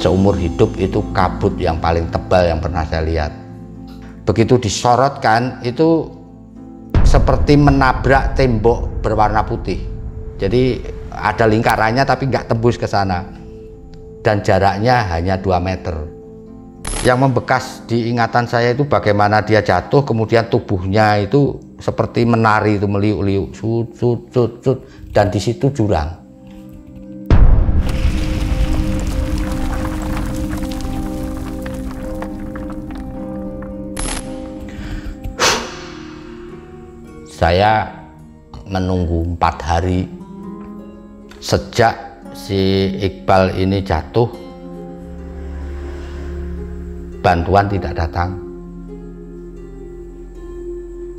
seumur 0.00 0.32
hidup 0.34 0.72
itu 0.80 1.04
kabut 1.12 1.52
yang 1.60 1.76
paling 1.76 2.08
tebal 2.08 2.48
yang 2.48 2.58
pernah 2.58 2.82
saya 2.88 3.04
lihat. 3.04 3.32
Begitu 4.24 4.56
disorotkan 4.56 5.60
itu 5.60 6.08
seperti 7.04 7.60
menabrak 7.60 8.32
tembok 8.32 9.04
berwarna 9.04 9.44
putih. 9.44 9.84
Jadi 10.40 10.80
ada 11.12 11.44
lingkarannya 11.44 12.08
tapi 12.08 12.32
nggak 12.32 12.48
tembus 12.48 12.80
ke 12.80 12.88
sana. 12.88 13.28
Dan 14.24 14.40
jaraknya 14.40 15.04
hanya 15.12 15.36
2 15.36 15.60
meter. 15.60 15.96
Yang 17.00 17.18
membekas 17.20 17.64
di 17.88 18.12
ingatan 18.12 18.44
saya 18.44 18.76
itu 18.76 18.84
bagaimana 18.84 19.40
dia 19.40 19.64
jatuh 19.64 20.04
kemudian 20.04 20.52
tubuhnya 20.52 21.16
itu 21.16 21.56
seperti 21.80 22.28
menari 22.28 22.76
itu 22.76 22.84
meliuk-liuk 22.84 23.56
sut 23.56 23.96
sut 23.96 24.28
sut 24.28 24.60
sut 24.60 24.78
dan 25.08 25.32
di 25.32 25.40
situ 25.40 25.72
jurang 25.72 26.19
saya 37.40 37.88
menunggu 38.68 39.24
empat 39.32 39.56
hari. 39.64 40.04
Sejak 41.40 41.96
si 42.36 42.92
Iqbal 43.00 43.56
ini 43.56 43.80
jatuh 43.80 44.28
bantuan 47.24 47.64
tidak 47.72 47.96
datang. 47.96 48.36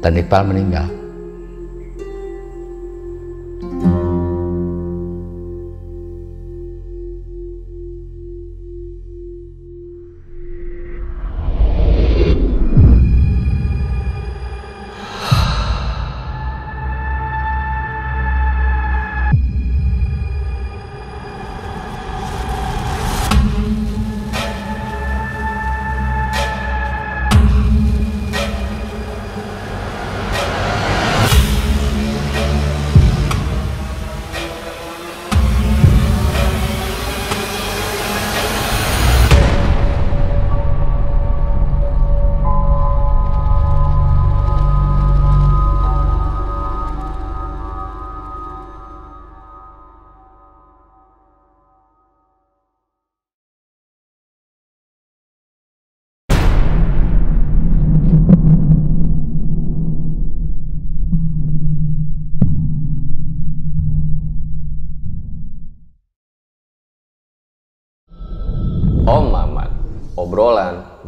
Dan 0.06 0.22
Iqbal 0.22 0.46
meninggal 0.46 1.01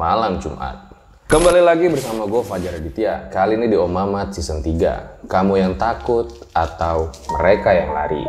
malam 0.03 0.35
Jumat. 0.35 0.91
Kembali 1.31 1.63
lagi 1.63 1.87
bersama 1.87 2.27
gue 2.27 2.43
Fajar 2.43 2.75
Aditya. 2.75 3.31
Kali 3.31 3.55
ini 3.55 3.71
di 3.71 3.79
Om 3.79 3.87
Mamat 3.87 4.35
season 4.35 4.59
3. 4.59 5.31
Kamu 5.31 5.55
yang 5.55 5.79
takut 5.79 6.28
atau 6.51 7.07
mereka 7.39 7.72
yang 7.72 7.95
lari. 7.95 8.28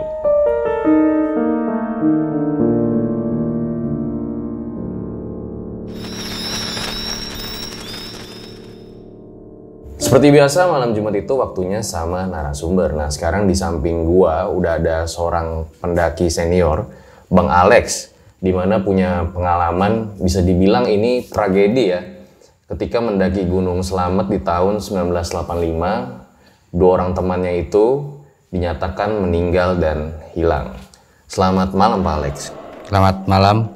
Seperti 9.99 10.31
biasa 10.31 10.71
malam 10.71 10.95
Jumat 10.95 11.19
itu 11.19 11.35
waktunya 11.35 11.83
sama 11.83 12.31
narasumber. 12.31 12.95
Nah 12.95 13.11
sekarang 13.11 13.51
di 13.51 13.59
samping 13.59 14.07
gua 14.07 14.47
udah 14.47 14.79
ada 14.79 15.11
seorang 15.11 15.67
pendaki 15.83 16.31
senior, 16.31 16.87
Bang 17.27 17.51
Alex, 17.51 18.14
di 18.45 18.53
mana 18.53 18.85
punya 18.85 19.25
pengalaman 19.33 20.21
bisa 20.21 20.45
dibilang 20.45 20.85
ini 20.85 21.25
tragedi 21.25 21.85
ya. 21.89 22.05
Ketika 22.69 23.01
mendaki 23.01 23.49
Gunung 23.49 23.81
Selamet 23.81 24.29
di 24.29 24.37
tahun 24.45 24.85
1985, 24.85 26.77
dua 26.77 26.91
orang 27.01 27.17
temannya 27.17 27.65
itu 27.65 28.21
dinyatakan 28.53 29.25
meninggal 29.25 29.81
dan 29.81 30.13
hilang. 30.37 30.77
Selamat 31.25 31.73
malam 31.73 32.05
Pak 32.05 32.15
Alex. 32.21 32.37
selamat 32.85 33.17
malam 33.25 33.73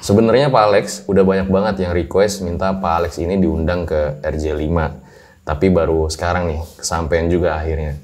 Sebenarnya 0.00 0.48
Pak 0.48 0.64
Alex 0.64 0.86
udah 1.10 1.20
banyak 1.26 1.52
banget 1.52 1.84
yang 1.84 1.92
request 1.92 2.40
minta 2.40 2.72
Pak 2.72 3.04
Alex 3.04 3.20
ini 3.20 3.36
diundang 3.36 3.84
ke 3.84 4.22
RJ5. 4.24 4.72
Tapi 5.44 5.66
baru 5.68 6.08
sekarang 6.08 6.48
nih 6.48 6.60
kesampaian 6.80 7.28
juga 7.28 7.60
akhirnya. 7.60 8.00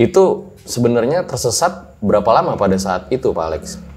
Itu 0.00 0.56
sebenarnya 0.64 1.28
tersesat 1.28 2.00
berapa 2.00 2.24
lama 2.32 2.56
pada 2.56 2.78
saat 2.80 3.12
itu 3.12 3.36
Pak 3.36 3.44
Alex? 3.52 3.89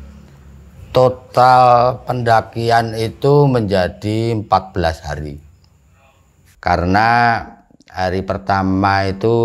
Total 0.93 1.99
pendakian 2.05 2.93
itu 2.93 3.49
menjadi 3.49 4.37
14 4.37 5.01
hari. 5.01 5.35
Karena 6.61 7.41
hari 7.89 8.21
pertama 8.21 9.09
itu 9.09 9.35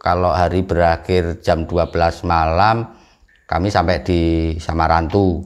kalau 0.00 0.32
hari 0.32 0.62
berakhir 0.64 1.42
jam 1.44 1.66
12 1.68 2.24
malam 2.24 2.96
kami 3.50 3.68
sampai 3.68 4.00
di 4.06 4.20
Samarantu. 4.62 5.42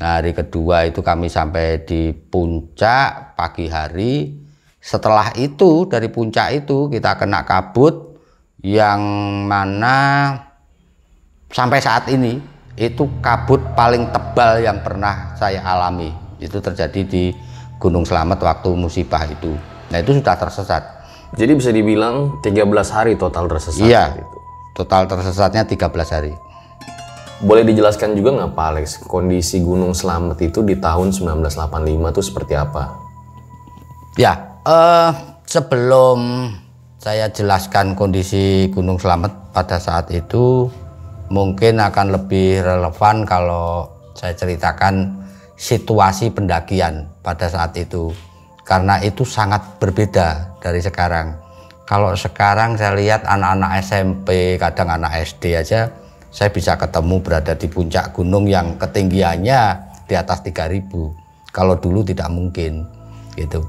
Nah 0.00 0.18
hari 0.18 0.32
kedua 0.32 0.88
itu 0.88 1.04
kami 1.04 1.28
sampai 1.28 1.84
di 1.84 2.16
puncak 2.16 3.36
pagi 3.36 3.68
hari. 3.68 4.40
Setelah 4.82 5.36
itu 5.38 5.86
dari 5.86 6.10
puncak 6.10 6.64
itu 6.64 6.90
kita 6.90 7.20
kena 7.20 7.44
kabut 7.46 8.18
yang 8.64 8.98
mana 9.46 10.32
sampai 11.52 11.78
saat 11.78 12.08
ini 12.10 12.51
itu 12.76 13.04
kabut 13.20 13.60
paling 13.76 14.08
tebal 14.08 14.64
yang 14.64 14.80
pernah 14.80 15.36
saya 15.36 15.60
alami 15.60 16.08
itu 16.40 16.56
terjadi 16.58 17.00
di 17.04 17.24
Gunung 17.76 18.08
Slamet 18.08 18.40
waktu 18.40 18.72
musibah 18.72 19.28
itu 19.28 19.52
nah 19.92 20.00
itu 20.00 20.16
sudah 20.16 20.36
tersesat 20.38 20.84
Jadi 21.32 21.52
bisa 21.56 21.72
dibilang 21.72 22.44
13 22.44 22.68
hari 22.92 23.16
total 23.16 23.48
tersesat. 23.48 23.80
iya 23.80 24.12
gitu. 24.12 24.36
total 24.76 25.08
tersesatnya 25.08 25.64
13 25.64 25.88
hari 26.16 26.34
Boleh 27.42 27.66
dijelaskan 27.66 28.14
juga 28.14 28.38
nggak 28.38 28.54
Pak 28.54 28.66
Alex, 28.70 28.86
kondisi 29.02 29.58
Gunung 29.58 29.98
Slamet 29.98 30.38
itu 30.46 30.62
di 30.62 30.78
tahun 30.78 31.10
1985 31.10 32.14
itu 32.14 32.22
seperti 32.22 32.54
apa? 32.54 32.94
ya 34.14 34.60
eh, 34.62 35.10
sebelum 35.48 36.48
saya 37.02 37.26
jelaskan 37.34 37.98
kondisi 37.98 38.70
Gunung 38.70 39.00
Slamet 39.00 39.32
pada 39.50 39.82
saat 39.82 40.06
itu 40.14 40.70
mungkin 41.32 41.80
akan 41.80 42.12
lebih 42.12 42.60
relevan 42.60 43.24
kalau 43.24 43.88
saya 44.12 44.36
ceritakan 44.36 45.24
situasi 45.56 46.28
pendakian 46.28 47.08
pada 47.24 47.48
saat 47.48 47.72
itu. 47.80 48.12
Karena 48.62 49.00
itu 49.00 49.24
sangat 49.24 49.80
berbeda 49.80 50.60
dari 50.60 50.84
sekarang. 50.84 51.34
Kalau 51.88 52.12
sekarang 52.14 52.76
saya 52.76 52.94
lihat 52.94 53.24
anak-anak 53.24 53.80
SMP 53.80 54.60
kadang 54.60 54.92
anak 54.92 55.24
SD 55.24 55.56
aja 55.56 55.90
saya 56.32 56.48
bisa 56.48 56.78
ketemu 56.78 57.20
berada 57.20 57.52
di 57.52 57.68
puncak 57.68 58.14
gunung 58.16 58.48
yang 58.48 58.80
ketinggiannya 58.80 59.60
di 60.08 60.14
atas 60.16 60.40
3000 60.46 60.88
kalau 61.52 61.76
dulu 61.76 62.00
tidak 62.06 62.32
mungkin 62.32 62.86
gitu. 63.36 63.60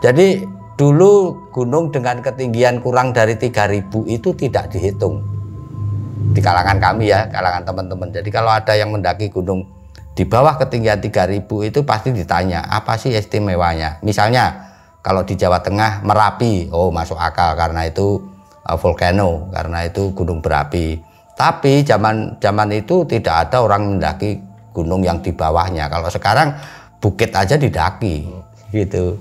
Jadi 0.00 0.40
dulu 0.80 1.36
gunung 1.52 1.92
dengan 1.92 2.24
ketinggian 2.24 2.80
kurang 2.80 3.12
dari 3.12 3.36
3000 3.36 3.92
itu 4.08 4.32
tidak 4.38 4.72
dihitung 4.72 5.31
di 6.32 6.40
kalangan 6.40 6.80
kami 6.80 7.12
ya, 7.12 7.28
kalangan 7.28 7.62
teman-teman. 7.62 8.08
Jadi 8.08 8.28
kalau 8.32 8.48
ada 8.48 8.72
yang 8.72 8.88
mendaki 8.88 9.28
gunung 9.28 9.68
di 10.12 10.24
bawah 10.24 10.56
ketinggian 10.60 11.00
3000 11.00 11.44
itu 11.68 11.80
pasti 11.84 12.12
ditanya 12.12 12.64
apa 12.68 12.96
sih 12.96 13.12
istimewanya. 13.12 14.00
Misalnya 14.00 14.72
kalau 15.04 15.24
di 15.24 15.36
Jawa 15.36 15.60
Tengah 15.60 16.04
Merapi, 16.04 16.72
oh 16.72 16.88
masuk 16.88 17.16
akal 17.20 17.56
karena 17.56 17.88
itu 17.88 18.20
uh, 18.64 18.76
volcano, 18.76 19.52
karena 19.52 19.88
itu 19.88 20.12
gunung 20.16 20.40
berapi. 20.40 21.00
Tapi 21.32 21.84
zaman 21.84 22.40
zaman 22.40 22.68
itu 22.76 23.04
tidak 23.08 23.48
ada 23.48 23.64
orang 23.64 23.96
mendaki 23.96 24.40
gunung 24.72 25.04
yang 25.04 25.20
di 25.20 25.32
bawahnya. 25.32 25.88
Kalau 25.88 26.08
sekarang 26.12 26.56
bukit 27.00 27.32
aja 27.32 27.56
didaki 27.56 28.28
gitu. 28.72 29.20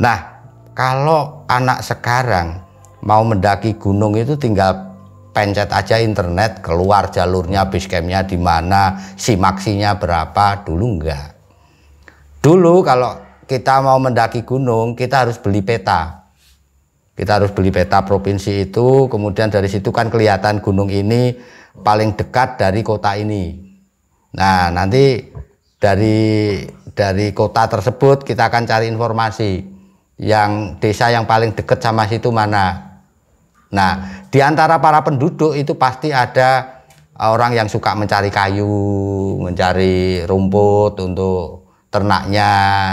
Nah, 0.00 0.42
kalau 0.76 1.44
anak 1.48 1.80
sekarang 1.80 2.60
mau 3.04 3.22
mendaki 3.22 3.76
gunung 3.78 4.16
itu 4.18 4.34
tinggal 4.34 4.95
pencet 5.36 5.68
aja 5.68 6.00
internet 6.00 6.64
keluar 6.64 7.12
jalurnya 7.12 7.68
basecampnya 7.68 8.24
di 8.24 8.40
mana 8.40 8.96
simaksinya 9.20 10.00
berapa 10.00 10.64
dulu 10.64 10.96
enggak. 10.96 11.36
Dulu 12.40 12.80
kalau 12.80 13.20
kita 13.44 13.84
mau 13.84 14.00
mendaki 14.00 14.48
gunung 14.48 14.96
kita 14.96 15.28
harus 15.28 15.36
beli 15.36 15.60
peta. 15.60 16.32
Kita 17.12 17.36
harus 17.36 17.52
beli 17.52 17.68
peta 17.68 18.00
provinsi 18.00 18.64
itu 18.64 19.12
kemudian 19.12 19.52
dari 19.52 19.68
situ 19.68 19.92
kan 19.92 20.08
kelihatan 20.08 20.64
gunung 20.64 20.88
ini 20.88 21.36
paling 21.84 22.16
dekat 22.16 22.56
dari 22.56 22.80
kota 22.80 23.12
ini. 23.20 23.60
Nah 24.40 24.72
nanti 24.72 25.20
dari 25.76 26.64
dari 26.96 27.36
kota 27.36 27.68
tersebut 27.68 28.24
kita 28.24 28.48
akan 28.48 28.64
cari 28.64 28.88
informasi 28.88 29.60
yang 30.16 30.80
desa 30.80 31.12
yang 31.12 31.28
paling 31.28 31.52
dekat 31.52 31.76
sama 31.84 32.08
situ 32.08 32.32
mana. 32.32 32.86
Nah, 33.66 34.15
di 34.36 34.44
antara 34.44 34.76
para 34.76 35.00
penduduk 35.00 35.56
itu 35.56 35.80
pasti 35.80 36.12
ada 36.12 36.84
orang 37.16 37.56
yang 37.56 37.72
suka 37.72 37.96
mencari 37.96 38.28
kayu, 38.28 38.68
mencari 39.40 40.28
rumput 40.28 41.00
untuk 41.00 41.72
ternaknya. 41.88 42.50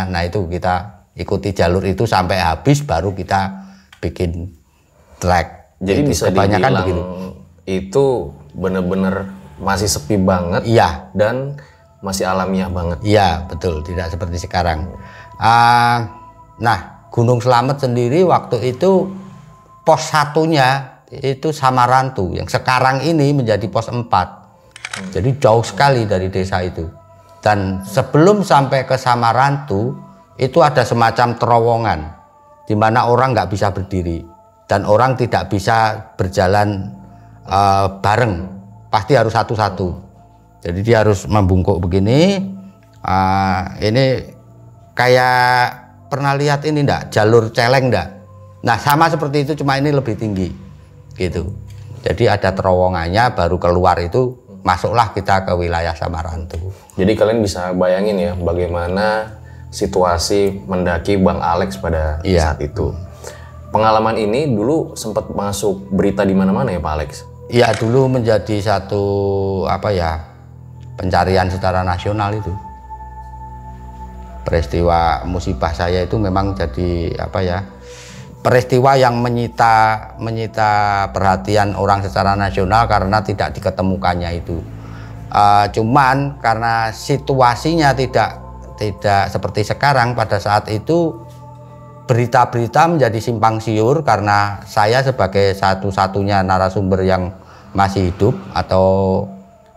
Nah, 0.08 0.24
itu 0.24 0.48
kita 0.48 1.04
ikuti 1.20 1.52
jalur 1.52 1.84
itu 1.84 2.08
sampai 2.08 2.40
habis 2.40 2.88
baru 2.88 3.12
kita 3.12 3.60
bikin 4.00 4.56
trek. 5.20 5.76
Jadi 5.84 6.00
itu 6.08 6.10
bisa 6.16 6.32
kebanyakan 6.32 6.72
begitu. 6.80 7.02
Itu 7.68 8.06
benar-benar 8.56 9.36
masih 9.60 9.92
sepi 9.92 10.16
banget. 10.16 10.64
Iya. 10.64 11.12
Dan 11.12 11.60
masih 12.00 12.24
alamiah 12.24 12.72
banget. 12.72 13.04
Iya, 13.04 13.52
betul. 13.52 13.84
Tidak 13.84 14.16
seperti 14.16 14.40
sekarang. 14.40 14.96
Uh, 15.36 16.08
nah, 16.56 17.04
Gunung 17.12 17.44
Selamet 17.44 17.84
sendiri 17.84 18.24
waktu 18.24 18.72
itu 18.72 19.12
pos 19.84 20.08
satunya 20.08 20.93
itu 21.22 21.54
Samarantu 21.54 22.34
yang 22.34 22.50
sekarang 22.50 23.06
ini 23.06 23.36
menjadi 23.36 23.68
pos 23.70 23.92
4 23.92 24.44
jadi 25.10 25.30
jauh 25.42 25.66
sekali 25.66 26.06
dari 26.06 26.30
desa 26.30 26.62
itu. 26.62 26.86
Dan 27.42 27.84
sebelum 27.84 28.46
sampai 28.46 28.86
ke 28.86 28.96
Samarantu 28.96 29.98
itu 30.38 30.64
ada 30.64 30.86
semacam 30.86 31.36
terowongan 31.36 32.00
di 32.70 32.76
mana 32.78 33.10
orang 33.10 33.36
nggak 33.36 33.52
bisa 33.52 33.74
berdiri 33.74 34.24
dan 34.70 34.88
orang 34.88 35.20
tidak 35.20 35.52
bisa 35.52 35.98
berjalan 36.16 36.94
uh, 37.50 38.00
bareng. 38.00 38.48
Pasti 38.88 39.18
harus 39.18 39.34
satu-satu. 39.34 39.90
Jadi 40.64 40.80
dia 40.86 41.04
harus 41.04 41.28
membungkuk 41.28 41.82
begini 41.84 42.40
uh, 43.04 43.62
ini 43.84 44.24
kayak 44.96 45.84
pernah 46.08 46.38
lihat 46.38 46.64
ini 46.64 46.86
enggak 46.86 47.12
jalur 47.12 47.52
celeng 47.52 47.92
enggak 47.92 48.22
Nah 48.64 48.80
sama 48.80 49.12
seperti 49.12 49.44
itu 49.44 49.60
cuma 49.60 49.76
ini 49.76 49.92
lebih 49.92 50.16
tinggi 50.16 50.63
gitu. 51.18 51.54
Jadi 52.04 52.28
ada 52.28 52.52
terowongannya 52.52 53.32
baru 53.32 53.58
keluar 53.62 53.96
itu 54.04 54.36
masuklah 54.64 55.12
kita 55.16 55.48
ke 55.48 55.54
wilayah 55.56 55.96
Samarantu. 55.96 56.60
Jadi 57.00 57.12
kalian 57.16 57.40
bisa 57.44 57.72
bayangin 57.76 58.20
ya 58.20 58.32
bagaimana 58.36 59.40
situasi 59.72 60.64
mendaki 60.68 61.20
Bang 61.20 61.40
Alex 61.40 61.80
pada 61.80 62.20
iya. 62.24 62.52
saat 62.52 62.64
itu. 62.64 62.92
Pengalaman 63.74 64.16
ini 64.22 64.46
dulu 64.54 64.94
sempat 64.94 65.34
masuk 65.34 65.90
berita 65.90 66.22
di 66.22 66.38
mana-mana 66.38 66.70
ya 66.70 66.80
Pak 66.80 66.94
Alex? 66.94 67.12
Iya 67.50 67.74
dulu 67.74 68.06
menjadi 68.06 68.62
satu 68.62 69.04
apa 69.66 69.90
ya 69.92 70.22
pencarian 70.96 71.50
secara 71.50 71.82
nasional 71.82 72.32
itu. 72.38 72.54
Peristiwa 74.46 75.24
musibah 75.26 75.74
saya 75.74 76.04
itu 76.06 76.20
memang 76.20 76.54
jadi 76.54 77.16
apa 77.18 77.40
ya 77.42 77.64
peristiwa 78.44 79.00
yang 79.00 79.24
menyita 79.24 79.74
menyita 80.20 80.72
perhatian 81.16 81.80
orang 81.80 82.04
secara 82.04 82.36
nasional 82.36 82.86
karena 82.92 83.24
tidak 83.24 83.56
diketemukannya 83.56 84.44
itu. 84.44 84.60
Uh, 85.34 85.66
cuman 85.74 86.38
karena 86.44 86.94
situasinya 86.94 87.96
tidak 87.98 88.38
tidak 88.78 89.32
seperti 89.32 89.66
sekarang 89.66 90.14
pada 90.14 90.38
saat 90.38 90.70
itu 90.70 91.24
berita-berita 92.04 92.92
menjadi 92.92 93.18
simpang 93.24 93.64
siur 93.64 94.04
karena 94.04 94.60
saya 94.68 95.00
sebagai 95.00 95.56
satu-satunya 95.56 96.44
narasumber 96.44 97.02
yang 97.02 97.32
masih 97.72 98.12
hidup 98.12 98.36
atau 98.54 99.24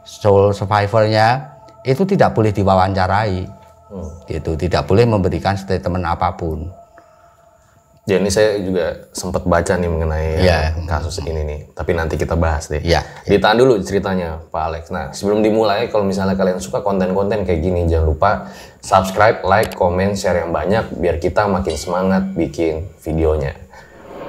soul 0.02 0.50
survivornya 0.50 1.54
itu 1.86 2.02
tidak 2.02 2.34
boleh 2.34 2.50
diwawancarai 2.50 3.46
hmm. 3.94 4.10
gitu 4.26 4.58
tidak 4.58 4.84
boleh 4.90 5.06
memberikan 5.06 5.54
statement 5.54 6.04
apa 6.04 6.34
pun 6.34 6.66
Ya 8.06 8.22
ini 8.22 8.30
saya 8.30 8.62
juga 8.62 9.10
sempat 9.10 9.42
baca 9.50 9.74
nih 9.74 9.90
mengenai 9.90 10.38
yeah. 10.38 10.78
kasus 10.86 11.18
ini 11.26 11.42
nih. 11.42 11.60
Tapi 11.74 11.90
nanti 11.90 12.14
kita 12.14 12.38
bahas 12.38 12.70
deh. 12.70 12.78
Yeah. 12.86 13.02
Ditahan 13.26 13.58
dulu 13.58 13.82
ceritanya 13.82 14.46
Pak 14.46 14.62
Alex. 14.62 14.82
Nah 14.94 15.10
sebelum 15.10 15.42
dimulai 15.42 15.90
kalau 15.90 16.06
misalnya 16.06 16.38
kalian 16.38 16.62
suka 16.62 16.86
konten-konten 16.86 17.42
kayak 17.42 17.66
gini 17.66 17.90
jangan 17.90 18.06
lupa 18.06 18.30
subscribe, 18.78 19.42
like, 19.42 19.74
komen, 19.74 20.14
share 20.14 20.38
yang 20.38 20.54
banyak 20.54 20.86
biar 20.94 21.18
kita 21.18 21.50
makin 21.50 21.74
semangat 21.74 22.30
bikin 22.38 22.86
videonya. 23.02 23.58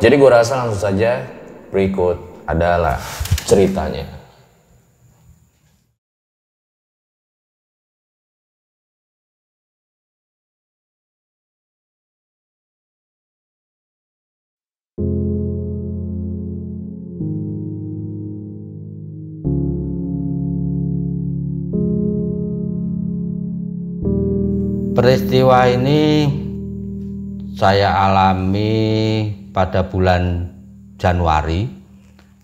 Jadi 0.02 0.14
gue 0.18 0.30
rasa 0.30 0.66
langsung 0.66 0.82
saja 0.82 1.22
berikut 1.70 2.18
adalah 2.50 2.98
ceritanya. 3.46 4.17
Peristiwa 24.98 25.70
ini 25.70 26.26
saya 27.54 28.10
alami 28.10 29.30
pada 29.54 29.86
bulan 29.86 30.50
Januari 30.98 31.70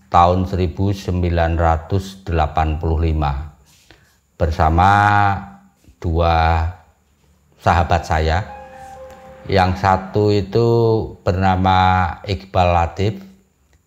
tahun 0.06 0.46
1985 0.46 2.30
bersama 4.38 4.90
dua 5.98 6.34
sahabat 7.58 8.02
saya. 8.06 8.46
Yang 9.50 9.82
satu 9.82 10.30
itu 10.30 10.68
bernama 11.26 12.06
Iqbal 12.22 12.70
Latif, 12.70 13.18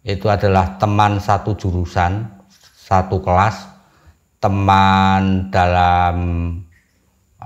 itu 0.03 0.27
adalah 0.27 0.75
teman 0.75 1.23
satu 1.23 1.55
jurusan, 1.55 2.27
satu 2.75 3.23
kelas, 3.23 3.63
teman 4.43 5.55
dalam 5.55 6.19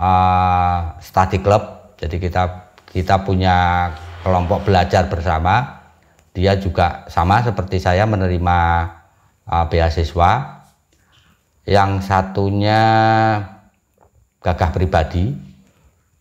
uh, 0.01 0.97
study 0.97 1.45
club. 1.45 1.93
Jadi 2.01 2.17
kita 2.17 2.73
kita 2.89 3.21
punya 3.21 3.89
kelompok 4.25 4.65
belajar 4.65 5.05
bersama. 5.05 5.85
Dia 6.33 6.57
juga 6.57 7.05
sama 7.11 7.45
seperti 7.45 7.77
saya 7.77 8.09
menerima 8.09 8.57
uh, 9.45 9.65
beasiswa. 9.69 10.63
Yang 11.61 12.09
satunya 12.09 12.81
gagah 14.41 14.73
pribadi 14.73 15.37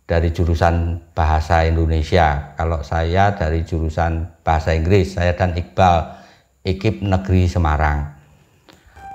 dari 0.04 0.28
jurusan 0.34 1.00
bahasa 1.16 1.64
Indonesia. 1.64 2.52
Kalau 2.60 2.84
saya 2.84 3.32
dari 3.32 3.64
jurusan 3.64 4.44
bahasa 4.44 4.76
Inggris 4.76 5.16
saya 5.16 5.32
dan 5.32 5.56
Iqbal 5.56 6.20
IKIP 6.66 7.00
Negeri 7.00 7.48
Semarang. 7.48 8.12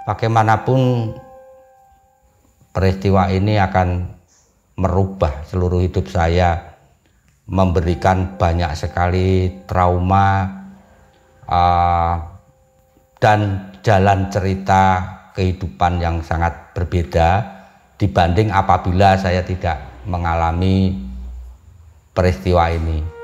Bagaimanapun 0.09 1.13
peristiwa 2.73 3.29
ini 3.29 3.61
akan 3.61 4.15
merubah 4.75 5.47
seluruh 5.47 5.83
hidup 5.83 6.11
saya, 6.11 6.75
memberikan 7.47 8.35
banyak 8.35 8.71
sekali 8.75 9.61
trauma 9.69 10.49
uh, 11.47 12.15
dan 13.21 13.71
jalan 13.85 14.27
cerita 14.33 14.83
kehidupan 15.37 16.01
yang 16.01 16.19
sangat 16.25 16.73
berbeda 16.73 17.43
dibanding 17.95 18.51
apabila 18.51 19.15
saya 19.15 19.45
tidak 19.45 19.79
mengalami 20.03 20.95
peristiwa 22.11 22.71
ini. 22.71 23.15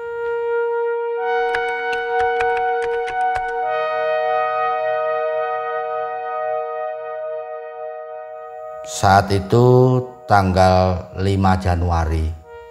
Saat 8.91 9.33
itu 9.33 9.97
tanggal 10.29 11.09
5 11.17 11.65
Januari 11.65 12.25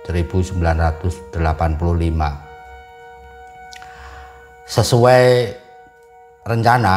1985 0.06 1.30
sesuai 4.70 5.24
rencana 6.46 6.94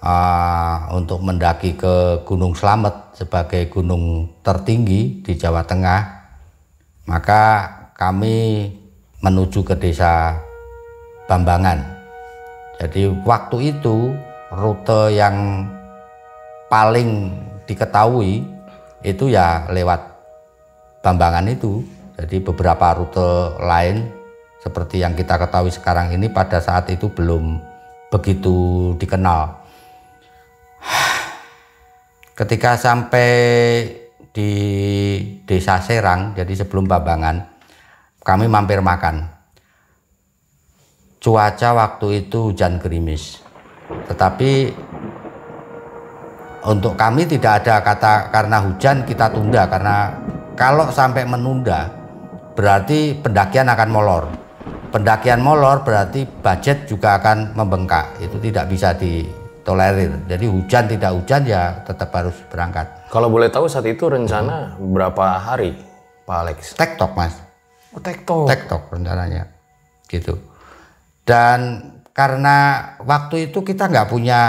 uh, 0.00 0.76
untuk 0.96 1.20
mendaki 1.20 1.76
ke 1.76 2.24
Gunung 2.24 2.56
Slamet 2.56 3.12
sebagai 3.12 3.68
gunung 3.68 4.28
tertinggi 4.40 5.20
di 5.20 5.32
Jawa 5.36 5.64
Tengah 5.64 6.16
maka 7.06 7.42
kami 7.94 8.68
menuju 9.22 9.64
ke 9.64 9.74
desa 9.78 10.36
Bambangan. 11.26 11.82
Jadi 12.78 13.10
waktu 13.26 13.74
itu 13.74 14.14
rute 14.54 15.10
yang 15.10 15.66
paling 16.70 17.34
diketahui 17.66 18.46
itu 19.06 19.30
ya 19.30 19.70
lewat 19.70 20.18
Bambangan 21.06 21.46
itu. 21.46 21.86
Jadi 22.18 22.42
beberapa 22.42 22.98
rute 22.98 23.54
lain 23.62 24.10
seperti 24.58 25.06
yang 25.06 25.14
kita 25.14 25.38
ketahui 25.38 25.70
sekarang 25.70 26.10
ini 26.10 26.26
pada 26.26 26.58
saat 26.58 26.90
itu 26.90 27.06
belum 27.06 27.62
begitu 28.10 28.90
dikenal. 28.98 29.62
Ketika 32.34 32.74
sampai 32.74 33.30
di 34.34 34.50
Desa 35.46 35.78
Serang, 35.78 36.34
jadi 36.34 36.52
sebelum 36.52 36.90
Bambangan, 36.90 37.46
kami 38.26 38.50
mampir 38.50 38.82
makan. 38.82 39.30
Cuaca 41.22 41.70
waktu 41.78 42.26
itu 42.26 42.50
hujan 42.50 42.82
gerimis. 42.82 43.40
Tetapi 44.10 44.74
untuk 46.66 46.98
kami 46.98 47.30
tidak 47.30 47.62
ada 47.62 47.78
kata 47.78 48.34
karena 48.34 48.58
hujan 48.58 49.06
kita 49.06 49.30
tunda 49.30 49.70
karena 49.70 50.10
kalau 50.58 50.90
sampai 50.90 51.22
menunda 51.22 51.86
berarti 52.58 53.14
pendakian 53.22 53.70
akan 53.70 53.88
molor. 53.92 54.24
Pendakian 54.90 55.44
molor 55.44 55.86
berarti 55.86 56.26
budget 56.26 56.90
juga 56.90 57.22
akan 57.22 57.54
membengkak. 57.54 58.18
Itu 58.18 58.42
tidak 58.42 58.66
bisa 58.66 58.96
ditolerir. 58.98 60.26
Jadi 60.26 60.46
hujan 60.50 60.90
tidak 60.90 61.12
hujan 61.14 61.42
ya 61.46 61.84
tetap 61.86 62.10
harus 62.10 62.34
berangkat. 62.50 62.86
Kalau 63.14 63.30
boleh 63.30 63.46
tahu 63.46 63.70
saat 63.70 63.86
itu 63.86 64.10
rencana 64.10 64.74
berapa 64.80 65.38
hari, 65.38 65.76
Pak 66.24 66.36
Alex? 66.42 66.58
Tektok 66.74 67.12
mas. 67.14 67.38
Oh, 67.94 68.02
tektok. 68.02 68.50
Tektok 68.50 68.82
rencananya. 68.90 69.46
Gitu. 70.08 70.34
Dan 71.22 71.92
karena 72.10 72.88
waktu 73.04 73.52
itu 73.52 73.60
kita 73.60 73.86
nggak 73.92 74.08
punya 74.08 74.40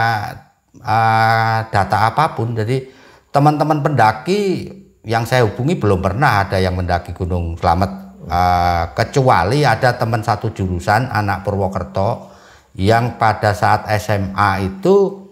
uh, 0.82 1.60
data 1.70 1.98
apa 2.10 2.34
pun, 2.38 2.54
jadi 2.58 2.88
teman-teman 3.32 3.86
pendaki 3.86 4.72
yang 5.08 5.24
saya 5.24 5.48
hubungi 5.48 5.80
belum 5.80 6.04
pernah 6.04 6.44
ada 6.44 6.60
yang 6.60 6.76
mendaki 6.76 7.16
Gunung 7.16 7.56
Slamet. 7.56 8.10
Uh, 8.28 8.92
kecuali 8.92 9.64
ada 9.64 9.96
teman 9.96 10.20
satu 10.20 10.52
jurusan 10.52 11.08
anak 11.08 11.48
Purwokerto 11.48 12.28
yang 12.76 13.16
pada 13.16 13.56
saat 13.56 13.88
SMA 14.04 14.68
itu 14.68 15.28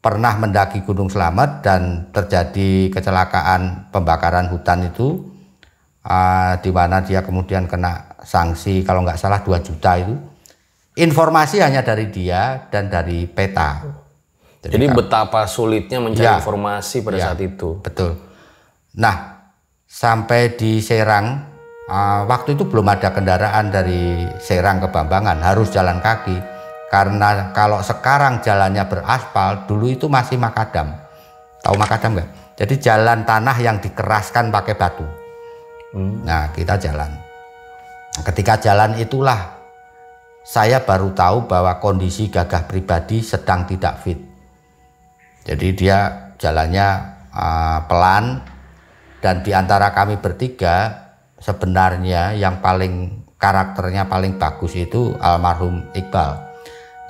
pernah 0.00 0.32
mendaki 0.40 0.80
Gunung 0.80 1.12
Slamet 1.12 1.60
dan 1.60 2.08
terjadi 2.16 2.88
kecelakaan 2.88 3.92
pembakaran 3.92 4.48
hutan 4.48 4.88
itu 4.88 5.20
uh, 6.08 6.56
di 6.64 6.72
mana 6.72 7.04
dia 7.04 7.20
kemudian 7.20 7.68
kena 7.68 8.16
sanksi 8.24 8.80
kalau 8.88 9.04
nggak 9.04 9.20
salah 9.20 9.44
2 9.44 9.60
juta 9.60 10.00
itu. 10.00 10.16
Informasi 10.96 11.60
hanya 11.60 11.84
dari 11.84 12.08
dia 12.08 12.66
dan 12.72 12.88
dari 12.88 13.28
peta 13.28 13.84
jadi, 14.60 14.76
Jadi 14.76 14.86
betapa 14.92 15.48
sulitnya 15.48 15.98
mencari 16.04 16.28
ya, 16.28 16.36
informasi 16.36 17.00
pada 17.00 17.16
ya, 17.16 17.32
saat 17.32 17.40
itu 17.40 17.80
betul 17.80 18.30
Nah, 18.98 19.46
sampai 19.86 20.58
di 20.58 20.82
Serang, 20.82 21.46
uh, 21.86 22.26
waktu 22.26 22.58
itu 22.58 22.66
belum 22.66 22.90
ada 22.90 23.14
kendaraan 23.14 23.70
dari 23.70 24.26
Serang 24.42 24.82
ke 24.82 24.90
Bambangan, 24.90 25.38
harus 25.38 25.70
jalan 25.70 26.02
kaki. 26.02 26.34
Karena 26.90 27.54
kalau 27.54 27.78
sekarang 27.86 28.42
jalannya 28.42 28.82
beraspal, 28.90 29.70
dulu 29.70 29.86
itu 29.86 30.10
masih 30.10 30.42
makadam. 30.42 30.90
Tahu 31.62 31.78
makadam 31.78 32.18
nggak? 32.18 32.58
Jadi 32.58 32.74
jalan 32.82 33.22
tanah 33.22 33.56
yang 33.62 33.78
dikeraskan 33.78 34.50
pakai 34.50 34.74
batu. 34.74 35.06
Hmm. 35.94 36.26
Nah, 36.26 36.50
kita 36.50 36.74
jalan. 36.82 37.14
Ketika 38.26 38.58
jalan 38.58 38.98
itulah 38.98 39.54
saya 40.42 40.82
baru 40.82 41.14
tahu 41.14 41.46
bahwa 41.46 41.78
kondisi 41.78 42.26
gagah 42.26 42.66
pribadi 42.66 43.22
sedang 43.22 43.70
tidak 43.70 44.02
fit. 44.02 44.29
Jadi 45.50 45.66
dia 45.74 46.30
jalannya 46.38 46.88
uh, 47.34 47.82
pelan, 47.90 48.38
dan 49.18 49.42
di 49.42 49.50
antara 49.50 49.90
kami 49.90 50.22
bertiga 50.22 51.10
sebenarnya 51.42 52.38
yang 52.38 52.62
paling 52.62 53.26
karakternya 53.34 54.06
paling 54.06 54.38
bagus 54.38 54.78
itu 54.78 55.16
almarhum 55.18 55.82
Iqbal. 55.90 56.38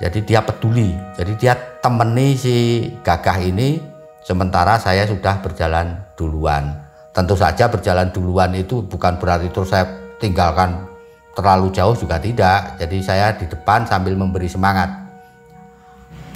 Jadi 0.01 0.25
dia 0.25 0.41
peduli. 0.41 0.97
Jadi 1.13 1.37
dia 1.37 1.53
temeni 1.53 2.33
si 2.33 2.89
Gagah 3.05 3.37
ini 3.45 3.77
sementara 4.25 4.81
saya 4.81 5.05
sudah 5.05 5.37
berjalan 5.45 6.01
duluan. 6.17 6.73
Tentu 7.13 7.37
saja 7.37 7.69
berjalan 7.69 8.09
duluan 8.09 8.49
itu 8.57 8.81
bukan 8.81 9.19
berarti 9.21 9.51
terus 9.53 9.69
saya 9.69 9.85
tinggalkan 10.17 10.89
terlalu 11.37 11.69
jauh 11.69 11.93
juga 11.93 12.17
tidak. 12.17 12.81
Jadi 12.81 12.97
saya 13.05 13.35
di 13.37 13.45
depan 13.45 13.85
sambil 13.85 14.17
memberi 14.17 14.49
semangat. 14.49 15.00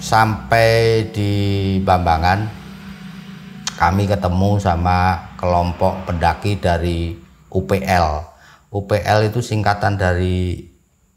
Sampai 0.05 1.09
di 1.09 1.33
Bambangan 1.81 2.45
kami 3.73 4.05
ketemu 4.05 4.61
sama 4.61 5.33
kelompok 5.33 6.05
pendaki 6.05 6.61
dari 6.61 7.17
UPL. 7.49 8.21
UPL 8.69 9.19
itu 9.25 9.41
singkatan 9.41 9.97
dari 9.97 10.61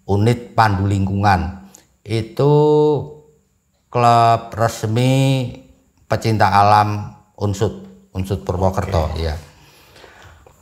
Unit 0.08 0.56
Pandu 0.56 0.88
Lingkungan. 0.88 1.68
Itu 2.00 2.52
klub 3.92 4.56
resmi 4.56 5.52
pecinta 6.08 6.48
alam 6.48 7.12
Unsut, 7.36 7.84
Unsut 8.16 8.40
Purwokerto 8.40 9.12
okay. 9.12 9.28
ya. 9.28 9.36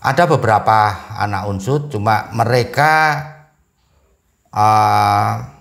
Ada 0.03 0.27
beberapa 0.27 1.15
anak 1.15 1.47
Unsut 1.47 1.95
cuma 1.95 2.27
mereka 2.35 3.23
uh, 4.51 5.56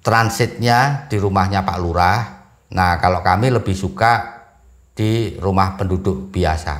transitnya 0.00 1.06
di 1.08 1.16
rumahnya 1.20 1.64
Pak 1.64 1.78
Lurah. 1.80 2.18
Nah, 2.70 2.96
kalau 3.00 3.20
kami 3.20 3.52
lebih 3.52 3.74
suka 3.76 4.40
di 4.94 5.36
rumah 5.40 5.80
penduduk 5.80 6.28
biasa. 6.28 6.74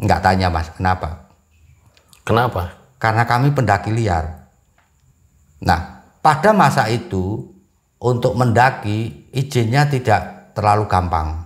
Enggak 0.00 0.24
tanya 0.24 0.48
mas, 0.48 0.72
kenapa? 0.72 1.28
Kenapa? 2.24 2.72
Karena 2.96 3.28
kami 3.28 3.52
pendaki 3.52 3.92
liar. 3.92 4.48
Nah, 5.60 6.00
pada 6.24 6.56
masa 6.56 6.88
itu 6.88 7.44
untuk 8.00 8.32
mendaki 8.32 9.28
izinnya 9.36 9.84
tidak 9.88 10.52
terlalu 10.56 10.88
gampang. 10.88 11.44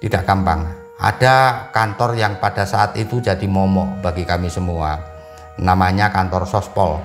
Tidak 0.00 0.24
gampang. 0.24 0.64
Ada 1.00 1.68
kantor 1.72 2.16
yang 2.16 2.40
pada 2.40 2.64
saat 2.64 2.96
itu 2.96 3.20
jadi 3.20 3.44
momok 3.44 4.04
bagi 4.04 4.24
kami 4.24 4.48
semua. 4.48 5.00
Namanya 5.60 6.12
kantor 6.12 6.48
Sospol. 6.48 7.00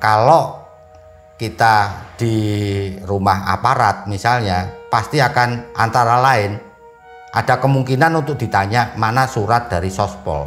Kalau 0.00 0.59
kita 1.40 1.74
di 2.20 2.36
rumah 3.00 3.48
aparat 3.48 4.04
misalnya, 4.04 4.68
pasti 4.92 5.24
akan 5.24 5.72
antara 5.72 6.20
lain 6.20 6.60
ada 7.32 7.56
kemungkinan 7.56 8.12
untuk 8.20 8.36
ditanya 8.36 8.92
mana 9.00 9.24
surat 9.24 9.72
dari 9.72 9.88
Sospol. 9.88 10.44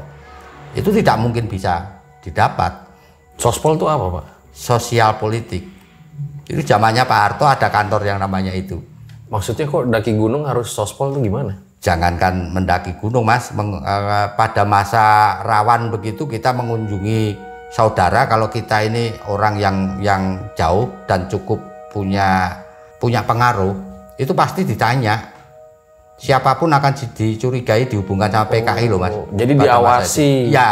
Itu 0.77 0.93
tidak 0.93 1.17
mungkin 1.17 1.49
bisa 1.49 1.81
didapat. 2.21 2.85
Sospol 3.41 3.73
itu 3.73 3.89
apa, 3.89 4.21
Pak? 4.21 4.25
Sosial 4.53 5.17
politik. 5.17 5.65
Itu 6.45 6.61
zamannya 6.61 7.09
Pak 7.09 7.19
Harto 7.25 7.49
ada 7.49 7.73
kantor 7.73 8.05
yang 8.05 8.21
namanya 8.21 8.53
itu. 8.53 8.77
Maksudnya 9.33 9.65
kok 9.65 9.89
daki 9.89 10.13
gunung 10.13 10.45
harus 10.45 10.69
Sospol 10.69 11.17
itu 11.17 11.25
gimana? 11.25 11.57
Jangankan 11.81 12.53
mendaki 12.53 12.93
gunung, 13.01 13.25
Mas. 13.25 13.49
Meng, 13.57 13.81
eh, 13.81 14.27
pada 14.37 14.61
masa 14.61 15.41
rawan 15.41 15.89
begitu 15.89 16.29
kita 16.29 16.53
mengunjungi 16.53 17.52
saudara 17.73 18.29
kalau 18.29 18.53
kita 18.53 18.85
ini 18.85 19.09
orang 19.25 19.57
yang 19.57 19.77
yang 19.97 20.37
jauh 20.53 20.93
dan 21.09 21.25
cukup 21.25 21.57
punya 21.89 22.61
punya 23.01 23.25
pengaruh, 23.25 23.73
itu 24.21 24.31
pasti 24.37 24.61
ditanya 24.61 25.33
siapa 26.21 26.55
pun 26.55 26.69
akan 26.69 26.93
dicurigai 27.17 27.89
dihubungkan 27.89 28.29
sama 28.29 28.45
PKI 28.47 28.85
loh 28.87 29.01
mas. 29.01 29.17
Jadi 29.33 29.53
diawasi. 29.57 30.53
Ya. 30.53 30.71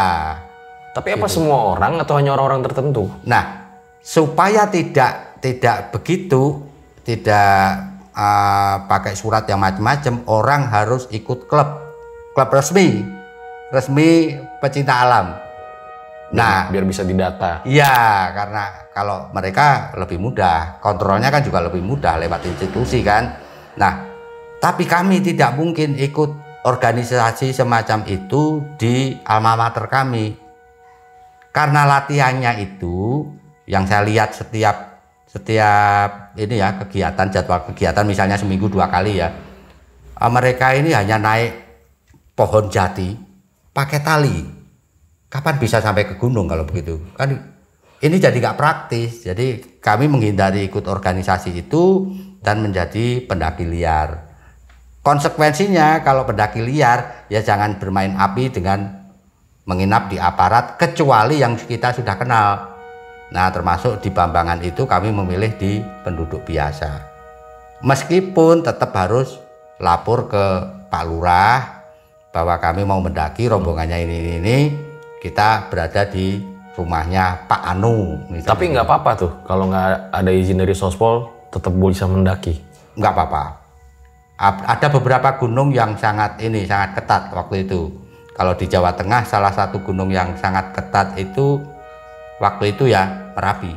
Tapi 0.94 1.18
apa 1.18 1.26
gitu. 1.26 1.42
semua 1.42 1.74
orang 1.74 1.98
atau 2.00 2.20
hanya 2.22 2.38
orang-orang 2.38 2.62
tertentu? 2.68 3.10
Nah, 3.26 3.74
supaya 4.04 4.70
tidak 4.70 5.42
tidak 5.42 5.90
begitu, 5.96 6.62
tidak 7.02 7.82
uh, 8.14 8.86
pakai 8.86 9.18
surat 9.18 9.48
yang 9.50 9.60
macam-macam, 9.60 10.22
orang 10.30 10.62
harus 10.70 11.08
ikut 11.10 11.48
klub, 11.48 11.70
klub 12.36 12.50
resmi, 12.52 13.02
resmi 13.72 14.36
pecinta 14.60 15.00
alam. 15.02 15.51
Nah, 16.32 16.72
biar 16.72 16.88
bisa 16.88 17.04
didata. 17.04 17.68
Iya, 17.68 18.32
karena 18.32 18.88
kalau 18.96 19.28
mereka 19.36 19.92
lebih 20.00 20.16
mudah, 20.16 20.80
kontrolnya 20.80 21.28
kan 21.28 21.44
juga 21.44 21.60
lebih 21.60 21.84
mudah 21.84 22.16
lewat 22.24 22.48
institusi 22.48 23.04
kan. 23.04 23.36
Nah, 23.76 23.94
tapi 24.64 24.88
kami 24.88 25.20
tidak 25.20 25.60
mungkin 25.60 26.00
ikut 26.00 26.64
organisasi 26.64 27.52
semacam 27.52 28.08
itu 28.08 28.64
di 28.80 29.20
alma 29.28 29.60
mater 29.60 29.92
kami. 29.92 30.38
Karena 31.52 31.84
latihannya 31.84 32.64
itu 32.64 33.28
yang 33.68 33.84
saya 33.84 34.08
lihat 34.08 34.32
setiap 34.32 35.04
setiap 35.28 36.36
ini 36.40 36.60
ya 36.60 36.76
kegiatan 36.80 37.28
jadwal 37.32 37.64
kegiatan 37.72 38.08
misalnya 38.08 38.40
seminggu 38.40 38.72
dua 38.72 38.88
kali 38.88 39.20
ya. 39.20 39.36
Mereka 40.22 40.80
ini 40.80 40.96
hanya 40.96 41.20
naik 41.20 41.52
pohon 42.38 42.72
jati 42.72 43.18
pakai 43.74 44.00
tali. 44.00 44.61
Kapan 45.32 45.56
bisa 45.64 45.80
sampai 45.80 46.04
ke 46.04 46.20
gunung 46.20 46.44
kalau 46.52 46.68
begitu? 46.68 47.00
Kan 47.16 47.40
ini 48.04 48.20
jadi 48.20 48.36
nggak 48.36 48.60
praktis. 48.60 49.24
Jadi 49.24 49.80
kami 49.80 50.12
menghindari 50.12 50.68
ikut 50.68 50.84
organisasi 50.92 51.56
itu 51.56 52.12
dan 52.44 52.60
menjadi 52.60 53.24
pendaki 53.24 53.64
liar. 53.64 54.28
Konsekuensinya 55.00 56.04
kalau 56.04 56.28
pendaki 56.28 56.60
liar 56.60 57.26
ya 57.32 57.40
jangan 57.40 57.80
bermain 57.80 58.12
api 58.20 58.52
dengan 58.52 59.08
menginap 59.64 60.12
di 60.12 60.20
aparat 60.20 60.76
kecuali 60.76 61.40
yang 61.40 61.56
kita 61.56 61.96
sudah 61.96 62.20
kenal. 62.20 62.76
Nah, 63.32 63.48
termasuk 63.56 64.04
di 64.04 64.12
Bambangan 64.12 64.60
itu 64.60 64.84
kami 64.84 65.16
memilih 65.16 65.56
di 65.56 65.80
penduduk 66.04 66.44
biasa. 66.44 67.08
Meskipun 67.88 68.68
tetap 68.68 68.92
harus 68.92 69.40
lapor 69.80 70.28
ke 70.28 70.46
Pak 70.92 71.04
Lurah 71.08 71.88
bahwa 72.36 72.60
kami 72.60 72.84
mau 72.84 73.00
mendaki 73.00 73.48
rombongannya 73.48 74.04
ini 74.04 74.16
ini, 74.20 74.34
ini 74.44 74.58
kita 75.22 75.70
berada 75.70 76.02
di 76.10 76.42
rumahnya 76.74 77.46
Pak 77.46 77.62
Anu. 77.62 78.18
misalnya. 78.34 78.58
Tapi 78.58 78.64
nggak 78.74 78.86
apa-apa 78.90 79.12
tuh 79.14 79.32
kalau 79.46 79.70
nggak 79.70 80.10
ada 80.10 80.32
izin 80.34 80.58
dari 80.58 80.74
Sospol 80.74 81.30
tetap 81.54 81.72
bisa 81.78 82.10
mendaki. 82.10 82.58
nggak 82.98 83.14
apa-apa. 83.14 83.44
Ada 84.42 84.90
beberapa 84.90 85.38
gunung 85.38 85.70
yang 85.70 85.94
sangat 86.02 86.42
ini 86.42 86.66
sangat 86.66 86.98
ketat 86.98 87.30
waktu 87.30 87.70
itu. 87.70 87.94
Kalau 88.34 88.58
di 88.58 88.66
Jawa 88.66 88.98
Tengah 88.98 89.22
salah 89.22 89.54
satu 89.54 89.86
gunung 89.86 90.10
yang 90.10 90.34
sangat 90.42 90.74
ketat 90.74 91.14
itu 91.22 91.62
waktu 92.42 92.74
itu 92.74 92.90
ya 92.90 93.32
Merapi. 93.38 93.70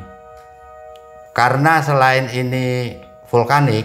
Karena 1.37 1.85
selain 1.85 2.33
ini 2.33 2.97
vulkanik 3.29 3.85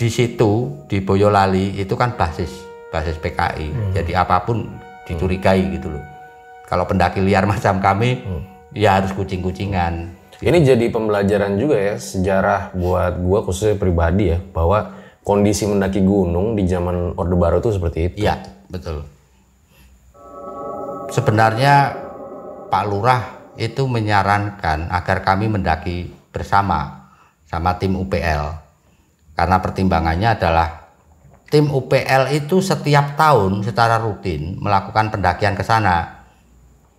di 0.00 0.08
situ 0.08 0.80
di 0.88 1.04
Boyolali 1.04 1.76
itu 1.76 1.92
kan 1.92 2.16
basis 2.16 2.50
basis 2.88 3.20
PKI. 3.20 3.92
Jadi 3.92 4.16
apa 4.16 4.40
pun 4.48 4.64
dicurigai 5.04 5.76
gitu 5.76 5.92
loh. 5.92 6.04
Kalau 6.72 6.88
pendaki 6.88 7.20
liar 7.20 7.44
macam 7.52 7.84
kami 7.84 8.24
ya 8.72 8.96
harus 8.96 9.12
kucing-kucingan. 9.12 10.16
Ini 10.40 10.58
jadi 10.64 10.88
pembelajaran 10.88 11.60
juga 11.60 11.76
ya 11.76 11.94
sejarah 12.00 12.72
buat 12.72 13.20
gua 13.20 13.44
khususnya 13.44 13.76
pribadi 13.76 14.32
ya 14.32 14.40
bahwa 14.40 14.90
kondisi 15.22 15.68
mendaki 15.70 16.02
gunung 16.02 16.58
di 16.58 16.66
zaman 16.66 17.14
Orde 17.14 17.36
Baru 17.36 17.62
itu 17.62 17.70
seperti 17.76 17.98
itu. 18.10 18.26
Iya, 18.26 18.42
betul. 18.66 19.06
Sebenarnya 21.12 21.94
Pak 22.72 22.84
Lurah 22.88 23.22
itu 23.60 23.84
menyarankan 23.84 24.88
agar 24.88 25.22
kami 25.22 25.46
mendaki 25.46 26.10
bersama 26.32 27.12
sama 27.46 27.76
tim 27.76 27.94
UPL. 28.00 28.56
Karena 29.36 29.60
pertimbangannya 29.60 30.34
adalah 30.34 30.90
tim 31.52 31.68
UPL 31.68 32.32
itu 32.32 32.64
setiap 32.64 33.14
tahun 33.14 33.60
secara 33.60 34.00
rutin 34.00 34.56
melakukan 34.56 35.12
pendakian 35.12 35.52
ke 35.52 35.60
sana. 35.60 36.21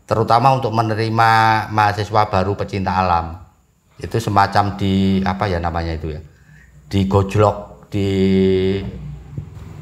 Terutama 0.04 0.52
untuk 0.52 0.76
menerima 0.76 1.32
mahasiswa 1.72 2.22
baru 2.28 2.54
pecinta 2.60 2.92
alam. 2.92 3.40
Itu 3.96 4.20
semacam 4.20 4.76
di 4.76 5.24
apa 5.24 5.48
ya 5.48 5.64
namanya 5.64 5.96
itu 5.96 6.12
ya? 6.12 6.22
Di 6.92 7.08
gojlok 7.08 7.88
di 7.88 8.10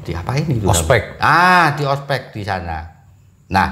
di 0.02 0.12
apa 0.14 0.38
ini? 0.38 0.62
itu 0.62 0.66
Ospek. 0.66 1.18
Ah, 1.18 1.74
di 1.74 1.82
ospek 1.82 2.30
di 2.30 2.42
sana. 2.46 2.86
Nah, 3.50 3.68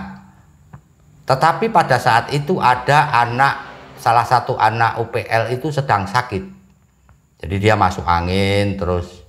tetapi 1.31 1.71
pada 1.71 2.03
saat 2.03 2.35
itu 2.35 2.59
ada 2.59 3.15
anak 3.15 3.71
salah 4.01 4.27
satu 4.27 4.59
anak 4.59 4.99
UPL 4.99 5.55
itu 5.55 5.71
sedang 5.71 6.09
sakit. 6.09 6.43
Jadi 7.41 7.57
dia 7.63 7.79
masuk 7.79 8.03
angin 8.03 8.75
terus 8.75 9.23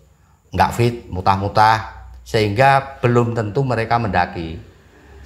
nggak 0.51 0.71
fit, 0.73 0.95
mutah-mutah 1.13 2.09
sehingga 2.25 2.99
belum 3.03 3.37
tentu 3.37 3.61
mereka 3.61 4.01
mendaki. 4.01 4.70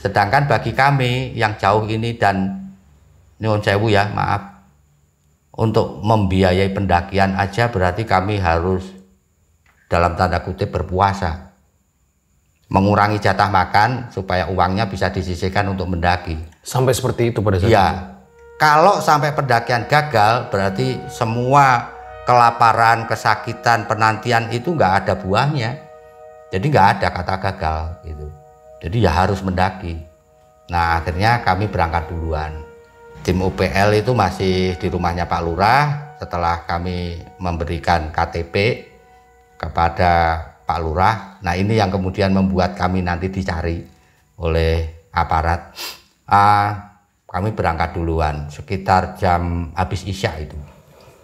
Sedangkan 0.06 0.46
bagi 0.46 0.70
kami 0.78 1.34
yang 1.34 1.58
jauh 1.58 1.82
ini 1.90 2.14
dan 2.14 2.70
nyuwun 3.42 3.66
sewu 3.66 3.90
ya, 3.90 4.14
maaf. 4.14 4.54
Untuk 5.58 6.06
membiayai 6.06 6.70
pendakian 6.70 7.34
aja 7.34 7.74
berarti 7.74 8.06
kami 8.06 8.38
harus 8.38 8.86
dalam 9.90 10.14
tanda 10.14 10.46
kutip 10.46 10.70
berpuasa 10.70 11.46
mengurangi 12.70 13.18
jatah 13.18 13.50
makan 13.50 14.14
supaya 14.14 14.46
uangnya 14.46 14.86
bisa 14.86 15.10
disisihkan 15.10 15.74
untuk 15.74 15.90
mendaki. 15.90 16.38
Sampai 16.62 16.94
seperti 16.94 17.34
itu 17.34 17.42
pada 17.42 17.58
saat 17.58 17.70
itu. 17.70 17.74
Ya, 17.74 17.90
kalau 18.62 19.02
sampai 19.02 19.34
pendakian 19.34 19.90
gagal 19.90 20.54
berarti 20.54 21.02
semua 21.10 21.94
kelaparan, 22.30 23.10
kesakitan, 23.10 23.90
penantian 23.90 24.54
itu 24.54 24.74
nggak 24.74 25.06
ada 25.06 25.14
buahnya. 25.18 25.82
Jadi 26.54 26.66
nggak 26.70 26.88
ada 27.00 27.08
kata 27.10 27.36
gagal 27.42 27.82
gitu. 28.06 28.45
Jadi 28.84 28.98
ya 29.04 29.12
harus 29.12 29.40
mendaki. 29.46 29.96
Nah 30.70 31.00
akhirnya 31.00 31.46
kami 31.46 31.70
berangkat 31.70 32.10
duluan. 32.10 32.66
Tim 33.26 33.42
UPL 33.42 33.90
itu 33.98 34.14
masih 34.14 34.78
di 34.78 34.88
rumahnya 34.90 35.26
Pak 35.26 35.42
Lurah 35.42 35.86
setelah 36.22 36.62
kami 36.70 37.18
memberikan 37.42 38.14
KTP 38.14 38.86
kepada 39.58 40.42
Pak 40.66 40.80
Lurah. 40.82 41.16
Nah 41.42 41.58
ini 41.58 41.78
yang 41.78 41.90
kemudian 41.90 42.34
membuat 42.34 42.78
kami 42.78 43.02
nanti 43.02 43.34
dicari 43.34 43.82
oleh 44.38 45.08
aparat. 45.10 45.74
Ah, 46.30 47.02
kami 47.26 47.54
berangkat 47.54 47.98
duluan 47.98 48.50
sekitar 48.54 49.18
jam 49.18 49.74
habis 49.74 50.06
isya 50.06 50.38
itu. 50.38 50.58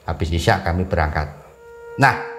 Habis 0.05 0.33
isya 0.33 0.65
kami 0.65 0.89
berangkat. 0.89 1.29
Nah 2.01 2.30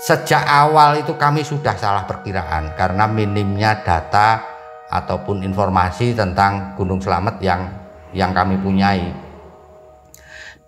sejak 0.00 0.40
awal 0.48 0.96
itu 0.96 1.12
kami 1.20 1.44
sudah 1.44 1.76
salah 1.76 2.08
perkiraan 2.08 2.72
karena 2.72 3.04
minimnya 3.04 3.84
data 3.84 4.40
ataupun 4.88 5.44
informasi 5.44 6.16
tentang 6.16 6.72
Gunung 6.74 7.04
Slamet 7.04 7.36
yang 7.44 7.68
yang 8.16 8.32
kami 8.32 8.56
punyai. 8.56 9.12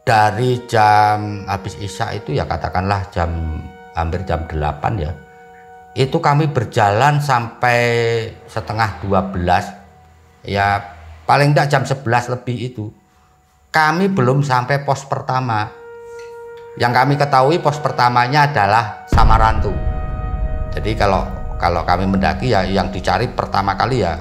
Dari 0.03 0.67
jam 0.67 1.47
habis 1.47 1.79
isya 1.79 2.13
itu 2.13 2.35
ya 2.35 2.45
katakanlah 2.45 3.09
jam 3.15 3.63
hampir 3.95 4.27
jam 4.27 4.45
8 4.51 4.59
ya 4.99 5.15
itu 5.93 6.17
kami 6.19 6.49
berjalan 6.49 7.21
sampai 7.21 7.79
setengah 8.49 9.05
12 9.05 10.49
ya 10.49 10.81
paling 11.29 11.53
tidak 11.53 11.69
jam 11.71 11.83
11 11.85 12.35
lebih 12.37 12.57
itu. 12.73 12.87
Kami 13.73 14.13
belum 14.13 14.45
sampai 14.45 14.85
pos 14.85 15.09
pertama 15.09 15.82
yang 16.77 16.93
kami 16.95 17.21
ketahui 17.21 17.61
pos 17.61 17.81
pertamanya 17.81 18.49
adalah 18.49 19.05
Samarantu 19.11 19.73
jadi 20.73 20.97
kalau 20.97 21.25
kalau 21.61 21.83
kami 21.85 22.09
mendaki 22.09 22.53
ya 22.53 22.65
yang 22.65 22.89
dicari 22.89 23.29
pertama 23.29 23.77
kali 23.77 24.05
ya 24.05 24.17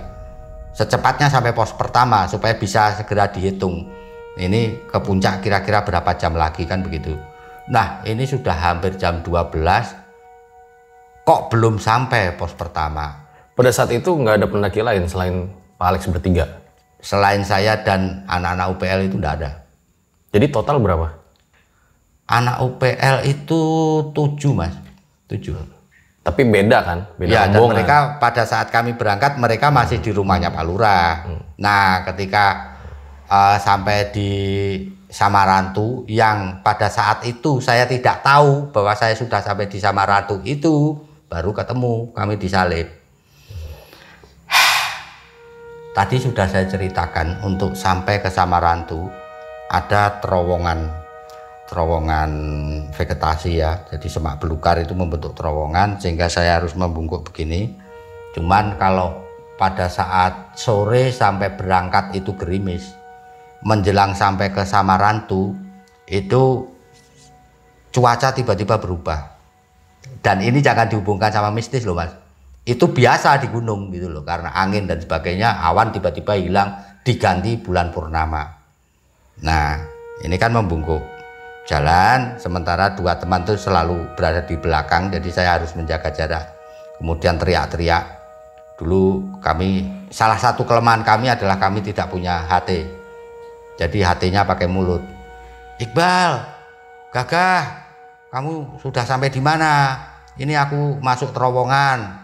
secepatnya 0.75 1.27
sampai 1.27 1.51
pos 1.55 1.71
pertama 1.75 2.27
supaya 2.27 2.55
bisa 2.55 2.95
segera 2.95 3.31
dihitung 3.31 3.87
ini 4.39 4.87
ke 4.87 4.97
puncak 5.03 5.43
kira-kira 5.43 5.83
berapa 5.83 6.11
jam 6.15 6.35
lagi 6.35 6.67
kan 6.67 6.83
begitu 6.83 7.15
nah 7.71 8.03
ini 8.03 8.27
sudah 8.27 8.55
hampir 8.55 8.99
jam 8.99 9.23
12 9.23 10.01
kok 11.21 11.53
belum 11.53 11.77
sampai 11.77 12.35
pos 12.35 12.53
pertama. 12.57 13.29
Pada 13.53 13.69
saat 13.69 13.93
itu 13.93 14.09
nggak 14.09 14.41
ada 14.41 14.47
pendaki 14.49 14.81
lain 14.81 15.05
selain 15.05 15.47
Pak 15.77 15.87
Alex 15.87 16.09
bertiga. 16.09 16.45
Selain 17.01 17.41
saya 17.45 17.81
dan 17.81 18.25
anak-anak 18.29 18.67
UPL 18.77 18.99
itu 19.09 19.17
tidak 19.17 19.33
ada. 19.41 19.49
Jadi 20.31 20.45
total 20.49 20.77
berapa? 20.83 21.20
Anak 22.31 22.63
UPL 22.63 23.27
itu 23.27 23.61
tujuh 24.15 24.55
mas, 24.55 24.71
tujuh. 25.27 25.51
Tapi 26.21 26.47
beda 26.47 26.79
kan? 26.85 26.99
Beda 27.19 27.33
Ya 27.33 27.41
dan 27.49 27.65
mereka 27.65 28.21
pada 28.21 28.47
saat 28.47 28.71
kami 28.71 28.93
berangkat 28.95 29.41
mereka 29.41 29.73
masih 29.73 29.99
di 29.99 30.13
rumahnya 30.13 30.53
Pak 30.53 30.63
Lurah. 30.63 31.27
Nah 31.59 32.07
ketika 32.07 32.77
eh, 33.25 33.57
sampai 33.59 34.13
di 34.15 34.31
Samarantu 35.11 36.07
yang 36.07 36.63
pada 36.63 36.87
saat 36.87 37.27
itu 37.27 37.59
saya 37.59 37.83
tidak 37.83 38.23
tahu 38.23 38.71
bahwa 38.71 38.95
saya 38.95 39.11
sudah 39.11 39.43
sampai 39.43 39.67
di 39.67 39.75
Samarantu 39.75 40.39
itu 40.47 40.95
baru 41.27 41.51
ketemu 41.51 42.15
kami 42.15 42.39
disalib. 42.39 42.87
Tadi 45.97 46.15
sudah 46.15 46.47
saya 46.47 46.69
ceritakan 46.69 47.43
untuk 47.43 47.75
sampai 47.75 48.23
ke 48.23 48.31
Samarantu 48.31 49.11
ada 49.67 50.23
terowongan 50.23 51.00
terowongan 51.71 52.31
vegetasi 52.91 53.63
ya. 53.63 53.87
Jadi 53.87 54.11
semak 54.11 54.43
belukar 54.43 54.75
itu 54.83 54.91
membentuk 54.91 55.31
terowongan 55.31 56.03
sehingga 56.03 56.27
saya 56.27 56.59
harus 56.59 56.75
membungkuk 56.75 57.31
begini. 57.31 57.71
Cuman 58.35 58.75
kalau 58.75 59.23
pada 59.55 59.87
saat 59.87 60.59
sore 60.59 61.15
sampai 61.15 61.55
berangkat 61.55 62.11
itu 62.19 62.35
gerimis. 62.35 62.91
Menjelang 63.63 64.17
sampai 64.17 64.51
ke 64.51 64.67
Samarantu 64.67 65.55
itu 66.09 66.67
cuaca 67.95 68.35
tiba-tiba 68.35 68.75
berubah. 68.75 69.39
Dan 70.19 70.43
ini 70.43 70.59
jangan 70.59 70.91
dihubungkan 70.91 71.31
sama 71.31 71.55
mistis 71.55 71.87
loh 71.87 71.95
mas. 71.95 72.11
Itu 72.67 72.91
biasa 72.91 73.39
di 73.39 73.47
gunung 73.47 73.93
gitu 73.95 74.11
loh 74.11 74.27
karena 74.27 74.51
angin 74.53 74.89
dan 74.89 74.99
sebagainya 74.99 75.61
awan 75.61 75.93
tiba-tiba 75.93 76.35
hilang 76.35 76.73
diganti 77.05 77.55
bulan 77.61 77.93
purnama. 77.93 78.43
Nah 79.45 79.77
ini 80.25 80.35
kan 80.41 80.57
membungkuk 80.57 81.20
jalan 81.71 82.35
sementara 82.35 82.91
dua 82.91 83.15
teman 83.15 83.47
tuh 83.47 83.55
selalu 83.55 84.11
berada 84.19 84.43
di 84.43 84.59
belakang 84.59 85.07
jadi 85.07 85.29
saya 85.31 85.49
harus 85.55 85.71
menjaga 85.71 86.11
jarak. 86.11 86.45
Kemudian 86.99 87.39
teriak-teriak. 87.39 88.19
Dulu 88.75 89.39
kami 89.39 89.87
salah 90.11 90.35
satu 90.35 90.67
kelemahan 90.67 91.07
kami 91.07 91.31
adalah 91.31 91.55
kami 91.55 91.79
tidak 91.79 92.11
punya 92.11 92.43
HT. 92.43 92.83
Jadi 93.79 94.03
HT-nya 94.03 94.43
pakai 94.43 94.67
mulut. 94.67 94.99
Iqbal, 95.79 96.43
Gagah, 97.09 97.63
kamu 98.29 98.77
sudah 98.83 99.07
sampai 99.07 99.31
di 99.31 99.39
mana? 99.41 99.97
Ini 100.37 100.53
aku 100.59 100.99
masuk 100.99 101.33
terowongan. 101.33 102.19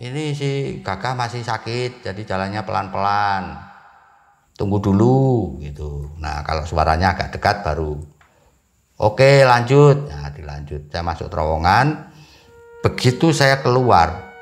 Ini 0.00 0.32
si 0.32 0.50
Gagah 0.80 1.14
masih 1.14 1.44
sakit, 1.44 2.02
jadi 2.02 2.22
jalannya 2.24 2.64
pelan-pelan. 2.64 3.60
Tunggu 4.56 4.82
dulu 4.82 5.60
gitu. 5.62 6.10
Nah, 6.18 6.42
kalau 6.42 6.64
suaranya 6.66 7.14
agak 7.14 7.36
dekat 7.36 7.62
baru 7.62 8.00
Oke, 9.00 9.42
lanjut. 9.48 10.12
Nah, 10.12 10.28
dilanjut. 10.28 10.92
Saya 10.92 11.00
masuk 11.00 11.32
terowongan. 11.32 12.12
Begitu 12.84 13.32
saya 13.32 13.60
keluar, 13.60 14.32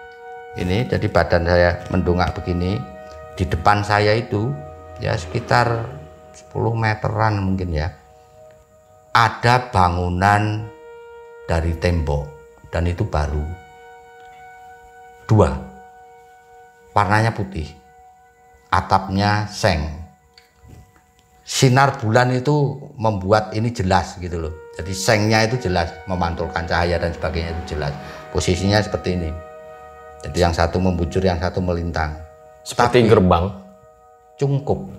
ini 0.59 0.87
jadi 0.87 1.07
badan 1.11 1.47
saya 1.47 1.71
mendongak 1.90 2.35
begini. 2.35 2.79
Di 3.38 3.47
depan 3.47 3.87
saya 3.87 4.18
itu 4.18 4.51
ya 4.99 5.14
sekitar 5.14 5.87
10 6.35 6.75
meteran 6.75 7.38
mungkin 7.38 7.71
ya 7.71 7.94
ada 9.14 9.71
bangunan 9.75 10.71
dari 11.51 11.75
tembok 11.75 12.27
dan 12.71 12.87
itu 12.87 13.03
baru 13.03 13.42
dua 15.27 15.59
warnanya 16.94 17.35
putih 17.35 17.66
atapnya 18.71 19.51
seng 19.51 19.98
sinar 21.49 21.97
bulan 21.97 22.29
itu 22.37 22.77
membuat 23.01 23.57
ini 23.57 23.73
jelas 23.73 24.21
gitu 24.21 24.37
loh. 24.37 24.53
Jadi 24.77 24.93
sengnya 24.93 25.49
itu 25.49 25.57
jelas 25.57 25.89
memantulkan 26.05 26.69
cahaya 26.69 27.01
dan 27.01 27.17
sebagainya 27.17 27.57
itu 27.57 27.75
jelas. 27.75 27.97
Posisinya 28.29 28.77
seperti 28.85 29.17
ini. 29.17 29.33
Jadi 30.29 30.39
yang 30.45 30.53
satu 30.53 30.77
membujur 30.77 31.25
yang 31.25 31.41
satu 31.41 31.65
melintang. 31.65 32.13
Seperti 32.61 33.01
Tapi, 33.01 33.09
gerbang. 33.09 33.49
Cungkup 34.37 34.99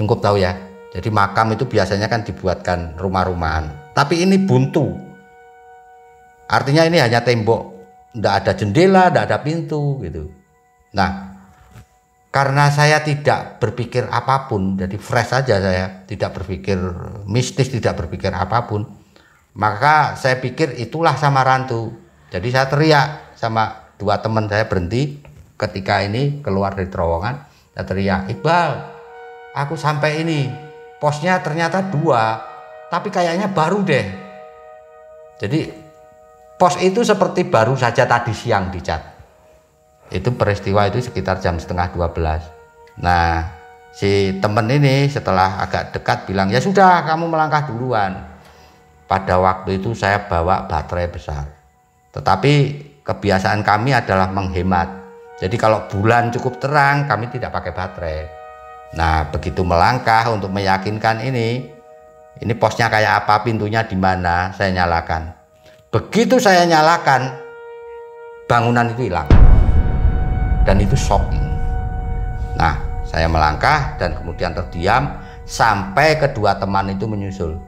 cungkup 0.00 0.24
tahu 0.24 0.40
ya. 0.40 0.56
Jadi 0.90 1.12
makam 1.12 1.52
itu 1.54 1.68
biasanya 1.68 2.08
kan 2.08 2.24
dibuatkan 2.24 2.96
rumah-rumahan. 2.96 3.92
Tapi 3.92 4.24
ini 4.24 4.40
buntu. 4.40 4.90
Artinya 6.50 6.82
ini 6.82 6.98
hanya 6.98 7.22
tembok, 7.22 7.62
tidak 8.10 8.34
ada 8.42 8.52
jendela, 8.58 9.06
tidak 9.06 9.24
ada 9.30 9.38
pintu 9.38 10.02
gitu. 10.02 10.26
Nah, 10.90 11.29
karena 12.30 12.70
saya 12.70 13.02
tidak 13.02 13.58
berpikir 13.58 14.06
apa 14.06 14.46
pun, 14.46 14.78
jadi 14.78 14.94
fresh 14.94 15.34
saja 15.34 15.58
saya, 15.58 16.06
tidak 16.06 16.38
berpikir 16.38 16.78
mistis, 17.26 17.74
tidak 17.74 17.98
berpikir 17.98 18.30
apa 18.30 18.70
pun, 18.70 18.86
maka 19.58 20.14
saya 20.14 20.38
pikir 20.38 20.78
itulah 20.78 21.18
sama 21.18 21.42
rantu. 21.42 21.90
Jadi 22.30 22.48
saya 22.54 22.70
teriak 22.70 23.34
sama 23.34 23.90
dua 23.98 24.22
teman 24.22 24.46
saya 24.46 24.70
berhenti 24.70 25.18
ketika 25.58 26.06
ini 26.06 26.38
keluar 26.38 26.78
dari 26.78 26.86
terowongan, 26.86 27.34
saya 27.74 27.84
teriak, 27.84 28.30
Iqbal, 28.30 28.70
aku 29.58 29.74
sampai 29.74 30.22
ini, 30.22 30.46
posnya 31.02 31.42
ternyata 31.42 31.82
dua 31.82 32.46
tapi 32.94 33.10
kayaknya 33.10 33.50
baru 33.50 33.82
deh. 33.82 34.06
Jadi 35.42 35.66
pos 36.58 36.78
itu 36.78 37.02
seperti 37.02 37.42
baru 37.42 37.74
saja 37.74 38.06
tadi 38.06 38.30
siang 38.30 38.68
dicat 38.68 39.19
itu 40.10 40.34
peristiwa 40.34 40.90
itu 40.90 40.98
sekitar 41.02 41.38
jam 41.38 41.58
setengah 41.58 41.94
12 41.94 43.02
nah 43.02 43.60
si 43.90 44.38
temen 44.38 44.66
ini 44.70 45.10
setelah 45.10 45.62
agak 45.62 45.94
dekat 45.94 46.30
bilang 46.30 46.48
ya 46.50 46.62
sudah 46.62 47.04
kamu 47.06 47.26
melangkah 47.30 47.66
duluan. 47.66 48.30
Pada 49.10 49.42
waktu 49.42 49.82
itu 49.82 49.90
saya 49.90 50.22
bawa 50.30 50.70
baterai 50.70 51.10
besar. 51.10 51.42
Tetapi 52.14 52.52
kebiasaan 53.02 53.66
kami 53.66 53.90
adalah 53.90 54.30
menghemat. 54.30 54.86
Jadi 55.42 55.58
kalau 55.58 55.90
bulan 55.90 56.30
cukup 56.30 56.62
terang 56.62 57.10
kami 57.10 57.26
tidak 57.26 57.50
pakai 57.50 57.74
baterai. 57.74 58.20
Nah, 58.94 59.26
begitu 59.26 59.66
melangkah 59.66 60.30
untuk 60.30 60.54
meyakinkan 60.54 61.26
ini, 61.26 61.66
ini 62.38 62.52
posnya 62.54 62.86
kayak 62.86 63.26
apa, 63.26 63.42
pintunya 63.42 63.82
di 63.82 63.98
mana, 63.98 64.54
saya 64.54 64.74
nyalakan. 64.74 65.30
Begitu 65.90 66.38
saya 66.38 66.66
nyalakan, 66.66 67.34
bangunan 68.46 68.94
itu 68.94 69.10
hilang. 69.10 69.49
Dan 70.64 70.76
itu 70.80 70.96
shocking. 70.96 71.46
Nah, 72.56 72.76
saya 73.10 73.26
melangkah 73.26 73.98
dan 73.98 74.14
kemudian 74.14 74.54
terdiam 74.54 75.18
sampai 75.42 76.14
kedua 76.14 76.54
teman 76.54 76.94
itu 76.94 77.10
menyusul. 77.10 77.58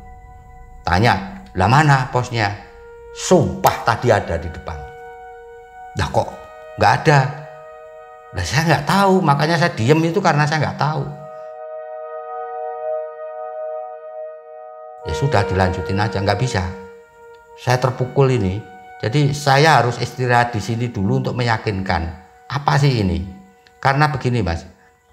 Tanya, 0.86 1.42
lah 1.58 1.66
mana 1.66 2.06
posnya? 2.14 2.54
Sumpah 3.12 3.82
tadi 3.82 4.08
ada 4.08 4.38
di 4.38 4.46
depan. 4.48 4.78
Nah 5.98 6.08
kok 6.08 6.28
nggak 6.78 6.92
ada? 7.02 7.18
Nah 8.32 8.44
saya 8.46 8.62
nggak 8.70 8.86
tahu, 8.88 9.20
makanya 9.20 9.60
saya 9.60 9.74
diem 9.76 10.00
itu 10.00 10.22
karena 10.22 10.48
saya 10.48 10.64
nggak 10.64 10.80
tahu. 10.80 11.04
Ya 15.02 15.14
sudah 15.18 15.42
dilanjutin 15.44 15.98
aja, 15.98 16.22
nggak 16.22 16.40
bisa. 16.40 16.64
Saya 17.60 17.76
terpukul 17.82 18.32
ini, 18.32 18.62
jadi 19.02 19.34
saya 19.36 19.82
harus 19.82 20.00
istirahat 20.00 20.54
di 20.56 20.62
sini 20.62 20.88
dulu 20.88 21.20
untuk 21.20 21.34
meyakinkan 21.36 22.21
apa 22.52 22.76
sih 22.76 23.00
ini. 23.00 23.24
Karena 23.82 24.12
begini 24.12 24.44
mas, 24.44 24.62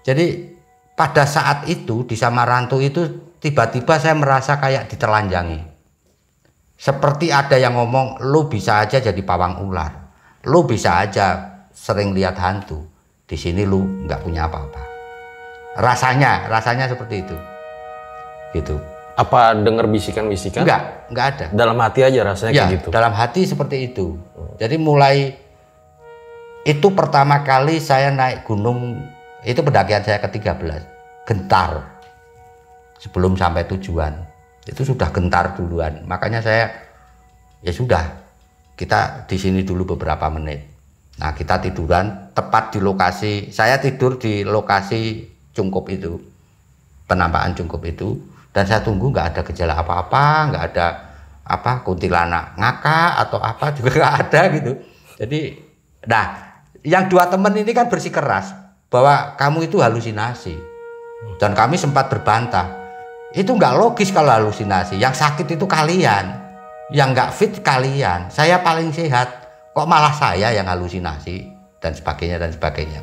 jadi 0.06 0.54
pada 0.94 1.24
saat 1.26 1.66
itu 1.66 2.04
di 2.04 2.14
Samarantu 2.14 2.78
itu 2.78 3.34
tiba-tiba 3.40 3.96
saya 3.96 4.14
merasa 4.14 4.60
kayak 4.60 4.86
ditelanjangi. 4.92 5.64
Seperti 6.80 7.28
ada 7.32 7.58
yang 7.60 7.76
ngomong, 7.76 8.20
lu 8.30 8.46
bisa 8.46 8.84
aja 8.84 9.02
jadi 9.02 9.20
pawang 9.24 9.64
ular, 9.64 10.12
lu 10.46 10.64
bisa 10.64 11.02
aja 11.02 11.58
sering 11.72 12.12
lihat 12.14 12.36
hantu. 12.36 12.84
Di 13.26 13.34
sini 13.36 13.64
lu 13.66 14.06
nggak 14.06 14.22
punya 14.22 14.46
apa-apa. 14.46 14.82
Rasanya 15.80 16.46
rasanya 16.46 16.86
seperti 16.86 17.26
itu. 17.26 17.36
Gitu. 18.54 18.76
Apa 19.16 19.56
dengar 19.56 19.88
bisikan-bisikan? 19.88 20.64
Enggak 20.64 20.82
enggak 21.12 21.26
ada. 21.36 21.46
Dalam 21.52 21.76
hati 21.80 22.00
aja 22.04 22.20
rasanya 22.22 22.52
ya, 22.52 22.64
kayak 22.64 22.74
gitu? 22.80 22.88
dalam 22.92 23.12
hati 23.12 23.40
seperti 23.44 23.76
itu. 23.92 24.16
Jadi 24.60 24.76
mulai 24.76 25.39
itu 26.64 26.92
pertama 26.92 27.40
kali 27.40 27.80
saya 27.80 28.12
naik 28.12 28.44
gunung 28.44 29.00
itu 29.44 29.60
pendakian 29.64 30.04
saya 30.04 30.20
ke-13 30.20 30.82
gentar. 31.24 32.00
Sebelum 33.00 33.32
sampai 33.32 33.64
tujuan 33.64 34.12
itu 34.68 34.84
sudah 34.84 35.08
gentar 35.08 35.56
duluan. 35.56 36.04
Makanya 36.04 36.44
saya 36.44 36.68
ya 37.64 37.72
sudah 37.72 38.04
kita 38.76 39.24
di 39.24 39.40
sini 39.40 39.64
dulu 39.64 39.96
beberapa 39.96 40.28
menit. 40.28 40.68
Nah 41.16 41.32
kita 41.32 41.64
tiduran 41.64 42.32
tepat 42.36 42.76
di 42.76 42.80
lokasi, 42.80 43.48
saya 43.48 43.80
tidur 43.80 44.20
di 44.20 44.44
lokasi 44.44 45.24
cungkup 45.56 45.88
itu, 45.88 46.20
penampakan 47.08 47.56
cungkup 47.56 47.80
itu, 47.88 48.20
dan 48.52 48.68
saya 48.68 48.84
tunggu 48.84 49.12
nggak 49.12 49.36
ada 49.36 49.40
gejala 49.48 49.80
apa-apa, 49.80 50.24
nggak 50.52 50.64
ada 50.72 50.86
apa 51.44 51.82
kuntilanak 51.82 52.56
ngakak 52.56 53.10
atau 53.26 53.38
apa 53.40 53.72
juga 53.72 53.90
nggak 54.00 54.14
ada 54.28 54.40
gitu. 54.52 54.72
Jadi, 55.20 55.40
nah 56.08 56.49
yang 56.86 57.08
dua 57.12 57.28
teman 57.28 57.52
ini 57.56 57.70
kan 57.76 57.88
bersikeras 57.92 58.52
bahwa 58.90 59.38
kamu 59.38 59.70
itu 59.70 59.78
halusinasi, 59.78 60.56
dan 61.38 61.54
kami 61.54 61.78
sempat 61.78 62.10
berbantah. 62.10 62.80
Itu 63.30 63.54
nggak 63.54 63.78
logis 63.78 64.10
kalau 64.10 64.34
halusinasi. 64.34 64.98
Yang 64.98 65.22
sakit 65.22 65.46
itu 65.54 65.62
kalian, 65.70 66.34
yang 66.90 67.14
nggak 67.14 67.30
fit 67.30 67.54
kalian. 67.62 68.26
Saya 68.26 68.58
paling 68.58 68.90
sehat 68.90 69.30
kok 69.70 69.86
malah 69.86 70.10
saya 70.10 70.50
yang 70.50 70.66
halusinasi 70.66 71.46
dan 71.78 71.94
sebagainya 71.94 72.42
dan 72.42 72.50
sebagainya. 72.50 73.00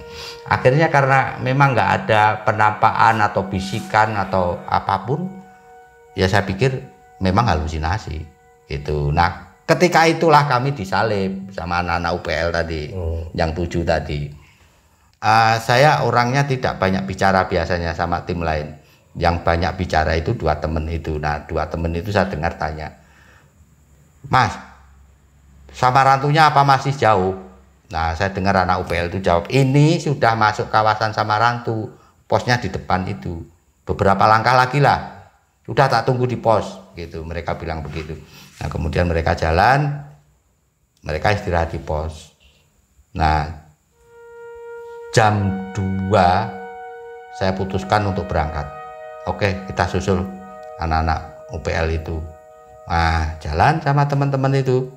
Akhirnya 0.51 0.91
karena 0.91 1.39
memang 1.39 1.71
nggak 1.71 1.89
ada 2.03 2.43
penampakan 2.43 3.23
atau 3.23 3.47
bisikan 3.47 4.19
atau 4.19 4.59
apa 4.67 5.07
pun, 5.07 5.31
ya 6.11 6.27
saya 6.27 6.43
pikir 6.43 6.75
memang 7.23 7.47
halusinasi 7.47 8.19
itu. 8.67 8.97
Nah, 9.15 9.46
ketika 9.67 10.07
itulah 10.07 10.47
kami 10.47 10.71
disalib 10.71 11.51
sama 11.51 11.83
anak-anak 11.83 12.11
UPL 12.23 12.49
tadi, 12.55 12.81
hmm. 12.95 13.35
yang 13.35 13.51
tujuh 13.51 13.83
tadi. 13.83 14.31
Uh, 15.17 15.57
saya 15.59 16.05
orangnya 16.05 16.45
tidak 16.45 16.77
banyak 16.79 17.03
bicara 17.03 17.49
biasanya 17.51 17.91
sama 17.91 18.23
tim 18.23 18.39
lain. 18.39 18.79
Yang 19.17 19.43
banyak 19.43 19.71
bicara 19.75 20.13
itu 20.13 20.37
dua 20.37 20.61
temen 20.61 20.85
itu. 20.87 21.17
Nah, 21.17 21.43
dua 21.49 21.67
temen 21.67 21.89
itu 21.91 22.13
saya 22.13 22.29
dengar 22.29 22.53
tanya, 22.55 22.93
Mas, 24.29 24.53
sama 25.73 26.05
rantunya 26.05 26.47
apa 26.47 26.61
masih 26.61 26.93
jauh? 26.93 27.33
Nah, 27.87 28.13
saya 28.13 28.29
dengar 28.35 28.53
anak 28.61 28.83
UPL 28.85 29.09
itu 29.09 29.23
jawab, 29.23 29.47
ini 29.47 29.97
sudah 29.97 30.35
masuk 30.35 30.67
kawasan 30.67 31.15
Samarantu, 31.15 31.95
posnya 32.27 32.59
di 32.59 32.67
depan 32.67 33.07
itu. 33.07 33.41
Beberapa 33.87 34.27
langkah 34.27 34.53
lagi 34.53 34.83
lah, 34.83 35.31
sudah 35.63 35.87
tak 35.87 36.03
tunggu 36.03 36.27
di 36.27 36.35
pos, 36.35 36.93
gitu. 36.99 37.23
Mereka 37.23 37.55
bilang 37.55 37.79
begitu. 37.79 38.19
Nah, 38.57 38.67
kemudian 38.67 39.05
mereka 39.05 39.37
jalan, 39.37 40.01
mereka 41.05 41.33
istirahat 41.33 41.71
di 41.73 41.79
pos. 41.81 42.33
Nah, 43.13 43.47
jam 45.13 45.49
2 45.73 47.37
saya 47.37 47.51
putuskan 47.53 48.09
untuk 48.09 48.25
berangkat. 48.25 48.65
Oke, 49.29 49.65
kita 49.69 49.85
susul 49.85 50.25
anak-anak 50.81 51.51
UPL 51.53 51.87
itu. 51.93 52.17
Nah, 52.87 53.37
jalan 53.43 53.77
sama 53.83 54.07
teman-teman 54.07 54.57
itu 54.57 54.89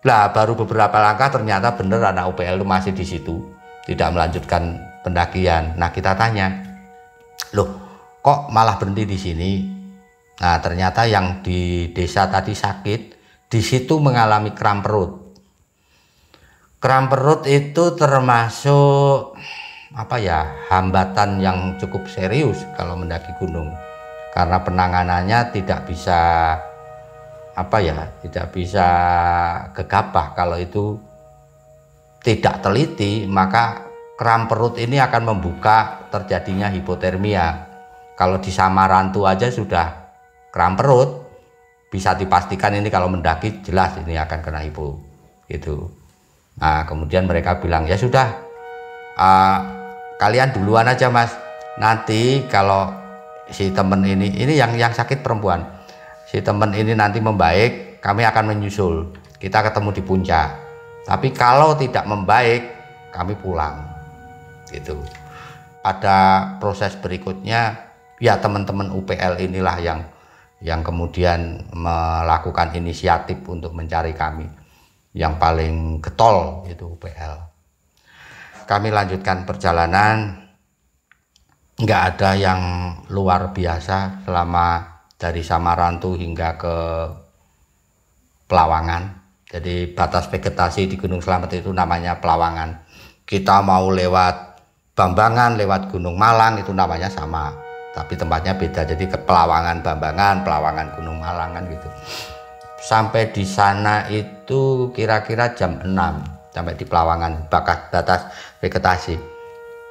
lah 0.00 0.32
baru 0.32 0.56
beberapa 0.56 0.96
langkah 0.96 1.28
ternyata 1.28 1.76
benar 1.76 2.00
anak 2.16 2.32
UPL 2.32 2.56
itu 2.56 2.66
masih 2.66 2.92
di 2.96 3.04
situ, 3.04 3.52
tidak 3.84 4.16
melanjutkan 4.16 4.80
pendakian. 5.04 5.76
Nah 5.76 5.92
kita 5.92 6.16
tanya, 6.16 6.48
loh 7.52 7.68
kok 8.24 8.48
malah 8.48 8.80
berhenti 8.80 9.04
di 9.04 9.18
sini? 9.20 9.50
Nah, 10.40 10.56
ternyata 10.64 11.04
yang 11.04 11.44
di 11.44 11.92
desa 11.92 12.24
tadi 12.32 12.56
sakit, 12.56 13.00
di 13.52 13.60
situ 13.60 14.00
mengalami 14.00 14.56
kram 14.56 14.80
perut. 14.80 15.36
Kram 16.80 17.12
perut 17.12 17.44
itu 17.44 17.92
termasuk 17.92 19.36
apa 19.92 20.16
ya, 20.16 20.48
hambatan 20.72 21.44
yang 21.44 21.76
cukup 21.76 22.08
serius 22.08 22.64
kalau 22.72 22.96
mendaki 22.96 23.36
gunung. 23.36 23.68
Karena 24.32 24.64
penanganannya 24.64 25.52
tidak 25.52 25.84
bisa 25.84 26.20
apa 27.52 27.76
ya, 27.84 28.08
tidak 28.24 28.48
bisa 28.56 28.88
gegabah 29.76 30.32
kalau 30.32 30.56
itu 30.56 30.96
tidak 32.24 32.64
teliti, 32.64 33.28
maka 33.28 33.84
kram 34.16 34.48
perut 34.48 34.80
ini 34.80 34.96
akan 34.96 35.36
membuka 35.36 36.08
terjadinya 36.08 36.72
hipotermia. 36.72 37.68
Kalau 38.16 38.40
di 38.40 38.48
Samarantu 38.48 39.28
aja 39.28 39.52
sudah 39.52 39.99
kram 40.50 40.74
perut 40.74 41.26
bisa 41.90 42.14
dipastikan 42.14 42.74
ini 42.74 42.86
kalau 42.86 43.10
mendaki 43.10 43.62
jelas 43.66 43.98
ini 43.98 44.14
akan 44.14 44.38
kena 44.42 44.62
hipo 44.62 44.98
gitu. 45.50 45.90
Nah 46.62 46.86
kemudian 46.86 47.26
mereka 47.26 47.58
bilang 47.58 47.86
ya 47.86 47.98
sudah 47.98 48.30
uh, 49.18 49.58
kalian 50.18 50.54
duluan 50.54 50.86
aja 50.86 51.10
mas. 51.10 51.34
Nanti 51.80 52.44
kalau 52.50 52.92
si 53.48 53.72
temen 53.72 54.04
ini 54.04 54.30
ini 54.36 54.54
yang 54.54 54.76
yang 54.76 54.92
sakit 54.92 55.24
perempuan 55.24 55.80
si 56.30 56.38
temen 56.38 56.70
ini 56.70 56.94
nanti 56.94 57.18
membaik 57.18 57.98
kami 57.98 58.22
akan 58.22 58.54
menyusul. 58.54 59.10
Kita 59.40 59.66
ketemu 59.66 59.90
di 59.96 60.02
puncak. 60.04 60.48
Tapi 61.04 61.34
kalau 61.34 61.74
tidak 61.74 62.06
membaik 62.06 62.70
kami 63.10 63.34
pulang. 63.34 63.82
Gitu. 64.70 64.94
Pada 65.82 66.18
proses 66.62 66.94
berikutnya. 66.96 67.90
Ya 68.20 68.36
teman-teman 68.36 68.92
UPL 68.92 69.40
inilah 69.40 69.80
yang 69.80 70.04
yang 70.60 70.84
kemudian 70.84 71.64
melakukan 71.72 72.76
inisiatif 72.76 73.40
untuk 73.48 73.72
mencari 73.72 74.12
kami 74.12 74.44
yang 75.16 75.40
paling 75.40 75.98
getol 76.04 76.62
itu 76.68 76.84
UPL 76.86 77.50
kami 78.70 78.94
lanjutkan 78.94 79.42
perjalanan. 79.42 80.46
Nggak 81.74 82.02
ada 82.14 82.30
yang 82.38 82.60
luar 83.10 83.50
biasa 83.50 84.22
selama 84.22 84.86
dari 85.18 85.42
Samarantu 85.42 86.14
hingga 86.14 86.54
ke 86.54 86.76
Pelawangan. 88.46 89.02
Jadi 89.50 89.90
batas 89.90 90.30
vegetasi 90.30 90.86
di 90.86 90.94
Gunung 90.94 91.18
Slamet 91.18 91.50
itu 91.58 91.74
namanya 91.74 92.22
Pelawangan. 92.22 92.86
Kita 93.26 93.58
mau 93.66 93.90
lewat 93.90 94.54
Bambangan 94.94 95.58
lewat 95.58 95.90
Gunung 95.90 96.14
Malang 96.14 96.62
itu 96.62 96.70
namanya 96.70 97.10
sama 97.10 97.50
tapi 97.94 98.14
tempatnya 98.14 98.54
beda. 98.54 98.86
Jadi 98.86 99.04
ke 99.10 99.18
Pelawangan 99.18 99.82
Bambangan 99.82 100.46
Pelawangan 100.46 100.86
Gunung 100.98 101.18
Malang 101.18 101.58
kan 101.58 101.64
gitu. 101.66 101.88
Sampai 102.80 103.28
di 103.28 103.44
sana 103.44 104.08
itu 104.08 104.88
kira-kira 104.96 105.52
jam 105.52 105.76
6 105.84 105.92
sampai 106.50 106.74
di 106.74 106.84
Pelawangan 106.88 107.46
bakat 107.52 107.92
batas 107.92 108.26
vegetasi. 108.58 109.14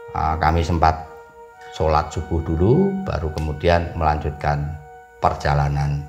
Uh, 0.10 0.36
kami 0.42 0.66
sempat 0.66 1.06
sholat 1.78 2.10
subuh 2.10 2.42
dulu 2.42 2.90
baru 3.06 3.30
kemudian 3.38 3.94
melanjutkan 3.94 4.74
perjalanan. 5.22 6.02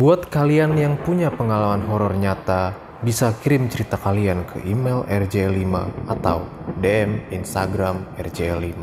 Buat 0.00 0.32
kalian 0.32 0.80
yang 0.80 0.96
punya 1.04 1.28
pengalaman 1.28 1.84
horor 1.84 2.16
nyata 2.16 2.89
bisa 3.00 3.32
kirim 3.40 3.64
cerita 3.72 3.96
kalian 3.96 4.44
ke 4.44 4.60
email 4.68 5.08
rj5 5.08 5.72
atau 6.04 6.44
DM 6.84 7.32
Instagram 7.32 8.04
rj5. 8.20 8.76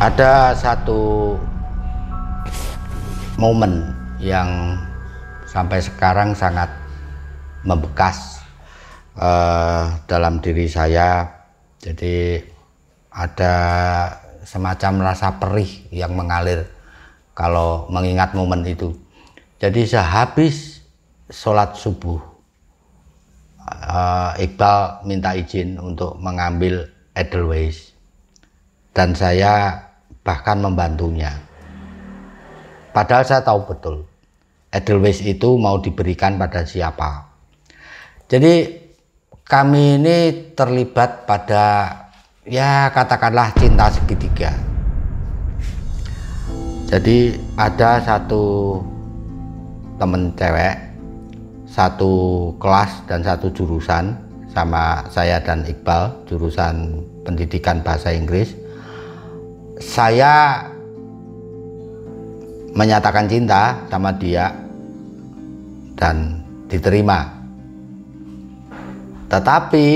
Ada 0.00 0.56
satu 0.56 1.36
momen 3.36 3.92
yang 4.16 4.80
sampai 5.44 5.84
sekarang 5.84 6.32
sangat 6.32 6.72
membekas 7.64 8.40
uh, 9.20 9.92
dalam 10.08 10.40
diri 10.40 10.64
saya. 10.64 11.28
Jadi 11.76 12.40
ada 13.12 13.56
semacam 14.48 15.12
rasa 15.12 15.36
perih 15.36 15.92
yang 15.92 16.16
mengalir 16.16 16.75
kalau 17.36 17.84
mengingat 17.92 18.32
momen 18.32 18.64
itu. 18.64 18.96
Jadi 19.60 19.84
sehabis 19.84 20.80
sholat 21.28 21.76
subuh, 21.76 22.16
uh, 23.68 24.32
Iqbal 24.40 25.04
minta 25.04 25.36
izin 25.36 25.76
untuk 25.76 26.16
mengambil 26.16 26.88
Edelweiss 27.12 27.92
dan 28.96 29.12
saya 29.12 29.84
bahkan 30.24 30.64
membantunya. 30.64 31.36
Padahal 32.96 33.28
saya 33.28 33.44
tahu 33.44 33.68
betul 33.68 33.96
Edelweiss 34.72 35.20
itu 35.20 35.60
mau 35.60 35.76
diberikan 35.80 36.40
pada 36.40 36.64
siapa. 36.64 37.28
Jadi 38.28 38.84
kami 39.44 40.00
ini 40.00 40.16
terlibat 40.56 41.28
pada 41.28 41.64
ya 42.42 42.90
katakanlah 42.90 43.54
cinta 43.54 43.92
segitiga 43.92 44.75
jadi 46.86 47.34
ada 47.58 47.98
satu 47.98 48.78
temen 49.98 50.30
cewek 50.38 50.86
satu 51.66 52.14
kelas 52.62 53.04
dan 53.10 53.26
satu 53.26 53.50
jurusan 53.50 54.14
sama 54.54 55.04
saya 55.12 55.42
dan 55.42 55.66
Iqbal 55.66 56.24
jurusan 56.24 57.04
pendidikan 57.26 57.84
bahasa 57.84 58.14
Inggris. 58.14 58.56
Saya 59.76 60.64
menyatakan 62.72 63.28
cinta 63.28 63.76
sama 63.92 64.14
dia 64.16 64.48
dan 66.00 66.40
diterima. 66.70 67.28
Tetapi 69.28 69.86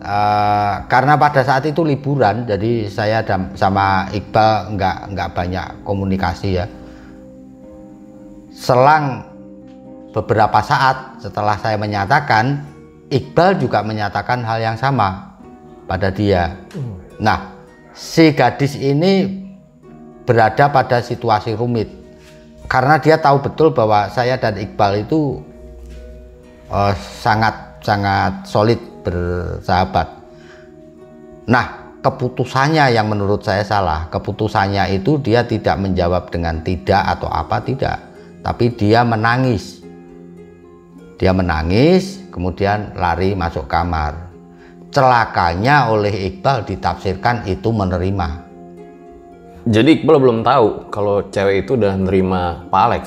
Uh, 0.00 0.80
karena 0.88 1.12
pada 1.20 1.44
saat 1.44 1.68
itu 1.68 1.84
liburan, 1.84 2.48
jadi 2.48 2.88
saya 2.88 3.20
dan 3.20 3.52
sama 3.52 4.08
Iqbal 4.16 4.72
nggak 4.72 4.96
nggak 5.12 5.28
banyak 5.36 5.66
komunikasi 5.84 6.56
ya. 6.56 6.66
Selang 8.48 9.28
beberapa 10.16 10.64
saat 10.64 11.20
setelah 11.20 11.60
saya 11.60 11.76
menyatakan, 11.76 12.64
Iqbal 13.12 13.60
juga 13.60 13.84
menyatakan 13.84 14.40
hal 14.40 14.64
yang 14.64 14.76
sama 14.80 15.36
pada 15.84 16.08
dia. 16.08 16.56
Nah, 17.20 17.52
si 17.92 18.32
gadis 18.32 18.80
ini 18.80 19.28
berada 20.24 20.72
pada 20.72 21.04
situasi 21.04 21.52
rumit 21.52 22.00
karena 22.70 23.02
dia 23.02 23.18
tahu 23.18 23.42
betul 23.42 23.74
bahwa 23.74 24.06
saya 24.14 24.38
dan 24.38 24.54
Iqbal 24.54 25.02
itu 25.02 25.42
uh, 26.70 26.94
sangat 26.94 27.82
sangat 27.82 28.46
solid 28.46 28.78
bersahabat. 29.02 30.08
Nah, 31.50 31.96
keputusannya 32.00 32.96
yang 32.96 33.08
menurut 33.08 33.44
saya 33.44 33.64
salah. 33.64 34.08
Keputusannya 34.08 34.96
itu 34.96 35.20
dia 35.20 35.44
tidak 35.44 35.76
menjawab 35.80 36.32
dengan 36.32 36.64
tidak 36.64 37.04
atau 37.18 37.28
apa 37.28 37.60
tidak, 37.64 37.98
tapi 38.40 38.72
dia 38.72 39.04
menangis. 39.04 39.84
Dia 41.20 41.36
menangis, 41.36 42.24
kemudian 42.32 42.96
lari 42.96 43.36
masuk 43.36 43.68
kamar. 43.68 44.32
Celakanya 44.90 45.92
oleh 45.92 46.32
Iqbal 46.32 46.64
ditafsirkan 46.66 47.44
itu 47.46 47.68
menerima. 47.70 48.28
Jadi 49.68 50.00
Iqbal 50.00 50.16
belum 50.16 50.40
tahu 50.40 50.88
kalau 50.88 51.28
cewek 51.28 51.68
itu 51.68 51.76
udah 51.76 51.94
nerima 51.94 52.64
Pak 52.72 52.82
Alex. 52.88 53.04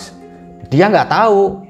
Dia 0.69 0.88
nggak 0.88 1.10
tahu 1.10 1.65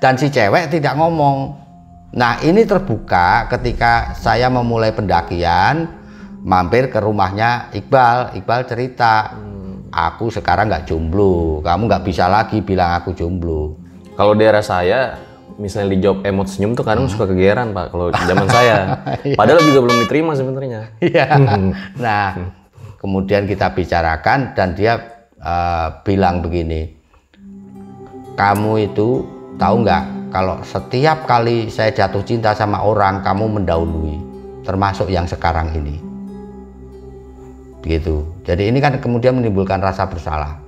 dan 0.00 0.16
si 0.16 0.32
cewek 0.32 0.72
tidak 0.72 0.96
ngomong 0.96 1.65
Nah 2.14 2.38
ini 2.46 2.62
terbuka 2.62 3.50
ketika 3.50 4.14
saya 4.14 4.46
memulai 4.46 4.94
pendakian 4.94 5.90
mampir 6.46 6.86
ke 6.86 7.02
rumahnya 7.02 7.74
Iqbal. 7.74 8.38
Iqbal 8.38 8.60
cerita, 8.70 9.34
hmm. 9.34 9.90
aku 9.90 10.30
sekarang 10.30 10.70
nggak 10.70 10.86
jomblo, 10.86 11.58
kamu 11.66 11.90
nggak 11.90 12.04
bisa 12.06 12.30
lagi 12.30 12.62
bilang 12.62 13.02
aku 13.02 13.10
jomblo. 13.18 13.74
Kalau 14.14 14.38
daerah 14.38 14.62
saya, 14.62 15.18
misalnya 15.58 15.98
dijawab 15.98 16.22
emot 16.22 16.46
senyum 16.46 16.78
tuh 16.78 16.86
kadang 16.86 17.10
hmm. 17.10 17.12
suka 17.18 17.26
kegeran 17.26 17.74
pak. 17.74 17.90
Kalau 17.90 18.14
zaman 18.14 18.48
saya, 18.48 18.76
iya. 19.26 19.34
padahal 19.34 19.60
juga 19.66 19.78
belum 19.90 19.98
diterima 20.06 20.32
sebenarnya. 20.38 20.80
Iya. 21.02 21.26
nah 21.98 22.54
kemudian 23.02 23.50
kita 23.50 23.74
bicarakan 23.74 24.54
dan 24.54 24.78
dia 24.78 25.02
uh, 25.42 26.00
bilang 26.06 26.46
begini, 26.46 26.94
kamu 28.38 28.86
itu 28.94 29.26
tahu 29.58 29.82
nggak 29.82 30.15
kalau 30.36 30.60
setiap 30.60 31.24
kali 31.24 31.72
saya 31.72 31.96
jatuh 31.96 32.20
cinta 32.20 32.52
sama 32.52 32.84
orang 32.84 33.24
kamu 33.24 33.56
mendahului 33.56 34.20
termasuk 34.68 35.08
yang 35.08 35.24
sekarang 35.24 35.72
ini. 35.72 35.96
Begitu 37.80 38.20
jadi 38.44 38.68
ini 38.68 38.76
kan 38.84 39.00
kemudian 39.00 39.40
menimbulkan 39.40 39.80
rasa 39.80 40.04
bersalah. 40.04 40.60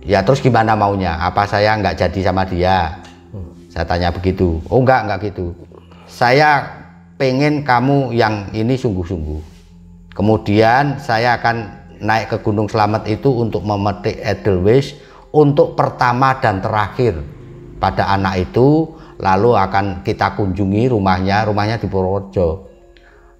Ya 0.00 0.24
terus 0.24 0.40
gimana 0.40 0.72
maunya? 0.72 1.20
Apa 1.20 1.44
saya 1.44 1.76
nggak 1.76 2.00
jadi 2.00 2.32
sama 2.32 2.48
dia? 2.48 2.96
Saya 3.68 3.84
tanya 3.84 4.08
begitu. 4.08 4.64
Oh 4.72 4.80
enggak 4.80 5.04
enggak 5.04 5.18
gitu. 5.28 5.52
Saya 6.08 6.64
pengen 7.20 7.60
kamu 7.60 8.16
yang 8.16 8.48
ini 8.56 8.72
sungguh-sungguh. 8.72 9.52
Kemudian 10.16 10.96
saya 10.96 11.36
akan 11.36 11.56
naik 12.00 12.32
ke 12.32 12.36
Gunung 12.40 12.72
Slamet 12.72 13.04
itu 13.04 13.28
untuk 13.28 13.68
memetik 13.68 14.16
Edelweiss 14.24 14.96
untuk 15.28 15.76
pertama 15.76 16.40
dan 16.40 16.64
terakhir 16.64 17.33
pada 17.84 18.08
anak 18.16 18.48
itu 18.48 18.96
lalu 19.20 19.52
akan 19.52 20.00
kita 20.00 20.32
kunjungi 20.40 20.88
rumahnya 20.88 21.44
rumahnya 21.44 21.76
di 21.76 21.84
Purworejo 21.84 22.72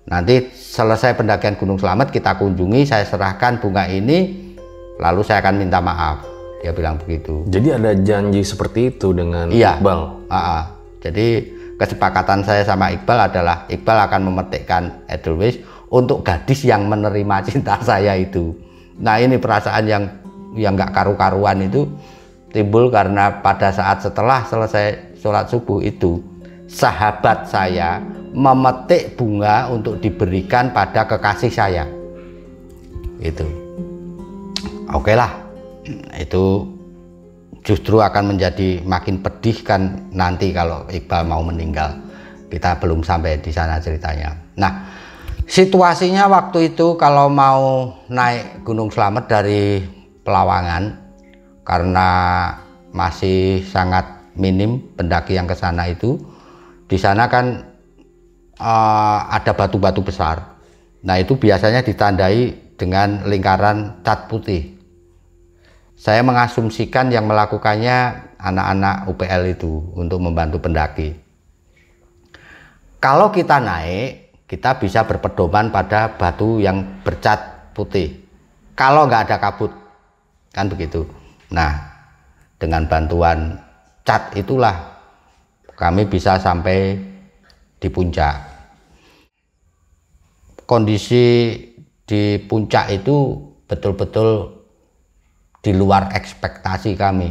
nanti 0.05 0.53
selesai 0.53 1.17
pendakian 1.17 1.57
Gunung 1.57 1.81
Slamet 1.81 2.13
kita 2.13 2.37
kunjungi 2.37 2.85
saya 2.85 3.09
serahkan 3.09 3.65
bunga 3.65 3.89
ini 3.89 4.53
lalu 5.01 5.25
saya 5.25 5.41
akan 5.41 5.65
minta 5.65 5.81
maaf 5.81 6.35
dia 6.61 6.73
bilang 6.73 6.97
begitu 7.01 7.45
Jadi 7.49 7.77
ada 7.77 7.93
janji 7.93 8.41
seperti 8.41 8.97
itu 8.97 9.13
dengan 9.13 9.53
Iya. 9.53 9.77
Iqbal. 9.77 10.01
Ah, 10.33 10.37
ah. 10.37 10.63
jadi 11.05 11.45
kesepakatan 11.77 12.41
saya 12.41 12.65
sama 12.65 12.89
Iqbal 12.89 13.29
adalah 13.29 13.69
Iqbal 13.69 14.09
akan 14.09 14.21
memetikkan 14.33 15.05
Edelweiss 15.05 15.61
untuk 15.93 16.25
gadis 16.25 16.65
yang 16.65 16.89
menerima 16.89 17.45
cinta 17.45 17.77
saya 17.89 18.17
itu. 18.17 18.57
Nah 18.97 19.21
ini 19.21 19.37
perasaan 19.37 19.85
yang 19.85 20.05
yang 20.57 20.73
nggak 20.73 20.97
karu-karuan 20.97 21.69
itu 21.69 21.85
timbul 22.55 22.87
karena 22.89 23.43
pada 23.43 23.75
saat 23.75 24.07
setelah 24.07 24.47
selesai 24.47 25.19
sholat 25.19 25.51
subuh 25.51 25.83
itu 25.83 26.23
sahabat 26.71 27.51
saya 27.51 27.99
memetik 28.31 29.19
bunga 29.19 29.67
untuk 29.75 29.99
diberikan 29.99 30.71
pada 30.71 31.03
kekasih 31.11 31.51
saya. 31.51 31.85
Itu. 33.19 33.47
Oke 34.95 35.19
lah, 35.19 35.35
itu 36.15 36.63
justru 37.67 37.99
akan 37.99 38.37
menjadi 38.37 38.87
makin 38.87 39.19
pedih 39.19 39.67
kan 39.67 40.07
nanti 40.15 40.55
kalau 40.55 40.87
Iqbal 40.87 41.27
mau 41.27 41.43
meninggal. 41.43 41.91
Kita 42.47 42.79
belum 42.79 43.03
sampai 43.03 43.43
di 43.43 43.51
sana 43.51 43.83
ceritanya. 43.83 44.31
Nah, 44.55 44.87
situasinya 45.43 46.31
waktu 46.31 46.75
itu 46.77 46.95
kalau 46.95 47.27
mau 47.27 47.91
naik 48.07 48.63
Gunung 48.63 48.95
Slamet 48.95 49.27
dari 49.27 49.83
Pelawangan 50.23 51.04
karena 51.65 52.09
masih 52.95 53.65
sangat 53.67 54.05
minim 54.39 54.79
pendaki 54.95 55.35
yang 55.35 55.49
ke 55.49 55.57
sana 55.57 55.91
itu. 55.91 56.21
Di 56.87 57.01
sana 57.01 57.27
kan 57.27 57.65
eh, 58.61 59.19
ada 59.33 59.53
batu-batu 59.57 60.05
besar. 60.05 60.61
Nah, 61.05 61.21
itu 61.21 61.37
biasanya 61.37 61.85
ditandai 61.85 62.77
dengan 62.79 63.29
lingkaran 63.29 64.01
cat 64.05 64.29
putih 64.29 64.75
saya 65.95 66.27
mengasumsikan 66.27 67.09
yang 67.09 67.25
melakukannya 67.31 68.29
anak-anak 68.37 69.09
UPL 69.09 69.43
itu 69.57 69.73
untuk 69.95 70.19
membantu 70.21 70.59
pendaki. 70.61 71.15
Kalau 72.99 73.31
kita 73.31 73.63
naik, 73.63 74.43
kita 74.51 74.77
bisa 74.77 75.07
berpedoman 75.07 75.71
pada 75.71 76.13
batu 76.19 76.59
yang 76.59 77.01
bercat 77.07 77.73
putih. 77.73 78.27
Kalau 78.75 79.07
nggak 79.07 79.31
ada 79.31 79.37
kabut, 79.39 79.71
kan 80.51 80.67
begitu. 80.67 81.07
Nah, 81.55 81.73
dengan 82.59 82.91
bantuan 82.91 83.55
cat 84.03 84.35
itulah 84.35 84.75
kami 85.79 86.11
bisa 86.11 86.35
sampai 86.43 86.99
di 87.79 87.89
puncak. 87.91 88.35
Kondisi 90.67 91.55
di 92.03 92.43
puncak 92.43 92.91
itu 92.91 93.39
betul-betul 93.71 94.51
di 95.63 95.71
luar 95.71 96.11
ekspektasi 96.11 96.99
kami. 96.99 97.31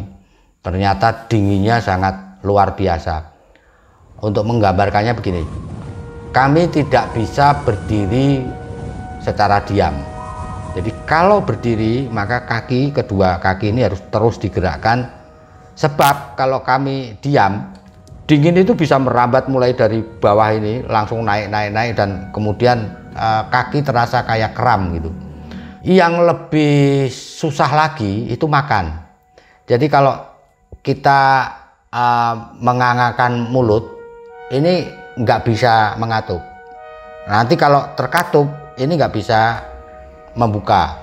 Ternyata 0.63 1.27
dinginnya 1.27 1.83
sangat 1.83 2.39
luar 2.47 2.79
biasa. 2.79 3.35
Untuk 4.23 4.47
menggambarkannya 4.47 5.19
begini, 5.19 5.43
kami 6.31 6.71
tidak 6.71 7.11
bisa 7.11 7.59
berdiri 7.67 8.47
secara 9.19 9.59
diam. 9.67 10.12
Jadi 10.73 10.89
kalau 11.05 11.45
berdiri 11.45 12.09
maka 12.09 12.49
kaki 12.49 12.97
kedua 12.97 13.37
kaki 13.37 13.69
ini 13.69 13.85
harus 13.85 14.01
terus 14.09 14.41
digerakkan 14.41 15.05
sebab 15.77 16.33
kalau 16.33 16.65
kami 16.65 17.13
diam 17.21 17.69
dingin 18.25 18.57
itu 18.57 18.73
bisa 18.73 18.97
merambat 18.97 19.45
mulai 19.45 19.77
dari 19.77 20.01
bawah 20.01 20.49
ini 20.49 20.81
langsung 20.89 21.21
naik 21.21 21.53
naik 21.53 21.69
naik 21.69 21.91
dan 21.93 22.09
kemudian 22.33 22.89
eh, 23.13 23.43
kaki 23.53 23.85
terasa 23.85 24.25
kayak 24.25 24.57
kram 24.57 24.97
gitu 24.97 25.13
yang 25.83 26.23
lebih 26.23 27.11
susah 27.11 27.67
lagi 27.75 28.31
itu 28.31 28.47
makan. 28.47 29.03
Jadi 29.67 29.91
kalau 29.91 30.15
kita 30.79 31.51
uh, 31.91 32.55
mengangakan 32.55 33.51
mulut, 33.51 33.91
ini 34.55 34.87
nggak 35.19 35.43
bisa 35.43 35.99
mengatup. 35.99 36.39
Nanti 37.27 37.59
kalau 37.59 37.91
terkatup, 37.99 38.75
ini 38.79 38.95
nggak 38.95 39.13
bisa 39.13 39.39
membuka. 40.35 40.99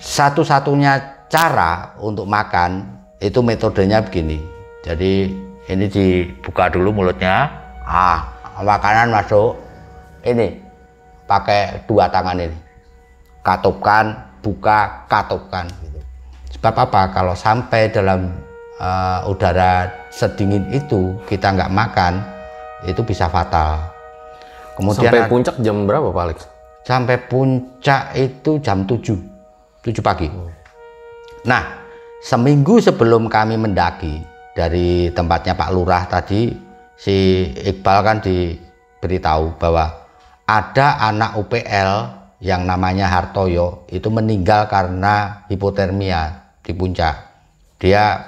Satu-satunya 0.00 1.26
cara 1.28 1.94
untuk 2.00 2.24
makan 2.24 2.86
itu 3.20 3.44
metodenya 3.44 4.00
begini. 4.00 4.40
Jadi 4.80 5.28
ini 5.68 5.84
dibuka 5.86 6.72
dulu 6.72 7.04
mulutnya, 7.04 7.52
ah 7.84 8.24
makanan 8.60 9.12
masuk. 9.12 9.60
Ini 10.24 10.56
pakai 11.28 11.84
dua 11.88 12.08
tangan 12.08 12.36
ini 12.40 12.70
katupkan, 13.40 14.16
buka, 14.44 15.04
katupkan. 15.08 15.68
Gitu. 15.80 16.00
Sebab 16.58 16.74
apa? 16.88 17.02
Kalau 17.12 17.34
sampai 17.36 17.88
dalam 17.88 18.32
uh, 18.80 19.28
udara 19.28 19.88
sedingin 20.12 20.68
itu 20.72 21.16
kita 21.24 21.56
nggak 21.56 21.72
makan, 21.72 22.20
itu 22.84 23.00
bisa 23.04 23.28
fatal. 23.28 23.80
Kemudian 24.76 25.12
sampai 25.12 25.28
puncak 25.28 25.56
jam 25.60 25.84
berapa 25.84 26.08
Pak 26.12 26.22
Alex? 26.24 26.38
Sampai 26.90 27.22
puncak 27.30 28.18
itu 28.18 28.58
jam 28.58 28.82
7, 28.82 29.14
7 29.78 30.02
pagi. 30.02 30.26
Nah, 31.46 31.86
seminggu 32.18 32.82
sebelum 32.82 33.30
kami 33.30 33.54
mendaki 33.54 34.18
dari 34.58 35.06
tempatnya 35.14 35.54
Pak 35.54 35.70
Lurah 35.70 36.10
tadi, 36.10 36.50
si 36.98 37.46
Iqbal 37.62 37.98
kan 38.02 38.18
diberitahu 38.18 39.54
bahwa 39.62 39.86
ada 40.50 40.98
anak 40.98 41.38
UPL 41.38 42.10
yang 42.42 42.66
namanya 42.66 43.06
Hartoyo 43.06 43.86
itu 43.86 44.10
meninggal 44.10 44.66
karena 44.66 45.46
hipotermia 45.46 46.50
di 46.58 46.74
puncak. 46.74 47.14
Dia 47.78 48.18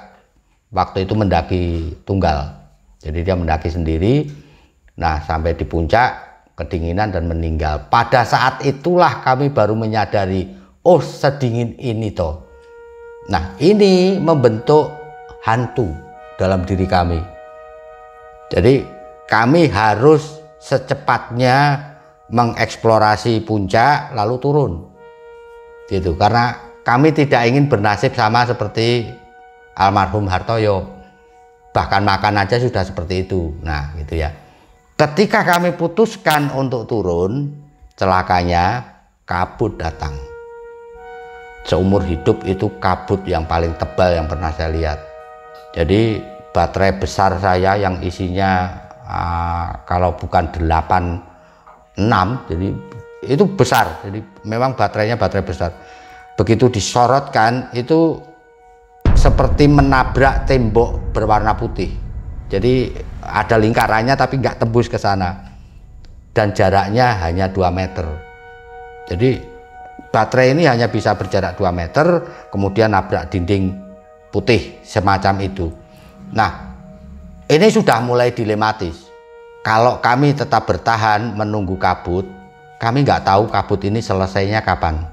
waktu 0.71 1.03
itu 1.03 1.11
mendaki 1.19 1.63
tunggal. 2.07 2.63
Jadi 3.03 3.27
dia 3.27 3.35
mendaki 3.35 3.67
sendiri. 3.67 4.23
Nah, 4.95 5.19
sampai 5.19 5.51
di 5.51 5.67
puncak 5.67 6.32
kedinginan 6.63 7.11
dan 7.11 7.27
meninggal. 7.27 7.91
Pada 7.91 8.23
saat 8.23 8.63
itulah 8.63 9.21
kami 9.21 9.51
baru 9.51 9.75
menyadari, 9.75 10.47
oh 10.83 11.03
sedingin 11.03 11.75
ini 11.77 12.15
toh. 12.15 12.43
Nah, 13.27 13.55
ini 13.59 14.19
membentuk 14.19 14.91
hantu 15.43 15.91
dalam 16.35 16.63
diri 16.63 16.87
kami. 16.87 17.19
Jadi 18.51 18.83
kami 19.27 19.71
harus 19.71 20.43
secepatnya 20.63 21.91
mengeksplorasi 22.31 23.43
puncak 23.43 24.15
lalu 24.15 24.35
turun 24.39 24.73
gitu 25.91 26.15
karena 26.15 26.55
kami 26.87 27.11
tidak 27.11 27.43
ingin 27.45 27.67
bernasib 27.67 28.15
sama 28.15 28.47
seperti 28.47 29.11
almarhum 29.75 30.25
Hartoyo 30.25 30.87
bahkan 31.75 32.01
makan 32.01 32.39
aja 32.39 32.57
sudah 32.57 32.81
seperti 32.87 33.27
itu 33.27 33.51
nah 33.59 33.91
gitu 33.99 34.17
ya 34.17 34.31
ketika 34.97 35.41
kami 35.41 35.73
putuskan 35.73 36.53
untuk 36.53 36.85
turun 36.85 37.49
celakanya 37.97 38.93
kabut 39.25 39.77
datang. 39.79 40.13
Seumur 41.63 42.03
hidup 42.03 42.43
itu 42.43 42.67
kabut 42.83 43.23
yang 43.23 43.47
paling 43.47 43.71
tebal 43.79 44.11
yang 44.11 44.27
pernah 44.27 44.51
saya 44.51 44.69
lihat. 44.75 44.99
Jadi 45.71 46.19
baterai 46.51 46.99
besar 46.99 47.39
saya 47.39 47.79
yang 47.79 48.03
isinya 48.03 48.67
uh, 49.07 49.67
kalau 49.87 50.13
bukan 50.19 50.51
8 50.51 52.03
6 52.03 52.49
jadi 52.51 52.67
itu 53.23 53.43
besar. 53.55 54.03
Jadi 54.03 54.19
memang 54.43 54.75
baterainya 54.75 55.15
baterai 55.15 55.45
besar. 55.47 55.71
Begitu 56.35 56.67
disorotkan 56.67 57.71
itu 57.71 58.19
seperti 59.15 59.71
menabrak 59.71 60.43
tembok 60.43 61.15
berwarna 61.15 61.55
putih 61.55 62.02
jadi 62.53 62.93
ada 63.25 63.57
lingkarannya 63.57 64.13
tapi 64.13 64.37
nggak 64.37 64.61
tembus 64.61 64.85
ke 64.85 65.01
sana 65.01 65.57
dan 66.37 66.53
jaraknya 66.53 67.17
hanya 67.25 67.49
2 67.49 67.73
meter 67.73 68.05
jadi 69.09 69.41
baterai 70.13 70.53
ini 70.53 70.69
hanya 70.69 70.93
bisa 70.93 71.17
berjarak 71.17 71.57
2 71.57 71.73
meter 71.73 72.05
kemudian 72.53 72.93
nabrak 72.93 73.33
dinding 73.33 73.73
putih 74.29 74.77
semacam 74.85 75.41
itu 75.41 75.73
nah 76.29 76.77
ini 77.49 77.67
sudah 77.73 77.97
mulai 78.05 78.29
dilematis 78.29 79.13
kalau 79.63 80.03
kami 80.03 80.35
tetap 80.35 80.67
bertahan 80.67 81.39
menunggu 81.39 81.79
kabut, 81.79 82.27
kami 82.83 83.07
nggak 83.07 83.23
tahu 83.23 83.47
kabut 83.47 83.79
ini 83.87 84.03
selesainya 84.03 84.59
kapan. 84.59 85.07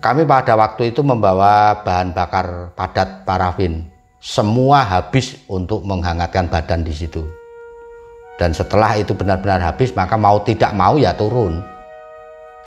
kami 0.00 0.24
pada 0.24 0.56
waktu 0.56 0.90
itu 0.90 1.04
membawa 1.04 1.84
bahan 1.84 2.16
bakar 2.16 2.72
padat 2.72 3.22
parafin. 3.28 3.89
Semua 4.20 4.84
habis 4.84 5.40
untuk 5.48 5.80
menghangatkan 5.88 6.52
badan 6.52 6.84
di 6.84 6.92
situ. 6.92 7.24
Dan 8.36 8.52
setelah 8.52 9.00
itu 9.00 9.16
benar-benar 9.16 9.64
habis, 9.64 9.96
maka 9.96 10.20
mau 10.20 10.44
tidak 10.44 10.76
mau 10.76 11.00
ya 11.00 11.16
turun. 11.16 11.64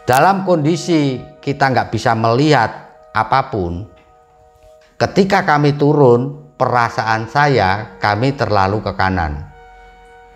Dalam 0.09 0.49
kondisi 0.49 1.21
kita 1.37 1.69
nggak 1.69 1.93
bisa 1.93 2.17
melihat 2.17 2.73
apa 3.13 3.53
pun, 3.53 3.85
ketika 4.97 5.45
kami 5.45 5.77
turun, 5.77 6.57
perasaan 6.57 7.29
saya 7.29 8.01
kami 8.01 8.33
terlalu 8.33 8.81
ke 8.81 8.91
kanan. 8.97 9.45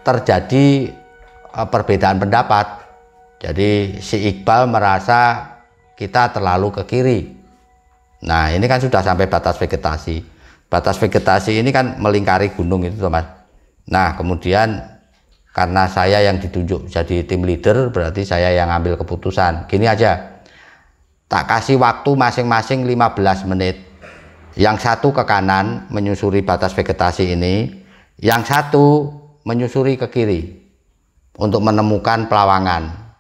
Terjadi 0.06 0.94
eh, 1.50 1.68
perbedaan 1.68 2.22
pendapat. 2.22 2.86
Jadi 3.42 4.02
si 4.06 4.22
Iqbal 4.22 4.70
merasa 4.70 5.50
kita 5.98 6.30
terlalu 6.30 6.78
ke 6.78 6.84
kiri. 6.86 7.20
Nah, 8.22 8.54
ini 8.54 8.66
kan 8.70 8.82
sudah 8.82 9.02
sampai 9.02 9.26
batas 9.26 9.58
vegetasi. 9.58 10.37
Batas 10.68 11.00
vegetasi 11.00 11.64
ini 11.64 11.72
kan 11.72 11.96
melingkari 11.96 12.52
gunung 12.52 12.84
itu, 12.84 13.00
Mas. 13.08 13.24
Nah, 13.88 14.20
kemudian 14.20 14.84
karena 15.56 15.88
saya 15.88 16.20
yang 16.20 16.44
ditunjuk 16.44 16.92
jadi 16.92 17.24
tim 17.24 17.48
leader, 17.48 17.88
berarti 17.88 18.28
saya 18.28 18.52
yang 18.52 18.68
ambil 18.68 19.00
keputusan. 19.00 19.72
Gini 19.72 19.88
aja, 19.88 20.44
tak 21.32 21.48
kasih 21.48 21.80
waktu 21.80 22.12
masing-masing 22.14 22.84
15 22.84 23.48
menit. 23.48 23.80
Yang 24.58 24.90
satu 24.90 25.14
ke 25.14 25.24
kanan 25.24 25.88
menyusuri 25.94 26.42
batas 26.42 26.74
vegetasi 26.74 27.38
ini, 27.38 27.72
yang 28.20 28.42
satu 28.42 29.14
menyusuri 29.46 29.96
ke 29.96 30.10
kiri 30.10 30.42
untuk 31.38 31.62
menemukan 31.62 32.26
pelawangan. 32.26 33.14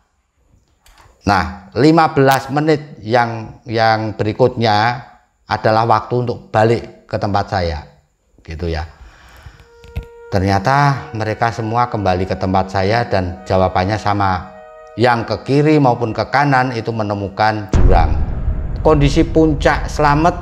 Nah, 1.29 1.69
15 1.77 2.49
menit 2.51 2.81
yang 3.05 3.61
yang 3.69 4.17
berikutnya 4.17 5.05
adalah 5.45 5.85
waktu 5.85 6.25
untuk 6.25 6.49
balik 6.49 6.96
ke 7.07 7.15
tempat 7.17 7.45
saya. 7.47 7.87
Gitu 8.43 8.67
ya. 8.67 8.85
Ternyata 10.27 11.09
mereka 11.15 11.55
semua 11.55 11.87
kembali 11.87 12.27
ke 12.27 12.35
tempat 12.35 12.67
saya 12.67 13.07
dan 13.07 13.41
jawabannya 13.47 13.95
sama. 13.95 14.53
Yang 14.99 15.19
ke 15.23 15.35
kiri 15.47 15.79
maupun 15.79 16.11
ke 16.11 16.27
kanan 16.27 16.75
itu 16.75 16.91
menemukan 16.91 17.71
jurang. 17.71 18.17
Kondisi 18.83 19.23
puncak 19.23 19.87
selamat 19.87 20.35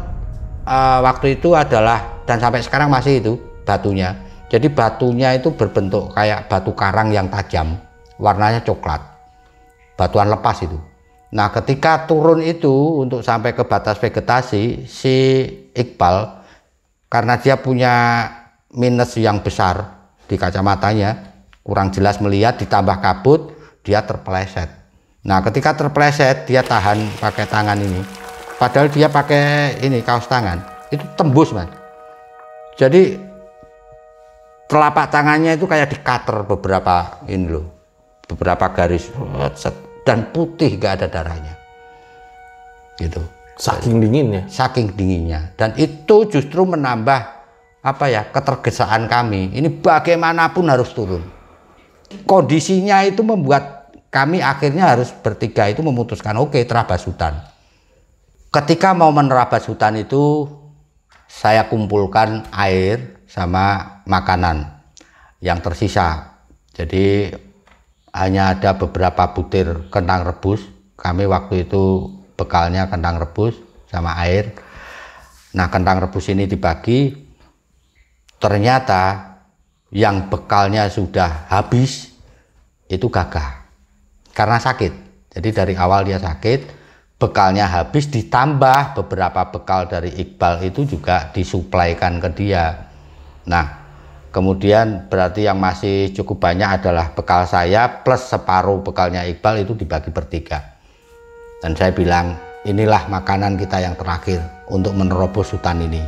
uh, 0.65 0.99
waktu 1.05 1.37
itu 1.37 1.53
adalah 1.53 2.23
dan 2.25 2.41
sampai 2.41 2.63
sekarang 2.65 2.89
masih 2.89 3.21
itu 3.21 3.33
batunya. 3.67 4.15
Jadi 4.49 4.71
batunya 4.71 5.35
itu 5.35 5.53
berbentuk 5.53 6.15
kayak 6.15 6.47
batu 6.47 6.71
karang 6.71 7.11
yang 7.11 7.27
tajam, 7.27 7.75
warnanya 8.17 8.63
coklat 8.63 9.15
batuan 9.95 10.27
lepas 10.31 10.59
itu. 10.63 10.77
Nah, 11.35 11.51
ketika 11.51 12.07
turun 12.07 12.39
itu 12.39 13.01
untuk 13.01 13.19
sampai 13.19 13.51
ke 13.51 13.67
batas 13.67 13.99
vegetasi, 13.99 14.87
si 14.87 15.15
Iqbal 15.75 16.44
karena 17.15 17.39
dia 17.39 17.55
punya 17.55 18.27
minus 18.75 19.15
yang 19.15 19.39
besar 19.39 20.03
di 20.27 20.35
kacamatanya, 20.35 21.31
kurang 21.63 21.95
jelas 21.95 22.19
melihat 22.19 22.59
ditambah 22.59 22.99
kabut, 22.99 23.55
dia 23.87 24.03
terpeleset. 24.03 24.67
Nah, 25.23 25.39
ketika 25.39 25.79
terpeleset, 25.79 26.43
dia 26.43 26.59
tahan 26.59 26.99
pakai 27.23 27.47
tangan 27.47 27.79
ini. 27.79 28.03
Padahal 28.59 28.91
dia 28.91 29.07
pakai 29.07 29.79
ini 29.79 30.03
kaos 30.03 30.27
tangan, 30.27 30.59
itu 30.91 31.07
tembus, 31.15 31.55
Mas. 31.55 31.71
Jadi 32.75 33.15
telapak 34.67 35.07
tangannya 35.07 35.55
itu 35.55 35.63
kayak 35.63 35.95
di 35.95 35.97
cutter 36.03 36.43
beberapa 36.43 37.23
ini 37.31 37.47
loh 37.47 37.65
beberapa 38.27 38.73
garis 38.73 39.07
dan 40.03 40.33
putih 40.33 40.81
gak 40.81 41.01
ada 41.01 41.07
darahnya 41.07 41.53
gitu 42.97 43.21
saking 43.55 44.03
dinginnya. 44.03 44.47
Saking 44.47 44.95
dinginnya. 44.95 45.55
Dan 45.55 45.75
itu 45.75 46.27
justru 46.29 46.63
menambah 46.63 47.19
apa 47.85 48.05
ya 48.09 48.27
ketergesaan 48.33 49.05
kami. 49.05 49.53
Ini 49.53 49.69
bagaimanapun 49.81 50.65
harus 50.67 50.89
turun. 50.91 51.23
Kondisinya 52.25 53.01
itu 53.05 53.25
membuat 53.25 53.93
kami 54.13 54.39
akhirnya 54.39 54.95
harus 54.95 55.11
bertiga 55.11 55.67
itu 55.67 55.83
memutuskan 55.83 56.39
oke 56.39 56.55
okay, 56.55 56.63
terabas 56.63 57.03
hutan. 57.03 57.35
Ketika 58.49 58.95
mau 58.95 59.11
menerabas 59.11 59.67
hutan 59.67 59.99
itu 59.99 60.47
saya 61.27 61.67
kumpulkan 61.67 62.47
air 62.55 63.19
sama 63.27 63.99
makanan 64.07 64.79
yang 65.43 65.59
tersisa. 65.59 66.39
Jadi 66.71 67.35
hanya 68.15 68.55
ada 68.55 68.79
beberapa 68.79 69.35
butir 69.35 69.91
kentang 69.91 70.23
rebus. 70.23 70.63
Kami 70.95 71.27
waktu 71.27 71.67
itu 71.67 72.15
bekalnya 72.35 72.87
kentang 72.91 73.19
rebus 73.19 73.55
sama 73.87 74.15
air. 74.23 74.55
Nah, 75.55 75.71
kentang 75.71 76.03
rebus 76.03 76.27
ini 76.31 76.45
dibagi. 76.45 77.15
Ternyata 78.35 79.33
yang 79.95 80.27
bekalnya 80.27 80.91
sudah 80.91 81.47
habis 81.47 82.11
itu 82.91 83.07
gagah 83.07 83.63
karena 84.35 84.59
sakit. 84.59 84.93
Jadi 85.31 85.49
dari 85.51 85.73
awal 85.79 86.03
dia 86.03 86.19
sakit, 86.19 86.59
bekalnya 87.15 87.67
habis 87.67 88.11
ditambah 88.11 88.99
beberapa 88.99 89.47
bekal 89.51 89.87
dari 89.87 90.11
Iqbal 90.11 90.67
itu 90.67 90.83
juga 90.83 91.31
disuplaikan 91.31 92.19
ke 92.19 92.29
dia. 92.35 92.91
Nah, 93.47 93.85
Kemudian 94.35 95.07
berarti 95.07 95.47
yang 95.47 95.63
masih 95.63 96.11
cukup 96.11 96.43
banyak 96.43 96.83
adalah 96.83 97.15
bekal 97.15 97.47
saya 97.47 98.03
plus 98.03 98.27
separuh 98.27 98.83
bekalnya 98.83 99.23
Iqbal 99.23 99.63
itu 99.63 99.79
dibagi 99.79 100.11
bertiga. 100.11 100.74
Dan 101.63 101.77
saya 101.77 101.91
bilang 101.95 102.35
inilah 102.65 103.07
makanan 103.07 103.55
kita 103.55 103.79
yang 103.79 103.95
terakhir 103.95 104.41
untuk 104.67 104.97
menerobos 104.97 105.53
hutan 105.53 105.85
ini. 105.85 106.01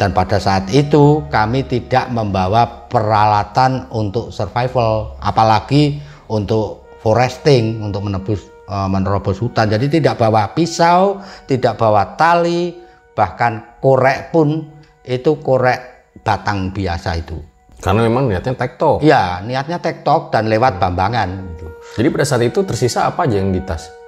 Dan 0.00 0.16
pada 0.16 0.40
saat 0.40 0.64
itu 0.72 1.20
kami 1.28 1.60
tidak 1.68 2.08
membawa 2.08 2.88
peralatan 2.88 3.84
untuk 3.92 4.32
survival, 4.32 5.12
apalagi 5.20 6.00
untuk 6.32 6.88
foresting, 7.04 7.84
untuk 7.84 8.08
menebus 8.08 8.48
e, 8.64 8.76
menerobos 8.88 9.36
hutan. 9.44 9.68
Jadi 9.68 10.00
tidak 10.00 10.16
bawa 10.16 10.56
pisau, 10.56 11.20
tidak 11.44 11.76
bawa 11.76 12.16
tali, 12.16 12.80
bahkan 13.12 13.76
korek 13.84 14.32
pun 14.32 14.72
itu 15.04 15.36
korek 15.44 16.08
batang 16.24 16.72
biasa 16.72 17.20
itu. 17.20 17.36
Karena 17.80 18.00
memang 18.08 18.32
niatnya 18.32 18.56
tektok. 18.56 19.04
Iya, 19.04 19.44
niatnya 19.44 19.84
tektok 19.84 20.32
dan 20.32 20.48
lewat 20.48 20.80
bambangan. 20.80 21.28
Gitu. 21.56 21.66
Jadi 22.00 22.08
pada 22.08 22.24
saat 22.24 22.44
itu 22.44 22.60
tersisa 22.64 23.04
apa 23.04 23.28
aja 23.28 23.36
yang 23.36 23.52
di 23.52 23.60
tas? 23.60 23.99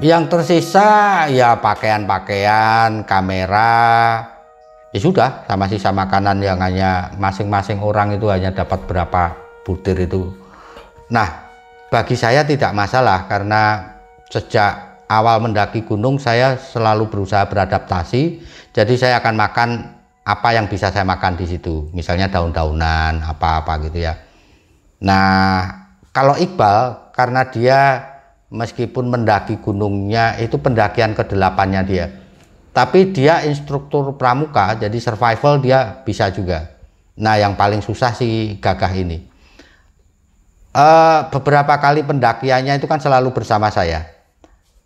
Yang 0.00 0.24
tersisa 0.32 0.88
ya 1.28 1.60
pakaian-pakaian, 1.60 3.04
kamera, 3.04 4.24
ya 4.94 5.00
sudah 5.00 5.44
sama 5.44 5.68
sisa 5.68 5.92
makanan 5.92 6.40
yang 6.40 6.58
hanya 6.64 7.12
masing-masing 7.20 7.82
orang 7.84 8.16
itu 8.16 8.32
hanya 8.32 8.54
dapat 8.56 8.80
berapa 8.88 9.36
butir 9.68 10.00
itu. 10.00 10.32
Nah, 11.12 11.52
bagi 11.92 12.16
saya 12.16 12.46
tidak 12.46 12.72
masalah 12.72 13.28
karena 13.28 13.92
sejak 14.32 15.04
awal 15.12 15.44
mendaki 15.44 15.84
gunung 15.84 16.16
saya 16.16 16.56
selalu 16.56 17.12
berusaha 17.12 17.44
beradaptasi. 17.44 18.40
Jadi 18.72 18.94
saya 18.96 19.20
akan 19.20 19.34
makan 19.36 19.70
apa 20.22 20.54
yang 20.54 20.70
bisa 20.70 20.94
saya 20.94 21.02
makan 21.02 21.34
di 21.34 21.50
situ 21.50 21.90
misalnya 21.90 22.30
daun-daunan 22.30 23.18
apa-apa 23.26 23.90
gitu 23.90 24.06
ya 24.06 24.14
nah 25.02 25.66
kalau 26.14 26.38
Iqbal 26.38 27.10
karena 27.10 27.42
dia 27.50 27.80
meskipun 28.52 29.08
mendaki 29.08 29.56
gunungnya 29.64 30.36
itu 30.36 30.60
pendakian 30.60 31.16
kedelapannya 31.16 31.82
dia. 31.88 32.06
Tapi 32.72 33.12
dia 33.12 33.44
instruktur 33.48 34.16
pramuka 34.20 34.76
jadi 34.76 34.96
survival 35.00 35.60
dia 35.64 36.04
bisa 36.04 36.28
juga. 36.28 36.72
Nah 37.16 37.40
yang 37.40 37.56
paling 37.56 37.80
susah 37.80 38.12
si 38.12 38.60
gagah 38.60 38.92
ini. 38.92 39.24
Uh, 40.72 41.28
beberapa 41.28 41.76
kali 41.76 42.00
pendakiannya 42.00 42.80
itu 42.80 42.88
kan 42.88 42.96
selalu 42.96 43.32
bersama 43.32 43.68
saya. 43.68 44.08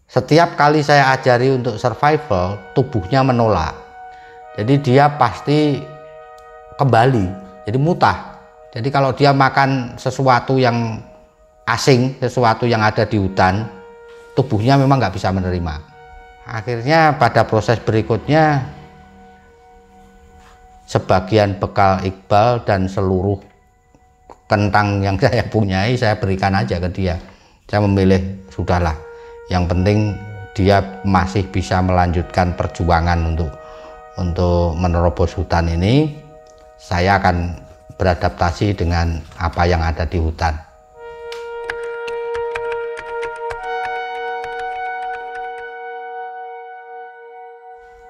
Setiap 0.07 0.55
kali 0.59 0.83
saya 0.83 1.14
ajari 1.14 1.51
untuk 1.51 1.79
survival 1.79 2.59
tubuhnya 2.75 3.23
menolak. 3.23 3.75
Jadi 4.59 4.83
dia 4.83 5.14
pasti 5.14 5.79
kembali 6.79 7.27
jadi 7.67 7.79
mutah. 7.79 8.39
Jadi 8.75 8.89
kalau 8.91 9.14
dia 9.14 9.31
makan 9.31 9.95
sesuatu 9.95 10.59
yang 10.59 11.03
asing 11.67 12.14
sesuatu 12.23 12.64
yang 12.64 12.81
ada 12.81 13.03
di 13.03 13.19
hutan 13.19 13.67
tubuhnya 14.39 14.79
memang 14.79 15.03
nggak 15.03 15.17
bisa 15.17 15.35
menerima. 15.35 15.75
Akhirnya 16.47 17.19
pada 17.19 17.43
proses 17.43 17.83
berikutnya 17.83 18.62
sebagian 20.87 21.59
bekal 21.59 21.99
Iqbal 22.07 22.62
dan 22.62 22.87
seluruh 22.87 23.43
kentang 24.47 25.03
yang 25.03 25.19
saya 25.23 25.43
punyai 25.51 25.99
saya 25.99 26.14
berikan 26.21 26.55
aja 26.55 26.79
ke 26.79 26.89
dia. 26.95 27.19
Saya 27.67 27.83
memilih 27.83 28.47
sudahlah 28.47 28.95
yang 29.51 29.67
penting 29.67 30.14
dia 30.55 31.03
masih 31.03 31.51
bisa 31.51 31.83
melanjutkan 31.83 32.55
perjuangan 32.55 33.35
untuk 33.35 33.51
untuk 34.17 34.79
menerobos 34.79 35.35
hutan 35.35 35.67
ini. 35.67 36.14
Saya 36.79 37.19
akan 37.19 37.59
beradaptasi 37.97 38.77
dengan 38.77 39.19
apa 39.41 39.67
yang 39.67 39.83
ada 39.83 40.05
di 40.07 40.21
hutan. 40.21 40.66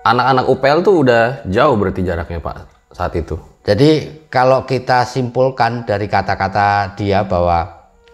Anak-anak 0.06 0.46
UPL 0.46 0.78
tuh 0.86 0.94
udah 1.02 1.42
jauh 1.50 1.74
berarti 1.74 2.06
jaraknya 2.06 2.38
Pak 2.38 2.56
saat 2.94 3.12
itu. 3.18 3.34
Jadi 3.66 4.22
kalau 4.30 4.62
kita 4.62 5.02
simpulkan 5.02 5.82
dari 5.82 6.06
kata-kata 6.06 6.94
dia 6.94 7.26
bahwa 7.26 7.66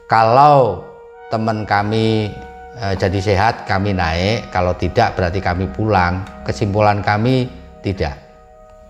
kalau 0.08 0.88
teman 1.28 1.68
kami 1.68 2.32
e, 2.80 2.86
jadi 2.96 3.18
sehat 3.20 3.68
kami 3.68 3.92
naik, 3.92 4.48
kalau 4.48 4.72
tidak 4.72 5.12
berarti 5.12 5.44
kami 5.44 5.68
pulang. 5.68 6.24
Kesimpulan 6.48 7.04
kami 7.04 7.52
tidak. 7.84 8.16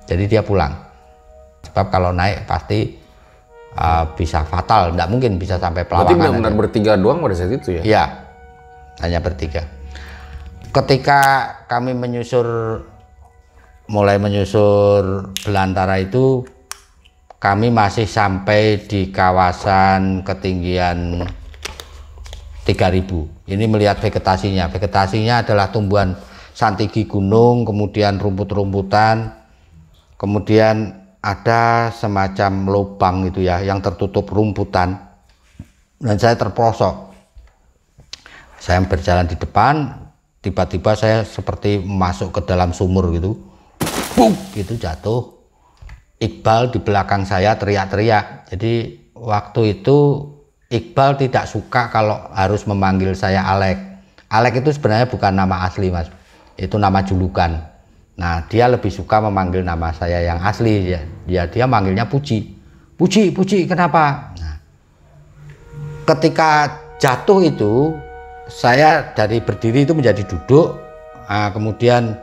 Jadi 0.07 0.24
dia 0.30 0.46
pulang. 0.46 0.70
Sebab 1.66 1.90
kalau 1.90 2.14
naik 2.14 2.46
pasti 2.46 2.94
e, 3.74 3.86
bisa 4.14 4.46
fatal, 4.46 4.94
tidak 4.94 5.11
mungkin 5.11 5.42
bisa 5.42 5.59
sampai 5.59 5.82
Berarti 5.82 6.14
pelawangan. 6.14 6.18
benar-benar 6.18 6.55
bertiga 6.55 6.92
doang 6.94 7.18
pada 7.18 7.34
saat 7.34 7.50
itu 7.50 7.78
ya? 7.78 7.82
Iya, 7.82 8.05
hanya 9.03 9.18
bertiga. 9.18 9.66
Ketika 10.72 11.20
kami 11.68 11.92
menyusur, 11.92 12.46
mulai 13.86 14.18
menyusur 14.18 15.32
belantara 15.46 15.98
itu, 16.02 16.46
kami 17.42 17.74
masih 17.74 18.06
sampai 18.06 18.82
di 18.86 19.10
kawasan 19.10 20.22
ketinggian 20.22 21.26
3000. 22.62 23.50
Ini 23.50 23.64
melihat 23.66 23.98
vegetasinya. 23.98 24.70
Vegetasinya 24.70 25.42
adalah 25.42 25.74
tumbuhan 25.74 26.14
santigi 26.54 27.10
gunung, 27.10 27.66
kemudian 27.66 28.22
rumput-rumputan, 28.22 29.34
kemudian 30.14 31.02
ada 31.18 31.90
semacam 31.90 32.52
lubang 32.70 33.16
itu 33.26 33.42
ya, 33.42 33.62
yang 33.62 33.82
tertutup 33.82 34.30
rumputan. 34.30 34.98
Dan 36.02 36.18
saya 36.18 36.34
terprosok 36.34 37.12
saya 38.62 38.78
berjalan 38.86 39.26
di 39.26 39.34
depan 39.34 39.90
tiba-tiba 40.38 40.94
saya 40.94 41.26
seperti 41.26 41.82
masuk 41.82 42.30
ke 42.30 42.46
dalam 42.46 42.70
sumur 42.70 43.10
gitu 43.10 43.34
Buk, 44.22 44.38
gitu 44.54 44.78
jatuh. 44.78 45.34
Iqbal 46.22 46.70
di 46.70 46.78
belakang 46.78 47.26
saya 47.26 47.58
teriak-teriak. 47.58 48.54
Jadi 48.54 49.02
waktu 49.18 49.82
itu 49.82 50.30
Iqbal 50.70 51.18
tidak 51.18 51.50
suka 51.50 51.90
kalau 51.90 52.30
harus 52.30 52.62
memanggil 52.70 53.18
saya 53.18 53.42
Alek. 53.50 53.82
Alek 54.30 54.62
itu 54.62 54.78
sebenarnya 54.78 55.10
bukan 55.10 55.34
nama 55.34 55.66
asli 55.66 55.90
mas. 55.90 56.06
Itu 56.54 56.78
nama 56.78 57.02
julukan. 57.02 57.66
Nah 58.14 58.46
dia 58.46 58.70
lebih 58.70 58.94
suka 58.94 59.18
memanggil 59.18 59.66
nama 59.66 59.90
saya 59.90 60.22
yang 60.22 60.38
asli. 60.38 60.94
Ya 60.94 61.02
dia 61.26 61.42
dia 61.50 61.66
manggilnya 61.66 62.06
Puji. 62.06 62.46
Puji 62.94 63.34
Puji 63.34 63.66
kenapa? 63.66 64.30
Nah, 64.38 64.56
ketika 66.14 66.78
jatuh 67.02 67.42
itu 67.42 67.98
saya 68.46 69.02
dari 69.18 69.42
berdiri 69.42 69.82
itu 69.82 69.98
menjadi 69.98 70.22
duduk. 70.22 70.78
Ah, 71.26 71.50
kemudian 71.50 72.21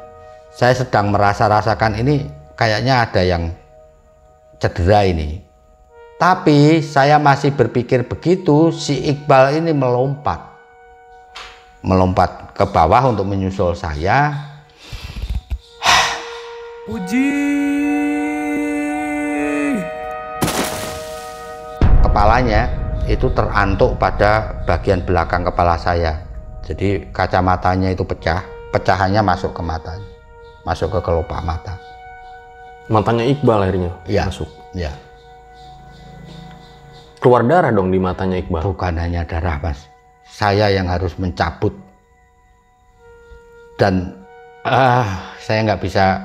saya 0.60 0.76
sedang 0.76 1.16
merasa 1.16 1.48
rasakan 1.48 2.04
ini 2.04 2.28
kayaknya 2.60 3.08
ada 3.08 3.24
yang 3.24 3.48
cedera 4.60 5.08
ini. 5.08 5.40
Tapi 6.20 6.84
saya 6.84 7.16
masih 7.16 7.56
berpikir 7.56 8.04
begitu 8.04 8.76
si 8.76 9.08
Iqbal 9.08 9.56
ini 9.56 9.72
melompat. 9.72 10.52
Melompat 11.80 12.52
ke 12.52 12.68
bawah 12.68 13.08
untuk 13.08 13.24
menyusul 13.24 13.72
saya. 13.72 14.36
Kepalanya 22.04 22.68
itu 23.08 23.32
terantuk 23.32 23.96
pada 23.96 24.60
bagian 24.68 25.08
belakang 25.08 25.48
kepala 25.48 25.80
saya. 25.80 26.20
Jadi 26.68 27.08
kacamatanya 27.16 27.96
itu 27.96 28.04
pecah, 28.04 28.44
pecahannya 28.76 29.24
masuk 29.24 29.56
ke 29.56 29.64
mata, 29.64 29.96
masuk 30.64 30.92
ke 30.92 31.00
kelopak 31.02 31.40
mata. 31.42 31.76
Matanya 32.90 33.22
Iqbal 33.26 33.60
akhirnya 33.64 33.92
Iya. 34.10 34.24
masuk. 34.28 34.50
Ya, 34.74 34.94
Keluar 37.20 37.44
darah 37.44 37.74
dong 37.76 37.92
di 37.92 38.00
matanya 38.00 38.40
Iqbal. 38.40 38.64
bukan 38.64 38.96
hanya 38.96 39.28
darah, 39.28 39.60
Mas. 39.60 39.84
Saya 40.24 40.72
yang 40.72 40.88
harus 40.88 41.20
mencabut 41.20 41.76
dan 43.76 44.16
ah, 44.64 45.36
saya 45.36 45.68
nggak 45.68 45.82
bisa 45.84 46.16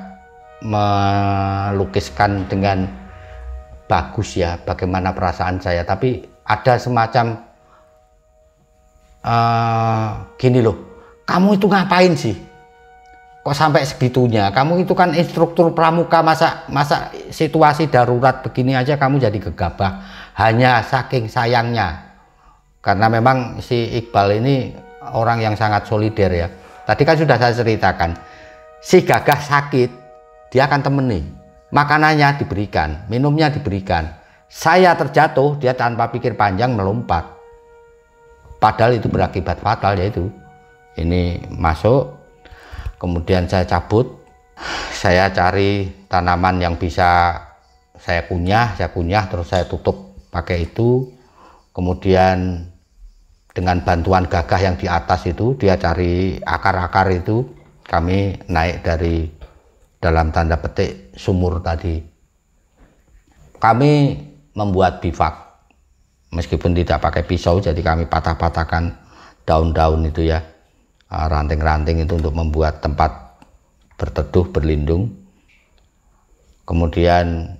melukiskan 0.63 2.47
dengan 2.47 2.87
bagus 3.91 4.39
ya 4.39 4.55
bagaimana 4.63 5.11
perasaan 5.11 5.59
saya. 5.59 5.83
Tapi 5.83 6.23
ada 6.47 6.79
semacam 6.79 7.43
eh, 9.19 10.09
gini 10.39 10.63
loh, 10.63 10.77
kamu 11.27 11.59
itu 11.59 11.65
ngapain 11.67 12.13
sih? 12.15 12.35
Kok 13.45 13.53
sampai 13.53 13.85
segitunya? 13.85 14.49
Kamu 14.49 14.81
itu 14.81 14.97
kan 14.97 15.13
instruktur 15.13 15.69
pramuka 15.77 16.25
masa 16.25 16.65
masa 16.65 17.13
situasi 17.29 17.93
darurat 17.93 18.41
begini 18.41 18.73
aja 18.73 18.97
kamu 18.97 19.21
jadi 19.21 19.37
gegabah 19.37 20.01
hanya 20.33 20.81
saking 20.81 21.29
sayangnya. 21.29 22.17
Karena 22.81 23.05
memang 23.05 23.61
si 23.61 24.01
Iqbal 24.01 24.41
ini 24.41 24.73
orang 25.13 25.45
yang 25.45 25.53
sangat 25.53 25.85
solider 25.85 26.33
ya. 26.33 26.49
Tadi 26.89 27.05
kan 27.05 27.21
sudah 27.21 27.37
saya 27.37 27.53
ceritakan. 27.53 28.17
Si 28.81 29.05
gagah 29.05 29.37
sakit, 29.37 29.89
dia 30.49 30.65
akan 30.65 30.81
temeni. 30.81 31.21
Makanannya 31.69 32.41
diberikan, 32.41 33.05
minumnya 33.13 33.53
diberikan. 33.53 34.09
Saya 34.49 34.97
terjatuh, 34.97 35.61
dia 35.61 35.77
tanpa 35.77 36.09
pikir 36.09 36.33
panjang 36.33 36.73
melompat. 36.73 37.29
Padahal 38.57 38.97
itu 38.97 39.05
berakibat 39.05 39.61
fatal 39.61 40.01
yaitu 40.01 40.33
ini 40.97 41.41
masuk, 41.53 42.24
kemudian 42.97 43.47
saya 43.49 43.67
cabut, 43.67 44.23
saya 44.95 45.31
cari 45.31 45.91
tanaman 46.07 46.61
yang 46.63 46.75
bisa 46.79 47.41
saya 47.99 48.27
kunyah, 48.27 48.75
saya 48.75 48.91
kunyah 48.91 49.27
terus 49.27 49.51
saya 49.51 49.67
tutup 49.67 50.15
pakai 50.31 50.67
itu, 50.69 51.09
kemudian 51.75 52.67
dengan 53.55 53.79
bantuan 53.87 54.27
gagah 54.27 54.59
yang 54.59 54.75
di 54.75 54.87
atas 54.87 55.31
itu 55.31 55.55
dia 55.55 55.79
cari 55.79 56.35
akar-akar 56.43 57.07
itu 57.15 57.47
kami 57.87 58.35
naik 58.51 58.83
dari 58.83 59.31
dalam 59.99 60.29
tanda 60.35 60.59
petik 60.59 61.15
sumur 61.15 61.63
tadi. 61.63 62.03
Kami 63.55 63.93
membuat 64.53 64.99
bivak. 64.99 65.45
Meskipun 66.35 66.75
tidak 66.75 66.99
pakai 66.99 67.23
pisau 67.23 67.63
jadi 67.63 67.79
kami 67.79 68.11
patah-patahkan 68.11 68.91
daun-daun 69.47 70.03
itu 70.03 70.27
ya 70.27 70.43
ranting-ranting 71.09 72.01
itu 72.01 72.17
untuk 72.17 72.33
membuat 72.33 72.81
tempat 72.81 73.41
berteduh 73.95 74.49
berlindung. 74.49 75.13
Kemudian 76.65 77.57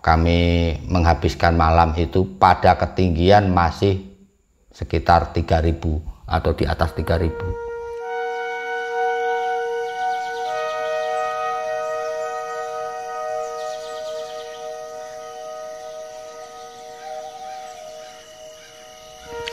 kami 0.00 0.74
menghabiskan 0.88 1.54
malam 1.54 1.94
itu 1.94 2.26
pada 2.40 2.74
ketinggian 2.74 3.52
masih 3.52 4.02
sekitar 4.74 5.30
3000 5.30 5.76
atau 6.26 6.50
di 6.54 6.64
atas 6.66 6.90
3000 6.94 7.70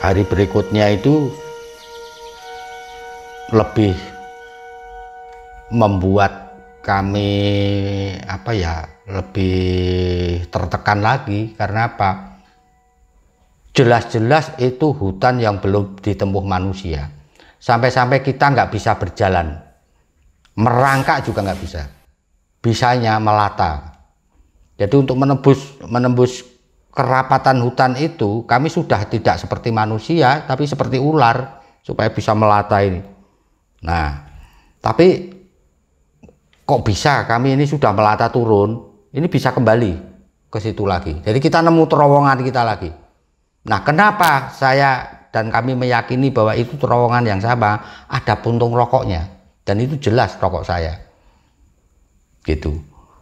hari 0.07 0.23
berikutnya 0.23 0.87
itu 0.95 1.35
lebih 3.47 3.95
membuat 5.71 6.51
kami 6.83 7.31
apa 8.27 8.51
ya 8.51 8.83
lebih 9.07 10.47
tertekan 10.51 10.99
lagi. 10.99 11.55
Karena 11.55 11.95
apa? 11.95 12.43
Jelas-jelas 13.71 14.57
itu 14.59 14.91
hutan 14.91 15.39
yang 15.39 15.63
belum 15.63 16.01
ditempuh 16.01 16.43
manusia. 16.43 17.07
Sampai-sampai 17.61 18.19
kita 18.19 18.51
nggak 18.51 18.71
bisa 18.73 18.99
berjalan. 18.99 19.63
Merangkak 20.57 21.23
juga 21.23 21.45
nggak 21.45 21.61
bisa. 21.61 21.87
Bisanya 22.59 23.21
melata. 23.21 23.95
Jadi 24.75 24.93
untuk 24.97 25.15
menembus 25.15 25.77
menembus 25.87 26.43
kerapatan 26.91 27.61
hutan 27.63 27.93
itu 27.95 28.43
kami 28.43 28.67
sudah 28.67 29.05
tidak 29.05 29.37
seperti 29.37 29.69
manusia 29.69 30.41
tapi 30.49 30.65
seperti 30.65 30.97
ular 30.97 31.61
supaya 31.85 32.09
bisa 32.09 32.33
melata 32.33 32.81
ini 32.81 33.16
nah 33.81 34.27
tapi 34.81 35.37
kok 36.67 36.81
bisa 36.83 37.23
kami 37.23 37.55
ini 37.55 37.63
sudah 37.63 37.95
melata 37.95 38.27
turun? 38.27 38.87
Ini 39.11 39.27
bisa 39.31 39.55
kembali 39.55 39.91
ke 40.51 40.59
situ 40.59 40.83
lagi. 40.83 41.15
Jadi 41.23 41.39
kita 41.39 41.63
nemu 41.63 41.83
terowongan 41.87 42.43
kita 42.43 42.61
lagi. 42.63 42.91
Nah 43.67 43.79
kenapa 43.83 44.51
saya 44.51 45.03
dan 45.31 45.51
kami 45.51 45.75
meyakini 45.75 46.31
bahwa 46.31 46.55
itu 46.55 46.75
terowongan 46.79 47.23
yang 47.23 47.39
sama 47.43 48.03
ada 48.07 48.35
puntung 48.39 48.75
rokoknya? 48.75 49.27
Dan 49.63 49.83
itu 49.83 49.99
jelas 49.99 50.35
rokok 50.39 50.63
saya. 50.63 50.95
Gitu. 52.43 52.79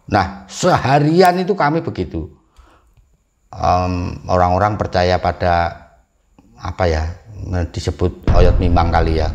Nah 0.10 0.46
seharian 0.46 1.38
itu 1.42 1.58
kami 1.58 1.82
begitu. 1.82 2.30
Orang-orang 4.28 4.76
percaya 4.76 5.18
pada 5.18 5.86
apa 6.60 6.84
ya 6.86 7.04
disebut 7.72 8.26
oyot 8.36 8.58
mimang 8.60 8.90
kali 8.92 9.22
ya 9.22 9.30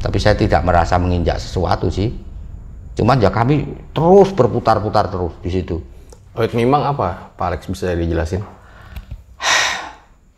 tapi 0.00 0.16
saya 0.16 0.34
tidak 0.34 0.64
merasa 0.64 0.96
menginjak 0.96 1.36
sesuatu 1.36 1.92
sih 1.92 2.10
Cuman 3.00 3.16
ya 3.16 3.32
kami 3.32 3.64
terus 3.96 4.28
berputar-putar 4.36 5.08
terus 5.08 5.32
di 5.40 5.48
situ. 5.48 5.80
Oyot 6.36 6.52
Mimang 6.52 6.84
apa? 6.84 7.32
Pak 7.32 7.46
Alex 7.48 7.60
bisa 7.64 7.96
dijelasin? 7.96 8.44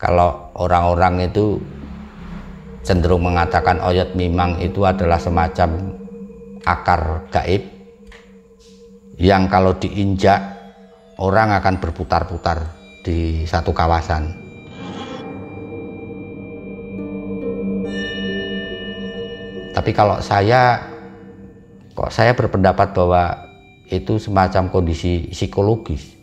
Kalau 0.03 0.55
orang-orang 0.55 1.27
itu 1.27 1.59
cenderung 2.83 3.23
mengatakan 3.23 3.79
oyot 3.83 4.19
mimang 4.19 4.59
itu 4.59 4.83
adalah 4.83 5.19
semacam 5.19 5.95
akar 6.67 7.31
gaib 7.31 7.63
yang 9.19 9.47
kalau 9.47 9.79
diinjak 9.79 10.43
orang 11.23 11.55
akan 11.55 11.79
berputar-putar 11.79 12.67
di 13.07 13.47
satu 13.47 13.71
kawasan. 13.71 14.42
Tapi 19.73 19.91
kalau 19.97 20.21
saya 20.21 20.85
kok 21.93 22.13
saya 22.13 22.37
berpendapat 22.37 22.93
bahwa 22.93 23.53
itu 23.89 24.17
semacam 24.17 24.73
kondisi 24.73 25.29
psikologis. 25.33 26.17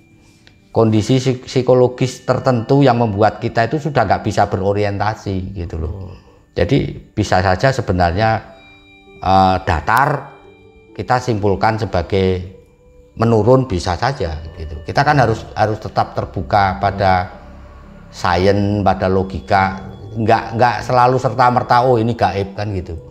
Kondisi 0.69 1.17
psikologis 1.17 2.25
tertentu 2.25 2.85
yang 2.85 3.01
membuat 3.01 3.41
kita 3.41 3.65
itu 3.65 3.81
sudah 3.81 4.05
nggak 4.05 4.25
bisa 4.25 4.45
berorientasi 4.45 5.57
gitu 5.57 5.81
loh. 5.81 6.13
Jadi 6.53 7.09
bisa 7.13 7.41
saja 7.41 7.73
sebenarnya 7.73 8.29
uh, 9.21 9.57
datar 9.65 10.37
kita 10.93 11.17
simpulkan 11.17 11.81
sebagai 11.81 12.59
menurun 13.17 13.65
bisa 13.65 13.97
saja 13.97 14.37
gitu. 14.57 14.77
Kita 14.85 15.01
kan 15.01 15.17
harus 15.17 15.41
harus 15.57 15.81
tetap 15.81 16.13
terbuka 16.13 16.77
pada 16.77 17.33
sains, 18.13 18.85
pada 18.85 19.09
logika, 19.09 19.81
nggak 20.17 20.43
nggak 20.57 20.75
selalu 20.85 21.17
serta 21.17 21.45
merta 21.49 21.81
oh 21.85 21.97
ini 21.97 22.13
gaib 22.13 22.53
kan 22.53 22.69
gitu. 22.77 23.08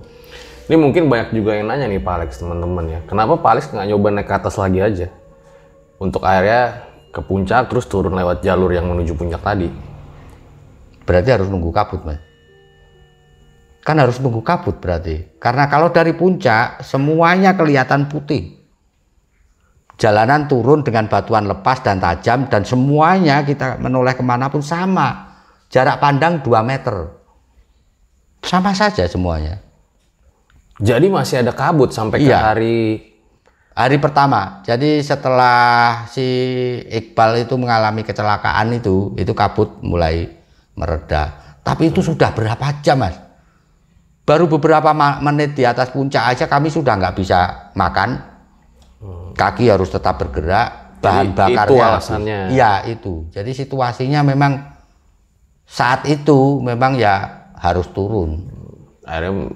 Ini 0.69 0.77
mungkin 0.77 1.09
banyak 1.09 1.33
juga 1.33 1.57
yang 1.57 1.73
nanya 1.73 1.89
nih 1.89 1.97
Pak 1.97 2.15
Alex 2.21 2.45
teman-teman 2.45 2.85
ya. 2.93 3.01
Kenapa 3.09 3.41
Pak 3.41 3.51
Alex 3.57 3.65
nggak 3.73 3.89
nyoba 3.89 4.09
naik 4.13 4.29
ke 4.29 4.35
atas 4.37 4.55
lagi 4.61 4.85
aja? 4.85 5.09
Untuk 5.97 6.21
akhirnya 6.21 6.85
ke 7.09 7.25
puncak 7.25 7.73
terus 7.73 7.89
turun 7.89 8.13
lewat 8.13 8.45
jalur 8.45 8.69
yang 8.69 8.85
menuju 8.85 9.17
puncak 9.17 9.41
tadi. 9.41 9.73
Berarti 11.09 11.29
harus 11.33 11.49
nunggu 11.49 11.73
kabut 11.73 12.05
mas. 12.05 12.21
Kan 13.81 13.97
harus 13.97 14.21
nunggu 14.21 14.45
kabut 14.45 14.77
berarti. 14.77 15.41
Karena 15.41 15.73
kalau 15.73 15.89
dari 15.89 16.13
puncak 16.13 16.85
semuanya 16.85 17.57
kelihatan 17.57 18.13
putih. 18.13 18.61
Jalanan 19.97 20.53
turun 20.53 20.85
dengan 20.85 21.09
batuan 21.09 21.49
lepas 21.49 21.81
dan 21.81 21.97
tajam 21.97 22.45
dan 22.53 22.69
semuanya 22.69 23.41
kita 23.41 23.81
menoleh 23.81 24.13
ke 24.13 24.21
mana 24.21 24.53
pun 24.53 24.61
sama. 24.61 25.33
Jarak 25.73 25.97
pandang 25.97 26.45
2 26.45 26.61
meter. 26.61 27.17
Sama 28.45 28.77
saja 28.77 29.09
semuanya. 29.09 29.68
Jadi 30.79 31.07
masih 31.11 31.43
ada 31.43 31.53
kabut 31.53 31.91
sampai 31.91 32.23
ke 32.23 32.31
Iya. 32.31 32.39
hari 32.55 33.09
Hari 33.79 34.03
pertama, 34.03 34.59
jadi 34.67 34.99
setelah 35.07 36.03
si 36.11 36.27
Iqbal 36.91 37.47
itu 37.47 37.55
mengalami 37.55 38.03
kecelakaan 38.03 38.75
itu, 38.75 39.15
itu 39.15 39.31
kabut 39.39 39.79
mulai 39.87 40.35
mereda. 40.75 41.55
Tapi 41.63 41.95
itu 41.95 42.03
sudah 42.03 42.35
berapa 42.35 42.83
jam, 42.83 42.99
Mas? 42.99 43.15
Baru 44.27 44.51
beberapa 44.51 44.91
menit 45.23 45.55
di 45.55 45.63
atas 45.63 45.95
puncak 45.95 46.27
aja 46.27 46.51
kami 46.51 46.75
sudah 46.75 46.99
nggak 46.99 47.23
bisa 47.23 47.71
makan. 47.79 48.19
Kaki 49.39 49.71
harus 49.71 49.95
tetap 49.95 50.19
bergerak, 50.27 50.99
bahan 50.99 51.31
Jadi 51.31 51.39
bakarnya. 51.39 51.63
itu 51.63 51.75
alasannya. 51.79 52.41
Iya, 52.51 52.73
itu. 52.91 53.31
Jadi 53.31 53.55
situasinya 53.55 54.27
memang 54.27 54.59
saat 55.71 56.03
itu 56.11 56.59
memang 56.67 56.99
ya 56.99 57.47
harus 57.55 57.87
turun. 57.95 58.59
akhirnya 59.07 59.55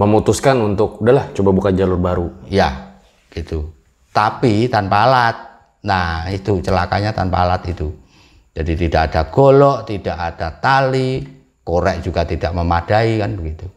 memutuskan 0.00 0.56
untuk 0.64 0.96
udahlah 1.04 1.28
coba 1.36 1.50
buka 1.52 1.70
jalur 1.76 2.00
baru. 2.00 2.28
Ya, 2.48 2.96
gitu. 3.36 3.68
Tapi 4.16 4.64
tanpa 4.72 5.04
alat. 5.04 5.36
Nah, 5.84 6.32
itu 6.32 6.64
celakanya 6.64 7.12
tanpa 7.12 7.44
alat 7.44 7.68
itu. 7.68 7.92
Jadi 8.56 8.72
tidak 8.80 9.12
ada 9.12 9.28
golok, 9.28 9.84
tidak 9.84 10.16
ada 10.16 10.56
tali, 10.56 11.20
korek 11.60 12.00
juga 12.00 12.24
tidak 12.24 12.56
memadai 12.56 13.20
kan 13.20 13.36
begitu. 13.36 13.68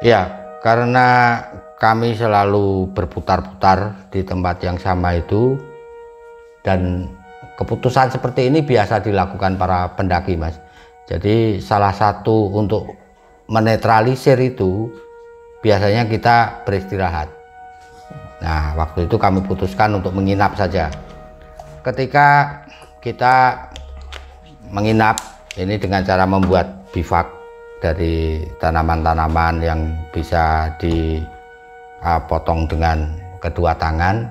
Ya, 0.00 0.48
karena 0.64 1.38
kami 1.76 2.16
selalu 2.16 2.88
berputar-putar 2.96 4.08
di 4.08 4.24
tempat 4.24 4.56
yang 4.64 4.80
sama 4.80 5.16
itu 5.16 5.60
dan 6.64 7.08
keputusan 7.60 8.08
seperti 8.08 8.48
ini 8.48 8.64
biasa 8.64 9.04
dilakukan 9.04 9.60
para 9.60 9.92
pendaki 9.92 10.40
mas. 10.40 10.56
Jadi 11.04 11.60
salah 11.60 11.92
satu 11.92 12.48
untuk 12.56 12.96
menetralisir 13.52 14.40
itu 14.40 14.88
biasanya 15.60 16.08
kita 16.08 16.64
beristirahat. 16.64 17.28
Nah 18.40 18.72
waktu 18.80 19.04
itu 19.04 19.20
kami 19.20 19.44
putuskan 19.44 20.00
untuk 20.00 20.16
menginap 20.16 20.56
saja. 20.56 20.88
Ketika 21.84 22.64
kita 23.04 23.68
menginap 24.72 25.20
ini 25.60 25.76
dengan 25.76 26.00
cara 26.00 26.24
membuat 26.24 26.88
bivak 26.96 27.28
dari 27.84 28.44
tanaman-tanaman 28.56 29.54
yang 29.60 29.80
bisa 30.12 30.72
dipotong 30.80 32.64
dengan 32.70 33.12
kedua 33.40 33.76
tangan. 33.76 34.28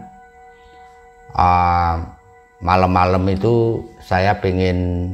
Ah, 1.33 2.18
malam-malam 2.59 3.23
itu 3.31 3.83
saya 4.03 4.35
pengen 4.39 5.11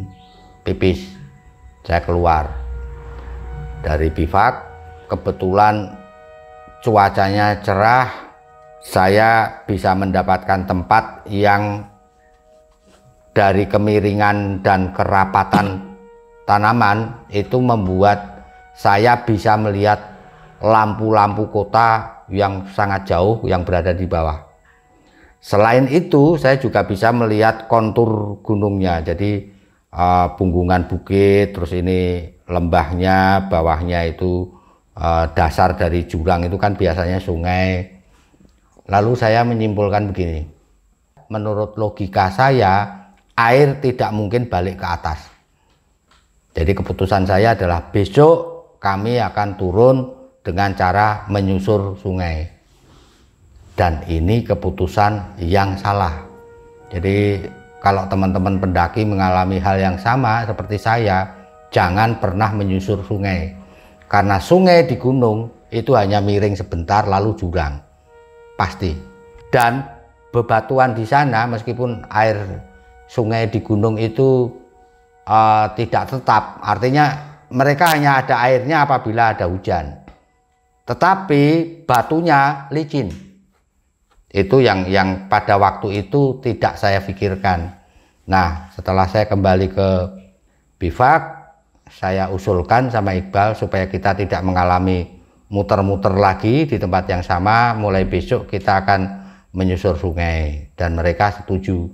pipis. 0.66 1.14
Saya 1.86 2.02
keluar. 2.02 2.50
Dari 3.86 4.10
bivak 4.10 4.54
kebetulan 5.10 5.94
cuacanya 6.82 7.62
cerah. 7.62 8.10
Saya 8.86 9.50
bisa 9.66 9.98
mendapatkan 9.98 10.70
tempat 10.70 11.26
yang 11.26 11.90
dari 13.34 13.66
kemiringan 13.66 14.62
dan 14.62 14.94
kerapatan 14.94 15.98
tanaman 16.46 17.26
itu 17.34 17.58
membuat 17.58 18.46
saya 18.78 19.26
bisa 19.26 19.58
melihat 19.58 19.98
lampu-lampu 20.62 21.50
kota 21.50 22.22
yang 22.30 22.62
sangat 22.78 23.10
jauh 23.10 23.42
yang 23.50 23.66
berada 23.66 23.90
di 23.90 24.06
bawah 24.06 24.55
Selain 25.46 25.86
itu, 25.94 26.42
saya 26.42 26.58
juga 26.58 26.90
bisa 26.90 27.14
melihat 27.14 27.70
kontur 27.70 28.42
gunungnya. 28.42 29.06
Jadi 29.06 29.46
eh, 29.94 30.28
punggungan 30.42 30.90
bukit, 30.90 31.54
terus 31.54 31.70
ini 31.78 32.26
lembahnya, 32.50 33.46
bawahnya 33.46 34.10
itu 34.10 34.50
eh, 34.98 35.26
dasar 35.38 35.78
dari 35.78 36.10
jurang 36.10 36.50
itu 36.50 36.58
kan 36.58 36.74
biasanya 36.74 37.22
sungai. 37.22 37.94
Lalu 38.90 39.14
saya 39.14 39.46
menyimpulkan 39.46 40.10
begini. 40.10 40.50
Menurut 41.30 41.78
logika 41.78 42.34
saya, 42.34 43.06
air 43.38 43.78
tidak 43.86 44.10
mungkin 44.18 44.50
balik 44.50 44.82
ke 44.82 44.88
atas. 44.90 45.30
Jadi 46.58 46.74
keputusan 46.74 47.30
saya 47.30 47.54
adalah 47.54 47.94
besok 47.94 48.66
kami 48.82 49.22
akan 49.22 49.50
turun 49.62 50.10
dengan 50.42 50.74
cara 50.74 51.30
menyusur 51.30 52.02
sungai 52.02 52.55
dan 53.76 54.00
ini 54.08 54.42
keputusan 54.42 55.40
yang 55.44 55.76
salah. 55.76 56.24
Jadi 56.90 57.44
kalau 57.84 58.08
teman-teman 58.08 58.58
pendaki 58.58 59.04
mengalami 59.04 59.60
hal 59.60 59.78
yang 59.78 59.98
sama 60.00 60.48
seperti 60.48 60.80
saya, 60.80 61.28
jangan 61.70 62.18
pernah 62.24 62.56
menyusur 62.56 63.04
sungai. 63.04 63.52
Karena 64.08 64.40
sungai 64.40 64.88
di 64.88 64.96
gunung 64.96 65.52
itu 65.70 65.92
hanya 65.92 66.24
miring 66.24 66.56
sebentar 66.56 67.04
lalu 67.04 67.36
jurang. 67.36 67.84
Pasti. 68.56 68.96
Dan 69.52 69.84
bebatuan 70.32 70.96
di 70.96 71.04
sana 71.04 71.44
meskipun 71.44 72.08
air 72.08 72.64
sungai 73.12 73.52
di 73.52 73.60
gunung 73.60 74.00
itu 74.00 74.48
eh, 75.28 75.68
tidak 75.76 76.16
tetap, 76.16 76.64
artinya 76.64 77.36
mereka 77.52 77.92
hanya 77.92 78.24
ada 78.24 78.40
airnya 78.40 78.88
apabila 78.88 79.36
ada 79.36 79.52
hujan. 79.52 80.00
Tetapi 80.86 81.44
batunya 81.90 82.70
licin 82.70 83.25
itu 84.36 84.60
yang 84.60 84.84
yang 84.92 85.32
pada 85.32 85.56
waktu 85.56 86.04
itu 86.04 86.44
tidak 86.44 86.76
saya 86.76 87.00
pikirkan. 87.00 87.72
Nah, 88.28 88.68
setelah 88.76 89.08
saya 89.08 89.32
kembali 89.32 89.72
ke 89.72 89.90
bivak, 90.76 91.24
saya 91.88 92.28
usulkan 92.28 92.92
sama 92.92 93.16
Iqbal 93.16 93.56
supaya 93.56 93.88
kita 93.88 94.12
tidak 94.12 94.44
mengalami 94.44 95.24
muter-muter 95.48 96.12
lagi 96.20 96.68
di 96.68 96.76
tempat 96.76 97.08
yang 97.08 97.24
sama. 97.24 97.80
Mulai 97.80 98.04
besok 98.04 98.52
kita 98.52 98.84
akan 98.84 99.02
menyusur 99.56 99.96
sungai 99.96 100.68
dan 100.76 101.00
mereka 101.00 101.32
setuju. 101.32 101.88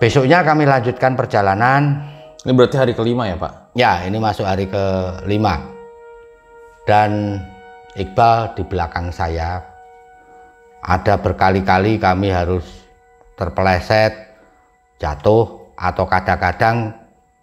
Besoknya 0.00 0.40
kami 0.40 0.64
lanjutkan 0.64 1.12
perjalanan 1.12 2.08
Ini 2.40 2.56
berarti 2.56 2.76
hari 2.80 2.96
kelima 2.96 3.28
ya 3.28 3.36
Pak? 3.36 3.76
Ya, 3.76 4.00
ini 4.08 4.16
masuk 4.16 4.48
hari 4.48 4.64
ke-5. 4.64 5.44
Dan 6.88 7.36
Iqbal 7.92 8.56
di 8.56 8.62
belakang 8.64 9.12
saya. 9.12 9.60
ada 10.80 11.20
berkali-kali 11.20 12.00
kami 12.00 12.32
harus 12.32 12.64
terpeleset, 13.36 14.16
jatuh 14.96 15.76
atau 15.76 16.08
kadang-kadang 16.08 16.96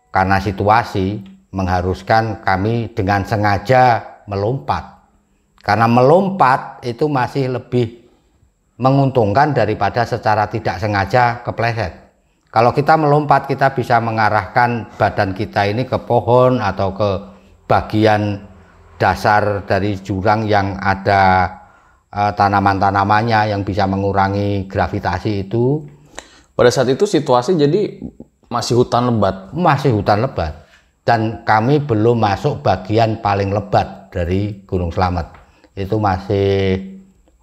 karena 0.09 0.41
situasi 0.41 1.21
mengharuskan 1.53 2.41
kami 2.41 2.89
dengan 2.97 3.21
sengaja 3.21 4.01
melompat. 4.25 5.05
Karena 5.61 5.85
melompat 5.85 6.81
itu 6.81 7.05
masih 7.05 7.61
lebih 7.61 8.09
menguntungkan 8.81 9.53
daripada 9.53 10.01
secara 10.01 10.49
tidak 10.49 10.81
sengaja 10.81 11.45
kepleset. 11.45 12.06
Kalau 12.47 12.71
kita 12.71 12.95
melompat 12.95 13.45
kita 13.45 13.75
bisa 13.75 13.99
mengarahkan 13.99 14.95
badan 14.95 15.35
kita 15.35 15.67
ini 15.67 15.83
ke 15.83 15.99
pohon 16.07 16.63
atau 16.63 16.95
ke 16.95 17.09
bagian 17.67 18.47
dasar 18.95 19.67
dari 19.67 19.99
jurang 19.99 20.47
yang 20.47 20.79
ada 20.79 21.51
uh, 22.09 22.31
tanaman-tanamannya 22.33 23.51
yang 23.51 23.61
bisa 23.67 23.83
mengurangi 23.85 24.65
gravitasi 24.65 25.47
itu. 25.47 25.83
Pada 26.57 26.71
saat 26.73 26.89
itu 26.89 27.05
situasi 27.05 27.53
jadi 27.59 28.01
masih 28.47 28.79
hutan 28.79 29.11
lebat. 29.11 29.51
Masih 29.53 29.93
hutan 29.93 30.23
lebat. 30.23 30.65
Dan 31.03 31.43
kami 31.47 31.83
belum 31.83 32.19
masuk 32.19 32.63
bagian 32.63 33.19
paling 33.23 33.53
lebat 33.53 34.11
dari 34.11 34.63
Gunung 34.63 34.91
Slamet. 34.91 35.29
Itu 35.77 36.01
masih 36.01 36.79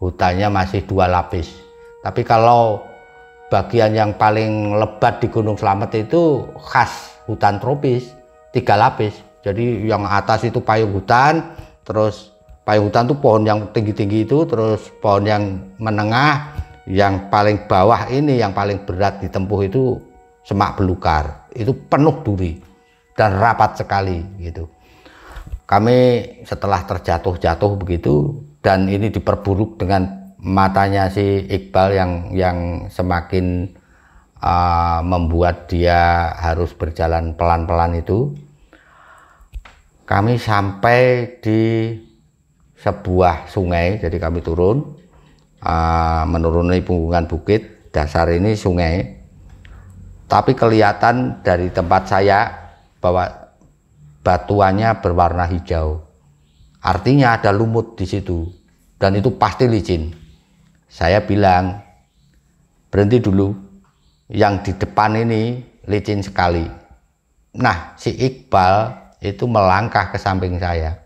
hutannya 0.00 0.50
masih 0.50 0.84
dua 0.84 1.06
lapis. 1.06 1.48
Tapi 2.04 2.26
kalau 2.26 2.93
bagian 3.54 3.94
yang 3.94 4.10
paling 4.18 4.74
lebat 4.74 5.22
di 5.22 5.30
Gunung 5.30 5.54
Slamet 5.54 5.94
itu 5.94 6.42
khas 6.58 7.22
hutan 7.30 7.62
tropis, 7.62 8.10
tiga 8.50 8.74
lapis. 8.74 9.14
Jadi 9.46 9.86
yang 9.86 10.02
atas 10.02 10.42
itu 10.42 10.58
payung 10.58 10.90
hutan, 10.90 11.54
terus 11.86 12.34
payung 12.66 12.90
hutan 12.90 13.06
itu 13.06 13.16
pohon 13.22 13.46
yang 13.46 13.70
tinggi-tinggi 13.70 14.26
itu, 14.26 14.42
terus 14.50 14.90
pohon 14.98 15.22
yang 15.22 15.62
menengah, 15.78 16.50
yang 16.84 17.32
paling 17.32 17.64
bawah 17.64 18.08
ini 18.12 18.40
yang 18.40 18.52
paling 18.52 18.84
berat 18.84 19.20
ditempuh 19.24 19.60
itu 19.64 19.96
semak 20.44 20.76
belukar 20.76 21.48
itu 21.56 21.72
penuh 21.88 22.20
duri 22.20 22.60
dan 23.16 23.40
rapat 23.40 23.80
sekali 23.80 24.20
gitu 24.36 24.68
kami 25.64 26.20
setelah 26.44 26.84
terjatuh-jatuh 26.84 27.72
begitu 27.80 28.44
dan 28.60 28.84
ini 28.84 29.08
diperburuk 29.08 29.80
dengan 29.80 30.23
matanya 30.44 31.08
si 31.08 31.48
Iqbal 31.48 31.88
yang 31.96 32.12
yang 32.36 32.58
semakin 32.92 33.72
uh, 34.44 35.00
membuat 35.00 35.72
dia 35.72 36.30
harus 36.36 36.76
berjalan 36.76 37.32
pelan-pelan 37.32 37.96
itu 37.96 38.36
kami 40.04 40.36
sampai 40.36 41.32
di 41.40 41.96
sebuah 42.76 43.48
sungai 43.48 43.96
jadi 44.04 44.20
kami 44.20 44.44
turun 44.44 45.00
uh, 45.64 46.28
menuruni 46.28 46.84
punggungan 46.84 47.24
bukit 47.24 47.88
dasar 47.88 48.28
ini 48.28 48.52
sungai 48.52 49.24
tapi 50.28 50.52
kelihatan 50.52 51.40
dari 51.40 51.72
tempat 51.72 52.10
saya 52.10 52.52
bahwa 53.00 53.28
batuannya 54.24 55.04
berwarna 55.04 55.44
hijau. 55.46 56.08
Artinya 56.80 57.36
ada 57.36 57.52
lumut 57.52 57.96
di 57.96 58.08
situ 58.08 58.48
dan 58.96 59.16
itu 59.20 59.36
pasti 59.36 59.68
licin. 59.68 60.23
Saya 60.94 61.26
bilang 61.26 61.82
berhenti 62.86 63.18
dulu. 63.18 63.50
Yang 64.30 64.54
di 64.70 64.72
depan 64.78 65.18
ini 65.18 65.58
licin 65.90 66.22
sekali. 66.22 66.64
Nah, 67.58 67.98
si 67.98 68.14
Iqbal 68.14 68.94
itu 69.18 69.44
melangkah 69.50 70.14
ke 70.14 70.18
samping 70.22 70.56
saya 70.62 70.96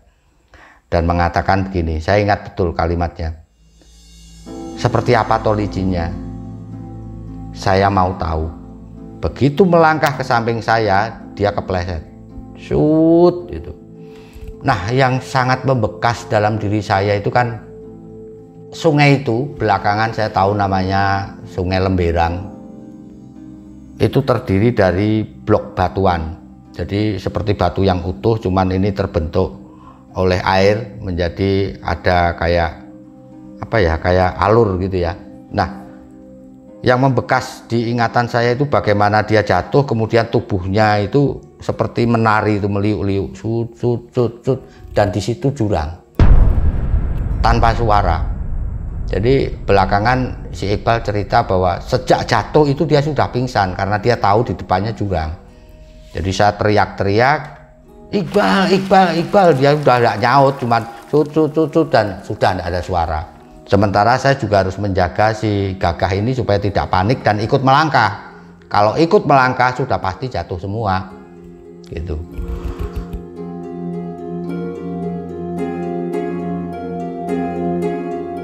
dan 0.93 1.09
mengatakan 1.09 1.67
begini. 1.67 1.97
Saya 1.97 2.21
ingat 2.21 2.53
betul 2.53 2.71
kalimatnya. 2.71 3.33
Seperti 4.77 5.17
apa 5.17 5.41
toh 5.41 5.57
licinnya? 5.57 6.13
Saya 7.51 7.91
mau 7.91 8.15
tahu. 8.15 8.47
Begitu 9.19 9.67
melangkah 9.67 10.15
ke 10.15 10.23
samping 10.23 10.63
saya, 10.63 11.11
dia 11.35 11.51
kepleset. 11.51 12.05
Shoot 12.55 13.51
itu. 13.51 13.75
Nah, 14.63 14.87
yang 14.95 15.19
sangat 15.19 15.67
membekas 15.67 16.29
dalam 16.31 16.55
diri 16.55 16.79
saya 16.79 17.19
itu 17.19 17.27
kan 17.27 17.68
sungai 18.69 19.21
itu 19.21 19.49
belakangan 19.57 20.13
saya 20.13 20.29
tahu 20.29 20.53
namanya 20.53 21.33
Sungai 21.49 21.81
Lemberang. 21.81 22.45
Itu 23.99 24.23
terdiri 24.23 24.71
dari 24.71 25.25
blok 25.25 25.75
batuan. 25.75 26.37
Jadi 26.71 27.19
seperti 27.19 27.57
batu 27.57 27.83
yang 27.83 27.99
utuh 28.05 28.39
cuman 28.39 28.71
ini 28.71 28.95
terbentuk 28.95 29.59
oleh 30.15 30.39
air 30.39 30.95
menjadi 31.03 31.75
ada 31.83 32.39
kayak 32.39 32.71
apa 33.59 33.77
ya 33.83 33.93
kayak 33.99 34.31
alur 34.39 34.79
gitu 34.79 35.03
ya. 35.03 35.11
Nah, 35.51 35.67
yang 36.79 37.03
membekas 37.03 37.67
di 37.67 37.91
ingatan 37.91 38.31
saya 38.31 38.55
itu 38.55 38.63
bagaimana 38.63 39.27
dia 39.27 39.43
jatuh 39.43 39.83
kemudian 39.83 40.31
tubuhnya 40.31 41.03
itu 41.03 41.35
seperti 41.59 42.07
menari 42.07 42.55
itu 42.55 42.71
meliuk-liuk 42.71 43.35
sut 43.35 44.63
dan 44.95 45.11
di 45.11 45.19
situ 45.19 45.51
jurang 45.51 45.99
tanpa 47.43 47.75
suara 47.75 48.38
jadi 49.09 49.49
belakangan 49.65 50.49
si 50.53 50.69
Iqbal 50.69 51.01
cerita 51.01 51.41
bahwa 51.43 51.81
sejak 51.81 52.29
jatuh 52.29 52.69
itu 52.69 52.85
dia 52.85 53.01
sudah 53.01 53.27
pingsan 53.33 53.73
karena 53.73 53.97
dia 53.97 54.15
tahu 54.15 54.45
di 54.45 54.53
depannya 54.53 54.93
jurang 54.93 55.33
jadi 56.13 56.29
saya 56.29 56.51
teriak-teriak 56.55 57.39
Iqbal 58.13 58.73
Iqbal 58.73 59.07
Iqbal 59.25 59.47
dia 59.57 59.73
sudah 59.73 59.97
tidak 59.97 60.17
nyaut 60.21 60.55
cuman 60.61 60.81
sut, 61.09 61.33
sut 61.33 61.87
dan 61.89 62.21
sudah 62.21 62.53
tidak 62.53 62.67
ada 62.69 62.81
suara 62.81 63.21
Sementara 63.69 64.17
saya 64.17 64.33
juga 64.33 64.65
harus 64.65 64.81
menjaga 64.81 65.29
si 65.29 65.77
gagah 65.77 66.09
ini 66.17 66.33
supaya 66.33 66.57
tidak 66.57 66.89
panik 66.89 67.21
dan 67.21 67.37
ikut 67.37 67.61
melangkah. 67.61 68.33
Kalau 68.65 68.97
ikut 68.97 69.29
melangkah 69.29 69.69
sudah 69.77 70.01
pasti 70.01 70.25
jatuh 70.25 70.57
semua. 70.57 71.05
Gitu. 71.85 72.17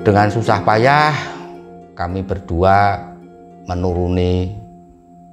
Dengan 0.05 0.29
susah 0.29 0.61
payah 0.61 1.17
kami 1.97 2.21
berdua 2.21 3.01
menuruni 3.65 4.53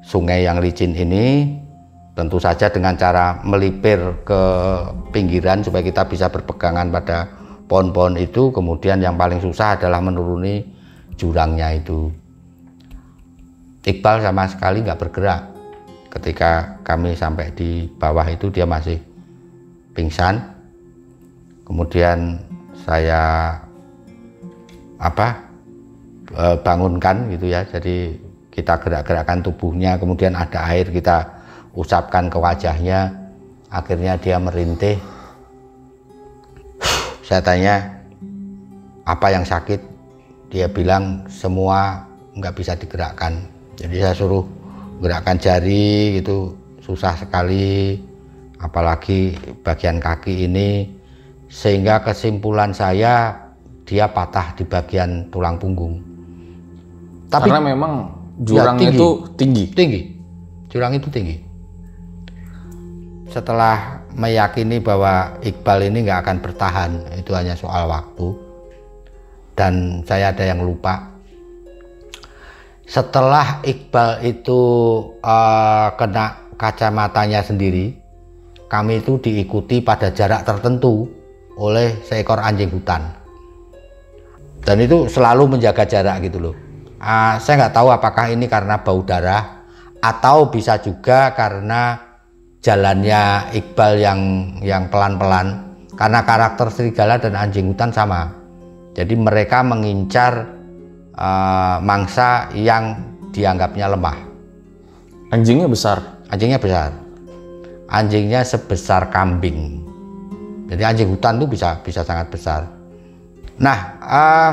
sungai 0.00 0.48
yang 0.48 0.64
licin 0.64 0.96
ini 0.96 1.60
tentu 2.16 2.40
saja 2.40 2.72
dengan 2.72 2.96
cara 2.96 3.36
melipir 3.44 4.00
ke 4.24 4.42
pinggiran 5.12 5.60
supaya 5.60 5.84
kita 5.84 6.08
bisa 6.08 6.32
berpegangan 6.32 6.88
pada 6.88 7.28
pohon-pohon 7.68 8.16
itu. 8.16 8.48
Kemudian 8.48 9.04
yang 9.04 9.20
paling 9.20 9.44
susah 9.44 9.76
adalah 9.76 10.00
menuruni 10.00 10.64
jurangnya 11.20 11.76
itu. 11.76 12.08
Iqbal 13.84 14.24
sama 14.24 14.48
sekali 14.48 14.80
nggak 14.88 15.00
bergerak. 15.04 15.52
Ketika 16.08 16.80
kami 16.80 17.12
sampai 17.12 17.52
di 17.52 17.92
bawah 18.00 18.24
itu 18.24 18.48
dia 18.48 18.64
masih 18.64 18.96
pingsan. 19.92 20.40
Kemudian 21.68 22.40
saya 22.88 23.52
apa 25.02 25.42
e, 26.30 26.44
bangunkan 26.62 27.34
gitu 27.34 27.50
ya. 27.50 27.66
Jadi 27.66 28.14
kita 28.54 28.78
gerak-gerakkan 28.78 29.42
tubuhnya 29.42 29.98
kemudian 29.98 30.38
ada 30.38 30.70
air 30.70 30.86
kita 30.86 31.26
usapkan 31.74 32.30
ke 32.30 32.38
wajahnya. 32.38 33.10
Akhirnya 33.72 34.14
dia 34.20 34.38
merintih. 34.38 35.00
Saya 37.26 37.40
tanya 37.42 37.74
apa 39.02 39.32
yang 39.32 39.42
sakit? 39.42 39.80
Dia 40.52 40.68
bilang 40.68 41.24
semua 41.32 42.04
nggak 42.36 42.54
bisa 42.54 42.76
digerakkan. 42.76 43.40
Jadi 43.80 44.04
saya 44.04 44.12
suruh 44.12 44.44
gerakkan 45.00 45.40
jari 45.40 46.20
itu 46.20 46.52
susah 46.84 47.16
sekali. 47.16 47.96
Apalagi 48.60 49.34
bagian 49.64 49.98
kaki 49.98 50.46
ini. 50.46 50.92
Sehingga 51.48 52.04
kesimpulan 52.04 52.76
saya 52.76 53.41
dia 53.82 54.08
patah 54.10 54.54
di 54.54 54.64
bagian 54.66 55.28
tulang 55.28 55.58
punggung. 55.58 55.98
Tapi 57.32 57.48
karena 57.48 57.64
memang 57.72 57.92
jurang 58.44 58.76
ya, 58.76 58.80
tinggi, 58.88 58.98
itu 58.98 59.08
tinggi. 59.36 59.64
tinggi. 59.72 60.00
Jurang 60.68 60.92
itu 60.96 61.08
tinggi. 61.08 61.36
Setelah 63.32 64.04
meyakini 64.12 64.80
bahwa 64.80 65.40
Iqbal 65.40 65.88
ini 65.88 66.04
nggak 66.04 66.20
akan 66.24 66.36
bertahan 66.44 66.90
itu 67.16 67.32
hanya 67.32 67.56
soal 67.56 67.88
waktu. 67.88 68.28
Dan 69.56 70.04
saya 70.04 70.32
ada 70.32 70.44
yang 70.44 70.64
lupa. 70.64 71.12
Setelah 72.84 73.64
Iqbal 73.64 74.24
itu 74.24 74.60
uh, 75.24 75.88
kena 75.96 76.52
kacamatanya 76.60 77.40
sendiri 77.40 77.96
kami 78.68 79.04
itu 79.04 79.20
diikuti 79.20 79.84
pada 79.84 80.12
jarak 80.12 80.48
tertentu 80.48 81.04
oleh 81.60 82.00
seekor 82.08 82.40
anjing 82.40 82.72
hutan 82.72 83.21
dan 84.62 84.76
itu 84.78 85.10
selalu 85.10 85.58
menjaga 85.58 85.84
jarak 85.84 86.22
gitu 86.26 86.38
loh 86.38 86.54
uh, 87.02 87.36
saya 87.42 87.66
nggak 87.66 87.74
tahu 87.74 87.88
apakah 87.90 88.30
ini 88.30 88.46
karena 88.46 88.80
bau 88.80 89.02
darah 89.02 89.62
atau 90.02 90.50
bisa 90.50 90.82
juga 90.82 91.30
karena 91.34 91.98
jalannya 92.62 93.54
Iqbal 93.54 93.92
yang 93.98 94.20
yang 94.62 94.86
pelan-pelan 94.86 95.72
karena 95.98 96.24
karakter 96.24 96.72
serigala 96.72 97.20
dan 97.20 97.36
anjing 97.36 97.70
hutan 97.70 97.92
sama. 97.92 98.32
Jadi 98.92 99.14
mereka 99.16 99.60
mengincar 99.64 100.48
uh, 101.16 101.78
mangsa 101.80 102.48
yang 102.56 102.96
dianggapnya 103.32 103.86
lemah. 103.92 104.18
Anjingnya 105.32 105.68
besar. 105.68 106.24
Anjingnya 106.28 106.60
besar. 106.60 106.90
Anjingnya 107.92 108.40
sebesar 108.44 109.12
kambing. 109.12 109.84
Jadi 110.68 110.82
anjing 110.84 111.08
hutan 111.12 111.36
itu 111.40 111.46
bisa 111.48 111.80
bisa 111.84 112.00
sangat 112.04 112.32
besar. 112.32 112.68
Nah, 113.62 113.78
uh, 114.02 114.52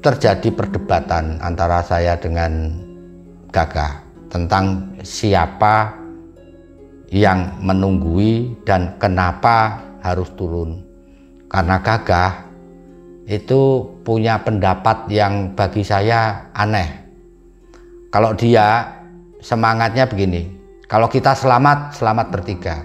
terjadi 0.00 0.48
perdebatan 0.48 1.36
antara 1.44 1.84
saya 1.84 2.16
dengan 2.16 2.72
Gagah 3.52 4.00
tentang 4.32 4.96
siapa 5.04 5.92
yang 7.12 7.60
menunggui 7.60 8.64
dan 8.64 8.96
kenapa 8.96 9.76
harus 10.00 10.32
turun. 10.40 10.80
Karena 11.52 11.84
Gagah 11.84 12.32
itu 13.28 13.84
punya 14.00 14.40
pendapat 14.40 15.12
yang 15.12 15.52
bagi 15.52 15.84
saya 15.84 16.48
aneh. 16.56 16.88
Kalau 18.08 18.32
dia 18.32 18.88
semangatnya 19.44 20.08
begini, 20.08 20.48
kalau 20.88 21.12
kita 21.12 21.36
selamat, 21.36 21.92
selamat 21.92 22.26
bertiga. 22.32 22.76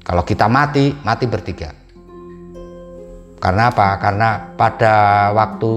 Kalau 0.00 0.24
kita 0.24 0.48
mati, 0.48 0.96
mati 1.04 1.28
bertiga. 1.28 1.87
Karena 3.38 3.70
apa? 3.70 3.94
Karena 4.02 4.50
pada 4.58 5.30
waktu 5.30 5.72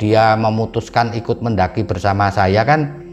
dia 0.00 0.36
memutuskan 0.40 1.12
ikut 1.12 1.44
mendaki 1.44 1.84
bersama 1.84 2.32
saya 2.32 2.64
kan 2.64 3.04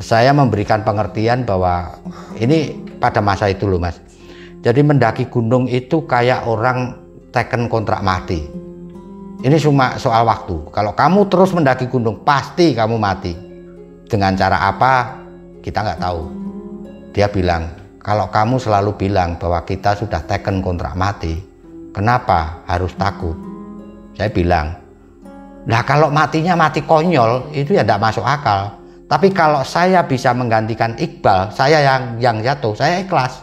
saya 0.00 0.32
memberikan 0.32 0.80
pengertian 0.80 1.44
bahwa 1.44 2.00
ini 2.40 2.72
pada 2.96 3.20
masa 3.20 3.52
itu 3.52 3.68
loh 3.68 3.76
Mas. 3.76 4.00
Jadi 4.64 4.80
mendaki 4.80 5.28
gunung 5.28 5.68
itu 5.68 6.08
kayak 6.08 6.48
orang 6.48 6.96
teken 7.30 7.68
kontrak 7.68 8.00
mati. 8.00 8.42
Ini 9.38 9.54
cuma 9.62 9.94
soal 10.00 10.26
waktu. 10.26 10.66
Kalau 10.74 10.92
kamu 10.98 11.30
terus 11.30 11.54
mendaki 11.54 11.86
gunung 11.86 12.26
pasti 12.26 12.74
kamu 12.74 12.98
mati. 12.98 13.36
Dengan 14.08 14.34
cara 14.34 14.66
apa? 14.66 15.14
Kita 15.62 15.84
nggak 15.84 16.00
tahu. 16.00 16.20
Dia 17.14 17.30
bilang, 17.30 17.70
kalau 18.02 18.26
kamu 18.32 18.58
selalu 18.58 18.96
bilang 18.98 19.38
bahwa 19.38 19.62
kita 19.62 19.94
sudah 19.94 20.24
teken 20.26 20.58
kontrak 20.58 20.96
mati, 20.98 21.47
Kenapa 21.98 22.62
harus 22.70 22.94
takut? 22.94 23.34
Saya 24.14 24.30
bilang, 24.30 24.70
nah 25.66 25.82
kalau 25.82 26.14
matinya 26.14 26.54
mati 26.54 26.86
konyol 26.86 27.50
itu 27.50 27.74
ya 27.74 27.82
tidak 27.82 27.98
masuk 27.98 28.22
akal. 28.22 28.70
Tapi 29.10 29.34
kalau 29.34 29.66
saya 29.66 30.06
bisa 30.06 30.30
menggantikan 30.30 30.94
Iqbal, 30.94 31.50
saya 31.50 31.82
yang 31.82 32.22
yang 32.22 32.36
jatuh, 32.38 32.70
saya 32.78 33.02
ikhlas. 33.02 33.42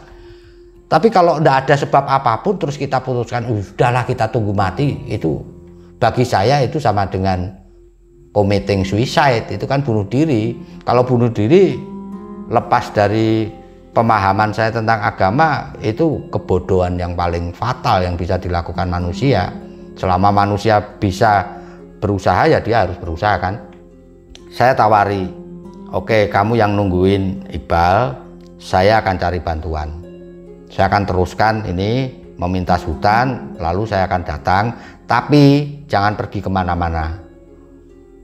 Tapi 0.88 1.12
kalau 1.12 1.36
tidak 1.36 1.68
ada 1.68 1.74
sebab 1.76 2.04
apa 2.08 2.40
pun 2.40 2.56
terus 2.56 2.80
kita 2.80 3.04
putuskan, 3.04 3.44
udahlah 3.44 4.08
kita 4.08 4.32
tunggu 4.32 4.56
mati, 4.56 5.04
itu 5.04 5.36
bagi 6.00 6.24
saya 6.24 6.64
itu 6.64 6.80
sama 6.80 7.04
dengan 7.12 7.52
committing 8.32 8.88
suicide, 8.88 9.52
itu 9.52 9.68
kan 9.68 9.84
bunuh 9.84 10.08
diri. 10.08 10.56
Kalau 10.80 11.04
bunuh 11.04 11.28
diri 11.28 11.76
lepas 12.48 12.88
dari 12.94 13.52
pemahaman 13.96 14.52
saya 14.52 14.68
tentang 14.68 15.00
agama 15.00 15.72
itu 15.80 16.28
kebodohan 16.28 17.00
yang 17.00 17.16
paling 17.16 17.48
fatal 17.56 18.04
yang 18.04 18.12
bisa 18.12 18.36
dilakukan 18.36 18.84
manusia. 18.92 19.48
Selama 19.96 20.28
manusia 20.28 20.84
bisa 21.00 21.40
berusaha 21.96 22.44
ya 22.44 22.60
dia 22.60 22.84
harus 22.84 23.00
berusaha 23.00 23.40
kan. 23.40 23.56
Saya 24.52 24.76
tawari, 24.76 25.24
oke 25.96 26.12
okay, 26.12 26.22
kamu 26.28 26.60
yang 26.60 26.76
nungguin 26.76 27.48
Iqbal, 27.48 28.12
saya 28.60 29.00
akan 29.00 29.16
cari 29.16 29.40
bantuan. 29.40 29.88
Saya 30.68 30.92
akan 30.92 31.02
teruskan 31.08 31.54
ini 31.64 32.12
meminta 32.36 32.76
hutan, 32.76 33.56
lalu 33.56 33.88
saya 33.88 34.04
akan 34.04 34.22
datang, 34.28 34.64
tapi 35.08 35.72
jangan 35.88 36.12
pergi 36.12 36.44
ke 36.44 36.52
mana-mana. 36.52 37.16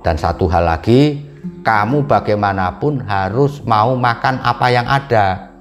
Dan 0.05 0.20
satu 0.20 0.45
hal 0.53 0.68
lagi, 0.68 1.25
kamu 1.64 2.05
bagaimanapun 2.05 3.09
harus 3.09 3.64
mau 3.64 3.97
makan 3.97 4.37
apa 4.45 4.66
yang 4.68 4.85
ada 4.85 5.51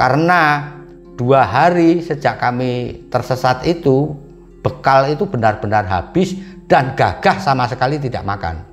karena 0.00 0.72
dua 1.20 1.44
hari 1.44 2.00
sejak 2.00 2.40
kami 2.40 3.04
tersesat 3.12 3.68
itu, 3.68 4.16
bekal 4.64 5.12
itu 5.12 5.28
benar-benar 5.28 5.84
habis 5.84 6.40
dan 6.64 6.96
gagah 6.96 7.36
sama 7.36 7.68
sekali 7.68 8.00
tidak 8.00 8.24
makan. 8.24 8.64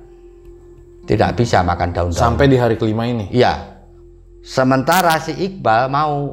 Tidak 1.04 1.36
bisa 1.36 1.60
makan 1.60 1.92
daun-daun. 1.92 2.16
Sampai 2.16 2.48
di 2.48 2.56
hari 2.56 2.80
kelima 2.80 3.04
ini? 3.04 3.28
Iya. 3.28 3.76
Sementara 4.40 5.20
si 5.20 5.36
Iqbal 5.36 5.92
mau 5.92 6.32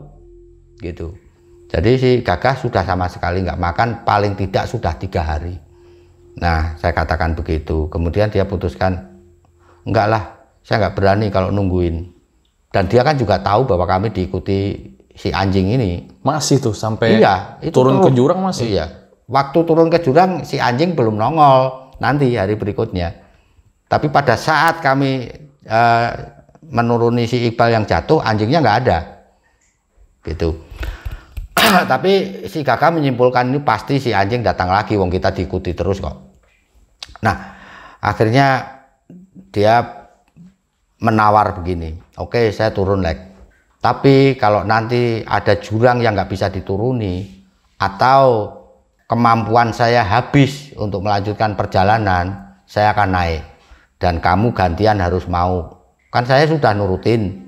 gitu. 0.80 1.12
Jadi 1.68 1.92
si 2.00 2.12
gagah 2.24 2.56
sudah 2.56 2.88
sama 2.88 3.12
sekali 3.12 3.44
nggak 3.44 3.60
makan, 3.60 4.08
paling 4.08 4.40
tidak 4.40 4.72
sudah 4.72 4.96
tiga 4.96 5.28
hari. 5.28 5.60
Nah, 6.40 6.80
saya 6.80 6.96
katakan 6.96 7.36
begitu. 7.36 7.92
Kemudian 7.92 8.32
dia 8.32 8.48
putuskan, 8.48 9.20
enggak 9.84 10.08
lah, 10.08 10.24
saya 10.64 10.88
nggak 10.88 10.96
berani 10.96 11.28
kalau 11.28 11.52
nungguin 11.52 12.15
dan 12.76 12.92
dia 12.92 13.08
kan 13.08 13.16
juga 13.16 13.40
tahu 13.40 13.64
bahwa 13.64 13.88
kami 13.88 14.12
diikuti 14.12 14.76
si 15.16 15.32
anjing 15.32 15.80
ini. 15.80 16.12
Masih 16.28 16.60
tuh 16.60 16.76
sampai 16.76 17.24
iya, 17.24 17.56
itu 17.64 17.72
turun 17.72 18.04
ke 18.04 18.12
jurang 18.12 18.44
masih. 18.44 18.68
Iya. 18.68 18.86
Waktu 19.32 19.64
turun 19.64 19.88
ke 19.88 20.04
jurang 20.04 20.44
si 20.44 20.60
anjing 20.60 20.92
belum 20.92 21.16
nongol 21.16 21.96
nanti 22.04 22.36
hari 22.36 22.60
berikutnya. 22.60 23.16
Tapi 23.88 24.12
pada 24.12 24.36
saat 24.36 24.84
kami 24.84 25.24
uh, 25.72 26.10
menuruni 26.68 27.32
si 27.32 27.48
Iqbal 27.48 27.80
yang 27.80 27.88
jatuh 27.88 28.20
anjingnya 28.20 28.60
nggak 28.60 28.78
ada. 28.84 29.00
Gitu. 30.28 30.60
Tapi 31.96 32.44
si 32.52 32.60
kakak 32.60 32.92
menyimpulkan 32.92 33.56
ini 33.56 33.64
pasti 33.64 34.04
si 34.04 34.12
anjing 34.12 34.44
datang 34.44 34.68
lagi 34.68 35.00
wong 35.00 35.08
kita 35.08 35.32
diikuti 35.32 35.72
terus 35.72 36.04
kok. 36.04 36.36
Nah 37.24 37.56
akhirnya 38.04 38.68
dia 39.56 40.05
menawar 41.06 41.54
begini. 41.54 41.94
Oke 42.18 42.50
saya 42.50 42.74
turun 42.74 43.06
leg 43.06 43.36
tapi 43.86 44.34
kalau 44.42 44.66
nanti 44.66 45.22
ada 45.22 45.62
jurang 45.62 46.02
yang 46.02 46.18
nggak 46.18 46.34
bisa 46.34 46.50
dituruni 46.50 47.22
atau 47.78 48.50
kemampuan 49.06 49.70
saya 49.70 50.02
habis 50.02 50.74
untuk 50.74 51.06
melanjutkan 51.06 51.54
perjalanan 51.54 52.58
saya 52.66 52.98
akan 52.98 53.14
naik. 53.14 53.46
Dan 54.02 54.18
kamu 54.18 54.58
gantian 54.58 54.98
harus 54.98 55.30
mau. 55.30 55.86
Kan 56.10 56.26
saya 56.26 56.50
sudah 56.50 56.74
nurutin 56.74 57.46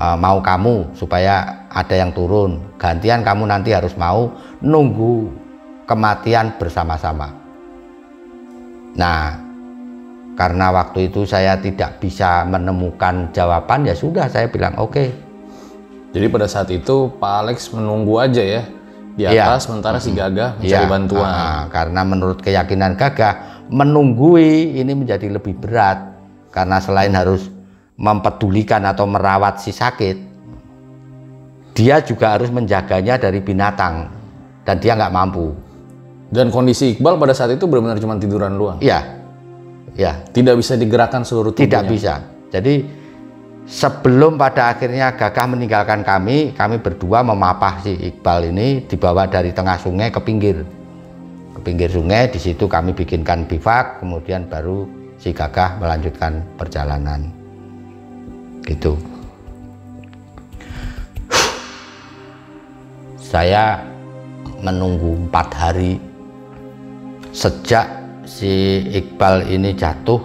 uh, 0.00 0.16
mau 0.16 0.40
kamu 0.40 0.96
supaya 0.96 1.68
ada 1.68 1.92
yang 2.00 2.16
turun. 2.16 2.64
Gantian 2.80 3.20
kamu 3.20 3.44
nanti 3.44 3.76
harus 3.76 3.92
mau 4.00 4.32
nunggu 4.64 5.28
kematian 5.84 6.56
bersama-sama. 6.56 7.28
Nah 8.96 9.47
karena 10.38 10.70
waktu 10.70 11.10
itu 11.10 11.26
saya 11.26 11.58
tidak 11.58 11.98
bisa 11.98 12.46
menemukan 12.46 13.34
jawaban 13.34 13.90
ya 13.90 13.98
sudah 13.98 14.30
saya 14.30 14.46
bilang 14.46 14.78
oke 14.78 14.94
okay. 14.94 15.10
jadi 16.14 16.30
pada 16.30 16.46
saat 16.46 16.70
itu 16.70 17.10
Pak 17.18 17.34
Alex 17.42 17.74
menunggu 17.74 18.22
aja 18.22 18.38
ya 18.38 18.62
di 19.18 19.26
iya. 19.26 19.50
atas 19.50 19.66
ya. 19.66 19.74
sementara 19.74 19.98
si 19.98 20.14
Gagah 20.14 20.62
mencari 20.62 20.86
ya. 20.86 20.86
bantuan 20.86 21.26
uh, 21.26 21.62
karena 21.74 22.00
menurut 22.06 22.38
keyakinan 22.38 22.94
Gagah 22.94 23.66
menunggui 23.66 24.78
ini 24.78 24.94
menjadi 24.94 25.26
lebih 25.26 25.58
berat 25.58 26.14
karena 26.54 26.78
selain 26.78 27.10
harus 27.18 27.50
mempedulikan 27.98 28.86
atau 28.86 29.10
merawat 29.10 29.58
si 29.58 29.74
sakit 29.74 30.30
dia 31.74 31.98
juga 31.98 32.38
harus 32.38 32.54
menjaganya 32.54 33.18
dari 33.18 33.42
binatang 33.42 34.06
dan 34.62 34.78
dia 34.78 34.94
nggak 34.94 35.10
mampu 35.10 35.50
dan 36.30 36.54
kondisi 36.54 36.94
Iqbal 36.94 37.18
pada 37.18 37.34
saat 37.34 37.58
itu 37.58 37.66
benar-benar 37.66 37.98
cuma 37.98 38.14
tiduran 38.22 38.54
doang 38.54 38.78
iya 38.78 39.17
Ya. 39.94 40.20
Tidak 40.20 40.54
bisa 40.58 40.74
digerakkan 40.74 41.24
seluruh 41.24 41.54
tubuhnya. 41.54 41.80
Tidak 41.80 41.84
bisa. 41.88 42.14
Jadi 42.48 42.84
sebelum 43.68 44.40
pada 44.40 44.72
akhirnya 44.72 45.12
Gagah 45.12 45.46
meninggalkan 45.52 46.00
kami, 46.00 46.56
kami 46.56 46.80
berdua 46.80 47.20
memapah 47.20 47.84
si 47.84 47.92
Iqbal 47.94 48.52
ini 48.52 48.88
dibawa 48.88 49.28
dari 49.28 49.52
tengah 49.52 49.76
sungai 49.76 50.08
ke 50.08 50.20
pinggir. 50.24 50.64
Ke 51.54 51.60
pinggir 51.60 51.92
sungai, 51.92 52.32
di 52.32 52.40
situ 52.40 52.64
kami 52.64 52.96
bikinkan 52.96 53.44
bivak, 53.44 54.00
kemudian 54.00 54.48
baru 54.48 54.88
si 55.20 55.34
Gagah 55.36 55.76
melanjutkan 55.78 56.40
perjalanan. 56.56 57.28
Gitu. 58.64 58.96
Saya 63.18 63.84
menunggu 64.64 65.28
empat 65.28 65.48
hari 65.52 66.00
sejak 67.28 67.86
si 68.28 68.84
Iqbal 68.92 69.48
ini 69.48 69.72
jatuh 69.72 70.20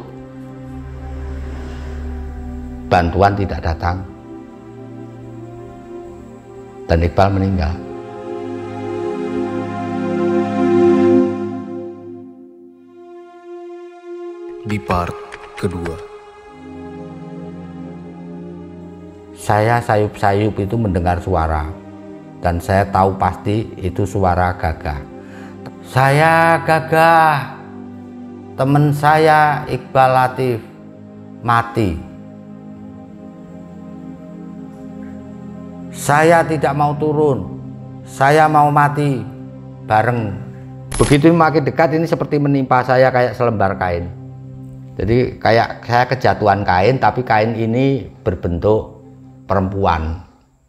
bantuan 2.92 3.32
tidak 3.40 3.64
datang. 3.64 4.04
Dan 6.84 7.00
Iqbal 7.00 7.30
meninggal. 7.32 7.74
Di 14.68 14.78
part 14.84 15.16
kedua. 15.56 15.96
Saya 19.34 19.80
sayup-sayup 19.80 20.60
itu 20.60 20.76
mendengar 20.76 21.24
suara. 21.24 21.72
Dan 22.44 22.60
saya 22.60 22.84
tahu 22.92 23.16
pasti 23.16 23.64
itu 23.80 24.04
suara 24.04 24.52
gagah. 24.60 25.00
Saya 25.88 26.60
gagah 26.68 27.63
teman 28.54 28.94
saya 28.94 29.66
Iqbal 29.66 30.12
Latif 30.14 30.60
mati. 31.42 31.98
Saya 35.94 36.42
tidak 36.46 36.74
mau 36.74 36.98
turun, 36.98 37.62
saya 38.06 38.50
mau 38.50 38.74
mati 38.74 39.22
bareng. 39.86 40.34
Begitu 40.98 41.34
makin 41.34 41.66
dekat 41.66 41.98
ini 41.98 42.06
seperti 42.06 42.38
menimpa 42.42 42.82
saya 42.86 43.10
kayak 43.14 43.38
selembar 43.38 43.78
kain. 43.78 44.10
Jadi 44.94 45.42
kayak 45.42 45.86
saya 45.86 46.06
kejatuhan 46.06 46.62
kain 46.62 47.02
tapi 47.02 47.26
kain 47.26 47.58
ini 47.58 48.06
berbentuk 48.22 49.02
perempuan 49.50 50.22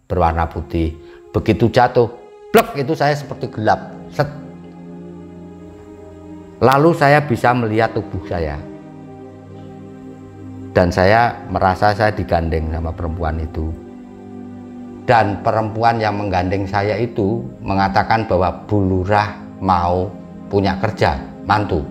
berwarna 0.09 0.49
putih. 0.49 0.97
Begitu 1.32 1.68
jatuh, 1.68 2.09
plek 2.53 2.85
itu 2.85 2.97
saya 2.97 3.12
seperti 3.12 3.53
gelap. 3.53 3.93
Set. 4.12 4.43
Lalu 6.65 6.97
saya 6.97 7.21
bisa 7.21 7.53
melihat 7.53 7.93
tubuh 7.93 8.25
saya. 8.25 8.57
Dan 10.73 10.89
saya 10.89 11.37
merasa 11.53 11.93
saya 11.93 12.09
digandeng 12.09 12.73
sama 12.73 12.89
perempuan 12.89 13.37
itu. 13.37 13.69
Dan 15.05 15.45
perempuan 15.45 16.01
yang 16.01 16.17
menggandeng 16.17 16.65
saya 16.65 16.97
itu 16.97 17.45
mengatakan 17.61 18.25
bahwa 18.25 18.65
Bulurah 18.65 19.37
mau 19.61 20.09
punya 20.49 20.81
kerja, 20.81 21.21
mantu. 21.45 21.85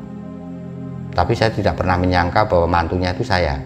Tapi 1.13 1.37
saya 1.37 1.53
tidak 1.53 1.77
pernah 1.77 1.93
menyangka 2.01 2.49
bahwa 2.49 2.65
mantunya 2.65 3.13
itu 3.13 3.21
saya. 3.21 3.61